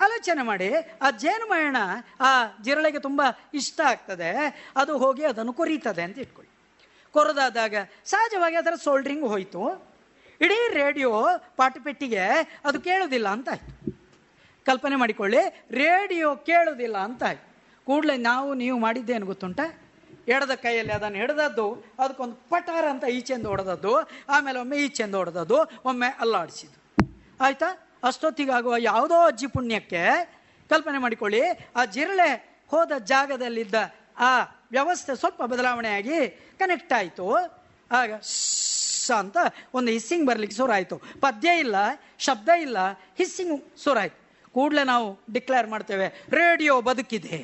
ಆಲೋಚನೆ 0.00 0.42
ಮಾಡಿ, 0.42 0.74
ಆ 1.02 1.10
ಜೇನುಮಯಣ 1.10 1.76
ಆ 2.20 2.46
ಜಿರಳೆಗೆ 2.62 2.98
ತುಂಬ 2.98 3.22
ಇಷ್ಟ 3.54 3.80
ಆಗ್ತದೆ, 3.80 4.30
ಅದು 4.76 4.98
ಹೋಗಿ 4.98 5.24
ಅದನ್ನು 5.24 5.52
ಕೊರೀತದೆ 5.52 6.02
ಅಂತ 6.02 6.18
ಇಟ್ಕೊಳ್ಳಿ. 6.18 6.50
ಕೊರದಾದಾಗ 7.12 7.74
ಸಹಜವಾಗಿ 8.04 8.56
ಅದರ 8.56 8.72
ಸೋಲ್ಡ್ರಿಂಗ್ 8.74 9.24
ಹೋಯಿತು. 9.24 9.90
ಇಡೀ 10.40 10.72
ರೇಡಿಯೋ 10.72 11.24
ಪಾಟಪೆಟ್ಟಿಗೆ 11.56 12.24
ಅದು 12.64 12.80
ಕೇಳುವುದಿಲ್ಲ 12.80 13.28
ಅಂತ 13.28 13.48
ಆಯ್ತು. 13.48 14.00
ಕಲ್ಪನೆ 14.66 14.96
ಮಾಡಿಕೊಳ್ಳಿ 14.96 15.64
ರೇಡಿಯೋ 15.70 16.36
ಕೇಳೋದಿಲ್ಲ 16.36 16.98
ಅಂತ 16.98 17.22
ಆಯ್ತು. 17.24 17.50
ಕೂಡಲೇ 17.84 18.16
ನಾವು, 18.16 18.54
ನೀವು 18.54 18.78
ಮಾಡಿದ್ದೇನು 18.78 19.26
ಗೊತ್ತುಂಟ? 19.26 19.60
ಎಡದ 20.28 20.54
ಕೈಯಲ್ಲಿ 20.54 20.92
ಅದನ್ನು 20.92 21.18
ಹಿಡ್ದದ್ದು, 21.18 21.84
ಅದಕ್ಕೊಂದು 21.98 22.34
ಪಟಾರ 22.34 22.84
ಅಂತ 22.90 23.04
ಈಚೆಂದು 23.04 23.48
ಹೊಡೆದದ್ದು, 23.48 24.00
ಆಮೇಲೆ 24.28 24.58
ಒಮ್ಮೆ 24.58 24.76
ಈಚೆಂದು 24.76 25.18
ಹೊಡೆದದ್ದು, 25.18 25.56
ಒಮ್ಮೆ 25.84 26.16
ಅಲ್ಲಾಡಿಸಿದ್ದು. 26.20 26.78
ಆಯ್ತಾ? 27.40 27.89
ಅಷ್ಟೊತ್ತಿಗಾಗುವ 28.02 28.74
ಯಾವುದೋ 28.78 29.18
ಅಜ್ಜಿ 29.20 29.46
ಪುಣ್ಯಕ್ಕೆ 29.46 30.02
ಕಲ್ಪನೆ 30.70 30.98
ಮಾಡಿಕೊಳ್ಳಿ. 30.98 31.42
ಆ 31.76 31.84
ಜಿರಳೆ 31.84 32.30
ಹೋದ 32.68 32.92
ಜಾಗದಲ್ಲಿದ್ದ 33.12 33.74
ಆ 34.18 34.30
ವ್ಯವಸ್ಥೆ 34.70 35.12
ಸ್ವಲ್ಪ 35.16 35.42
ಬದಲಾವಣೆಯಾಗಿ 35.52 36.18
ಕನೆಕ್ಟ್ 36.58 36.92
ಆಯಿತು. 36.92 37.26
ಆಗ 37.90 38.10
ಅಂತ 39.18 39.36
ಒಂದು 39.74 39.90
ಹಿಸ್ಸಿಂಗ್ 39.90 40.26
ಬರಲಿಕ್ಕೆ 40.26 40.56
ಶುರು 40.56 40.98
ಪದ್ಯ 41.20 41.48
ಇಲ್ಲ, 41.58 41.76
ಶಬ್ದ 42.18 42.48
ಇಲ್ಲ 42.66 42.78
ಹಿಸ್ಸಿಂಗ್ 43.18 43.54
ಶುರು 43.84 44.04
ಕೂಡಲೇ 44.54 44.84
ನಾವು 44.84 45.06
ಡಿಕ್ಲೇರ್ 45.32 45.68
ಮಾಡ್ತೇವೆ, 45.68 46.06
ರೇಡಿಯೋ 46.32 46.74
ಬದುಕಿದೆ. 46.80 47.38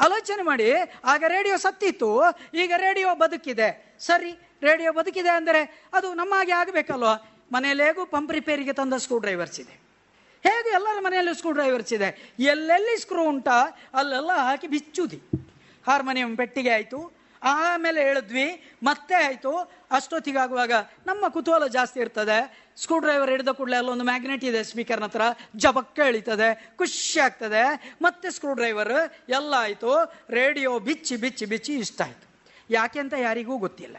ಆಲೋಚನೆ 0.00 0.42
ಮಾಡಿ, 0.42 0.68
ಆಗ 1.04 1.24
ರೇಡಿಯೋ 1.28 1.56
ಸತ್ತಿತ್ತು 1.56 2.10
ಈಗ 2.54 2.72
ರೇಡಿಯೋ 2.76 3.10
ಬದುಕಿದೆ. 3.14 3.68
ಸರಿ, 4.00 4.32
ರೇಡಿಯೋ 4.62 4.92
ಬದುಕಿದೆ 4.92 5.30
ಅಂದರೆ 5.30 5.60
ಅದು 5.94 6.08
ನಮ್ಮ 6.14 6.32
ಹಾಗೆ 6.34 6.52
ಆಗಬೇಕಲ್ವ? 6.52 7.12
ಮನೆಯಲ್ಲಿ 7.52 7.84
ಹೇಗೂ 7.84 8.06
ಪಂಪ್ 8.06 8.32
ರಿಪೇರಿಗೆ 8.32 8.72
ತಂದ 8.72 8.94
ಸ್ಕ್ರೂ 8.94 9.18
ಡ್ರೈವರ್ಸ್ 9.18 9.60
ಇದೆ. 9.60 9.80
ಹೇಗೆ 10.42 10.70
ಎಲ್ಲರ 10.70 11.00
ಮನೆಯಲ್ಲೂ 11.00 11.34
ಸ್ಕ್ರೂ 11.34 11.52
ಡ್ರೈವರ್ಸ್ 11.52 11.92
ಇದೆ? 11.92 12.32
ಎಲ್ಲೆಲ್ಲಿ 12.38 13.00
ಸ್ಕ್ರೂ 13.00 13.24
ಉಂಟಾ 13.24 13.62
ಅಲ್ಲೆಲ್ಲ 13.94 14.32
ಹಾಕಿ 14.32 14.66
ಬಿಚ್ಚುದಿ. 14.66 15.22
ಹಾರ್ಮೋನಿಯಂ 15.86 16.36
ಪೆಟ್ಟಿಗೆ 16.36 16.70
ಆಯಿತು. 16.70 17.12
ಆಮೇಲೆ 17.42 18.02
ಹೇಳಿದ್ವಿ 18.02 18.64
ಮತ್ತೆ 18.82 19.14
ಆಯಿತು. 19.14 19.56
ಅಷ್ಟೊತ್ತಿಗಾಗುವಾಗ 19.90 20.72
ನಮ್ಮ 21.06 21.28
ಕುತೂಹಲ 21.28 21.66
ಜಾಸ್ತಿ 21.66 22.00
ಇರ್ತದೆ. 22.00 22.66
ಸ್ಕ್ರೂ 22.76 22.98
ಡ್ರೈವರ್ 22.98 23.30
ಹಿಡಿದ 23.30 23.48
ಕೂಡಲೇ 23.48 23.76
ಅಲ್ಲೊಂದು 23.76 24.04
ಮ್ಯಾಗ್ನೆಟ್ 24.04 24.44
ಇದೆ 24.44 24.64
ಸ್ಪೀಕರ್ನ 24.64 25.04
ಹತ್ರ. 25.04 25.20
ಜಬಕ್ಕ 25.56 25.98
ಎಳಿತದೆ. 25.98 26.72
ಖುಷಿ 26.76 27.20
ಆಗ್ತದೆ. 27.20 27.94
ಮತ್ತೆ 28.02 28.30
ಸ್ಕ್ರೂ 28.30 28.52
ಡ್ರೈವರ್ 28.52 29.12
ಎಲ್ಲ 29.28 29.54
ಆಯಿತು. 29.56 30.14
ರೇಡಿಯೋ 30.30 30.78
ಬಿಚ್ಚಿ 30.78 31.16
ಬಿಚ್ಚಿ 31.16 31.46
ಬಿಚ್ಚಿ 31.46 31.74
ಇಷ್ಟ 31.74 32.02
ಆಯಿತು. 32.02 32.26
ಯಾಕೆ 32.70 32.98
ಅಂತ 32.98 33.14
ಯಾರಿಗೂ 33.18 33.56
ಗೊತ್ತಿಲ್ಲ. 33.56 33.96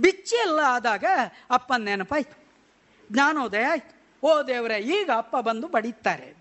ಬಿಚ್ಚಿ 0.00 0.36
ಎಲ್ಲ 0.36 0.60
ಆದಾಗ 0.64 1.04
ಅಪ್ಪನ 1.50 1.84
ನೆನಪಾಯ್ತು. 1.84 2.43
ಜ್ಞಾನೋದಯ 3.14 3.62
ಆಯ್ತು. 3.62 3.92
ಓ 4.22 4.42
ದೇವರೇ, 4.42 4.78
ಈಗ 4.78 5.10
ಅಪ್ಪ 5.16 5.36
ಬಂದು 5.36 5.68
ಬಡಿತಾರೆ. 5.68 6.36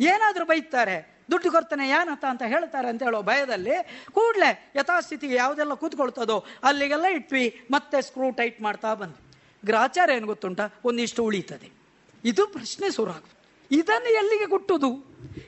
ಏನಾದರೂ 0.00 0.44
ಬೈತಾರೆ, 0.44 1.20
ದುಡ್ಡು 1.30 1.50
ಕೊಡ್ತಾನೆ 1.50 1.88
ಏನತ್ತ 1.88 2.24
ಅಂತ 2.24 2.42
ಹೇಳ್ತಾರೆ 2.46 2.88
ಅಂತ 2.88 3.02
ಹೇಳೋ 3.02 3.22
ಭಯದಲ್ಲಿ 3.22 4.04
ಕೂಡಲೇ 4.12 4.72
ಯಥಾಸ್ಥಿತಿಗೆ 4.76 5.34
ಯಾವುದೆಲ್ಲ 5.34 5.74
ಕೂತ್ಕೊಳ್ತದೋ 5.74 6.44
ಅಲ್ಲಿಗೆಲ್ಲ 6.64 7.04
ಇಟ್ವಿ, 7.04 7.60
ಮತ್ತೆ 7.70 8.02
ಸ್ಕ್ರೂ 8.02 8.30
ಟೈಟ್ 8.30 8.60
ಮಾಡ್ತಾ 8.60 8.94
ಬಂದ್ವಿ. 8.94 9.30
ಗ್ರಾಚಾರ 9.66 10.10
ಏನು 10.10 10.26
ಗೊತ್ತುಂಟ? 10.26 10.60
ಒಂದಿಷ್ಟು 10.84 11.24
ಉಳಿತದೆ. 11.24 11.72
ಇದು 12.24 12.46
ಪ್ರಶ್ನೆ 12.46 12.90
ಶುರುವಾಗುದು 12.90 13.40
ಇದನ್ನು 13.70 14.08
ಎಲ್ಲಿಗೆ 14.08 14.46
ಕುಟ್ಟುದು? 14.46 14.90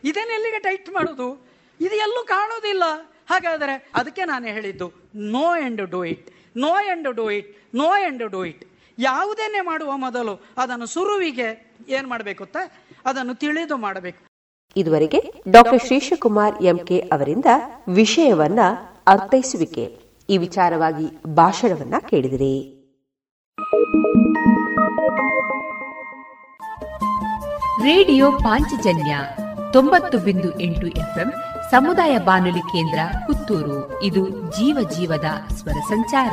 ಇದನ್ನು 0.05 0.33
ಎಲ್ಲಿಗೆ 0.33 0.59
ಟೈಟ್ 0.59 0.91
ಮಾಡೋದು? 0.91 1.47
ಇದು 1.81 1.95
ಎಲ್ಲೂ 1.95 2.25
ಕಾಣೋದಿಲ್ಲ. 2.25 2.83
ಹಾಗಾದರೆ 3.31 3.91
ಅದಕ್ಕೆ 3.95 4.25
ನಾನು 4.25 4.47
ಹೇಳಿದ್ದು 4.47 4.93
know 5.15 5.57
and 5.57 5.91
do 5.91 6.05
it 6.05 6.31
know 6.57 6.81
and 6.81 7.15
do 7.15 7.31
it 7.31 7.77
know 7.77 7.97
and 7.97 8.31
do 8.31 8.45
it 8.45 8.72
ಯಾವುದನ್ನೇ 8.99 9.61
ಮಾಡುವ 9.61 9.97
ಮೊದಲು 9.97 10.45
ಅದನ್ನು 10.59 10.87
ಸುರುವಿಗೆ 10.87 11.77
ಏನ್ 11.89 12.09
ಮಾಡಬೇಕು 12.09 12.47
ಅದನ್ನು 13.07 13.35
ತಿಳಿದು 13.35 13.77
ಮಾಡಬೇಕು. 13.77 14.33
ಇದುವರೆಗೆ 14.77 15.33
ಡಾಕ್ಟರ್ 15.49 15.87
ಶ್ರೀಶಕುಮಾರ್ 15.87 16.63
ಎಂಕೆ 16.63 16.99
ಅವರಿಂದ 16.99 17.45
ವಿಷಯವನ್ನ 17.89 18.59
ಅರ್ಥೈಸುವಿಕೆ 19.07 19.99
ಈ 20.29 20.39
ವಿಚಾರವಾಗಿ 20.39 21.35
ಭಾಷಣವನ್ನ 21.35 21.95
ಕೇಳಿದಿರಿ. 22.11 22.79
ರೇಡಿಯೋ 27.83 28.33
ಪಾಂಚಜನ್ಯ 28.33 29.17
ತೊಂಬತ್ತು 29.73 30.19
ಬಿಂದು 30.19 30.61
ಎಂಟು 30.61 30.87
ಎಫ್ಎಂ 30.87 31.33
ಸಮುದಾಯ 31.71 32.19
ಬಾನುಲಿ 32.19 32.61
ಕೇಂದ್ರ 32.61 32.99
ಪುತ್ತೂರು. 33.27 34.03
ಇದು 34.03 34.29
ಜೀವ 34.29 34.89
ಜೀವದ 34.99 35.55
ಸ್ವರ 35.55 35.81
ಸಂಚಾರ. 35.89 36.33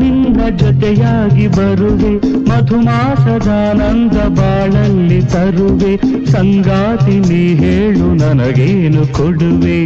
ನಾನಿನ್ನ 0.00 0.42
ಜೊತೆಯಾಗಿ 0.60 1.46
ಬರುವೆ 1.48 2.12
ಮಧುಮಾಸದಾನಂದ 2.48 4.16
ಬಾಳಲ್ಲಿ 4.38 5.20
ತರುವೆ 5.32 5.92
ಸಂಗಾತಿ 6.32 7.16
ನೀ 7.28 7.42
ಹೇಳು 7.60 8.06
ನನಗೇನು 8.14 9.04
ಕೊಡುವೆ? 9.12 9.78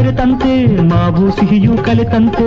ಬೆರೆತಂತೆ 0.00 0.52
ಮಾವು 0.90 1.24
ಸಿಹಿಯು 1.30 1.72
ಕಲಿತಂತೆ, 1.86 2.46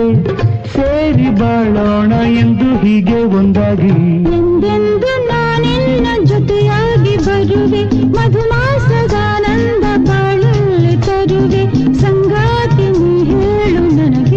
ಸೇರಿ 0.72 1.28
ಬಾಳೋಣ 1.40 2.12
ಎಂದು 2.42 2.68
ಹೀಗೆ 2.82 3.18
ಒಂದಾಗಿ. 3.38 3.92
ಎಂದೆಂದು 4.38 5.12
ನಾನಿನ್ನ 5.28 6.06
ಜೊತೆಯಾಗಿ 6.24 7.14
ಬರುವೆ, 7.26 7.82
ಮಧುಮಾಸದಾನಂದ 8.16 9.84
ಬಾಳಲ್ಲಿ 10.08 10.94
ತರುವೆ, 11.06 11.62
ಸಂಗಾತಿ 12.02 12.88
ನೀ 12.98 13.14
ಹೇಳು 13.30 13.84
ನನಗೇನು 13.98 14.33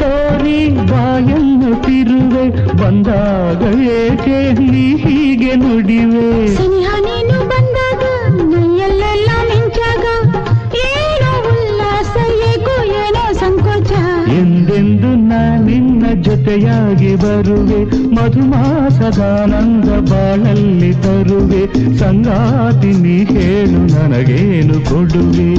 ತೋರಿ 0.00 0.68
ಬಾಯನ್ನು 0.68 1.82
ತಿರುವೆ. 1.82 2.74
ಬಂದಾಗ 2.82 3.62
ಏಕೆ 3.80 4.52
ನೀ 4.52 4.96
ಹೀಗೆ 4.96 5.54
ನುಡಿವೆ? 5.54 6.71
ಎಂದೆಂದು 14.74 15.16
ನಿನ್ನ 15.64 16.22
ಜೊತೆಯಾಗಿ 16.22 17.16
ಬರುವೆ. 17.16 17.84
ಮಧುಮಾಸದಾನಂದ 18.14 19.84
ಬಾಳಲ್ಲಿ 19.84 20.92
ತರುವೆ. 20.92 21.94
ಸಂಗಾತಿ 21.98 22.86
ನೀ 22.86 23.24
ಹೇಳು 23.24 23.78
ನನಗೇನು 23.78 24.74
ಕೊಡುವೆ? 24.74 25.52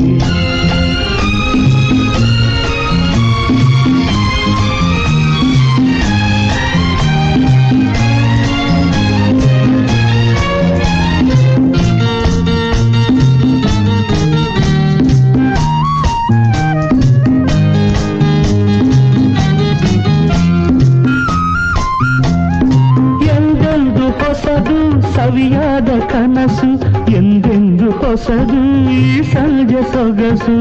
ಸವಿಯಾದ 25.84 26.04
ಕನಸು 26.12 26.68
ಎಂದೆಂದು 27.12 27.88
ಹೊಸದು 27.92 28.60
ಈ 28.92 29.24
ಸಂಜೆ 29.24 29.82
ಸೊಗಸು. 29.94 30.56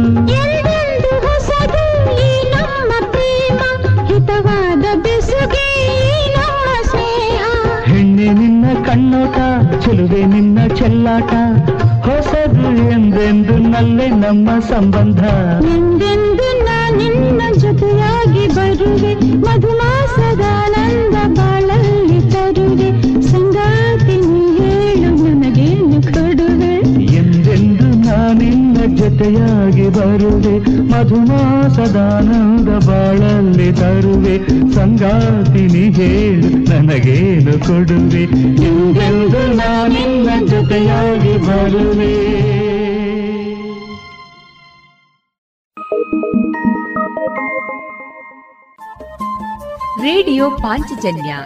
ಹೆಣ್ಣೆ 7.87 8.29
ನಿನ್ನ 8.33 8.65
ಕಣ್ಣೋಟ 8.87 9.37
ಚೆಲುವೆ 9.83 10.23
ನಿನ್ನ 10.25 10.59
ಚೆಲ್ಲಾಟ 10.75 11.33
ಹೊಸದು 12.07 12.67
ಎಂದೆಂದು 12.91 13.57
ನಲ್ಲೆ 13.73 14.09
ನಮ್ಮ 14.25 14.49
ಸಂಬಂಧ. 14.71 15.23
ಎಂದೆಂದು 15.75 16.49
ನಿನ್ನ 16.99 17.43
ಜೊತೆಯಾಗಿ 17.59 18.45
ಬರುವೆ 18.49 19.13
ಮಧುಮಾಸದಾನಂದ 19.45 21.17
ಬಾಳಲ್ಲಿ 21.39 21.52
ಜೊತೆಯಾಗಿ 29.03 29.89
ಬರುವೆ, 29.89 30.59
ಮಧುಮಾಸದಾನಂದ 30.81 32.69
ಬಾಳಲ್ಲಿ 32.69 33.73
ತರುವೆ 33.73 34.37
ಸಂಗಾತಿನಿ 34.73 35.91
ಹೇಳು 35.91 36.49
ನನಗೇನು 36.49 37.53
ಕೊಡುವೆ? 37.53 38.23
ಎಂದೆಂದು 38.67 39.53
ನಾನಿನ್ನ 39.53 40.47
ಜೊತೆಯಾಗಿ 40.47 41.39
ಬರುವೆ. 41.39 42.13
ರೇಡಿಯೋ 50.03 50.51
ಪಾಂಚಜನ್ಯ 50.51 51.37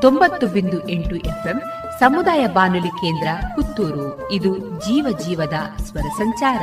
ತೊಂಬತ್ತು 0.00 0.46
ಬಿಂದು 0.46 0.88
ಎಂಟು 0.88 1.16
ಎಫ್ಎಂ, 1.16 1.60
ಸಮುದಾಯ 2.00 2.46
ಬಾನುಲಿ 2.46 2.88
ಕೇಂದ್ರ 2.88 3.28
ಪುತ್ತೂರು. 3.54 4.32
ಇದು 4.32 4.58
ಜೀವ 4.58 5.06
ಜೀವದ 5.26 5.82
ಸ್ವರ 5.82 6.08
ಸಂಚಾರ. 6.18 6.62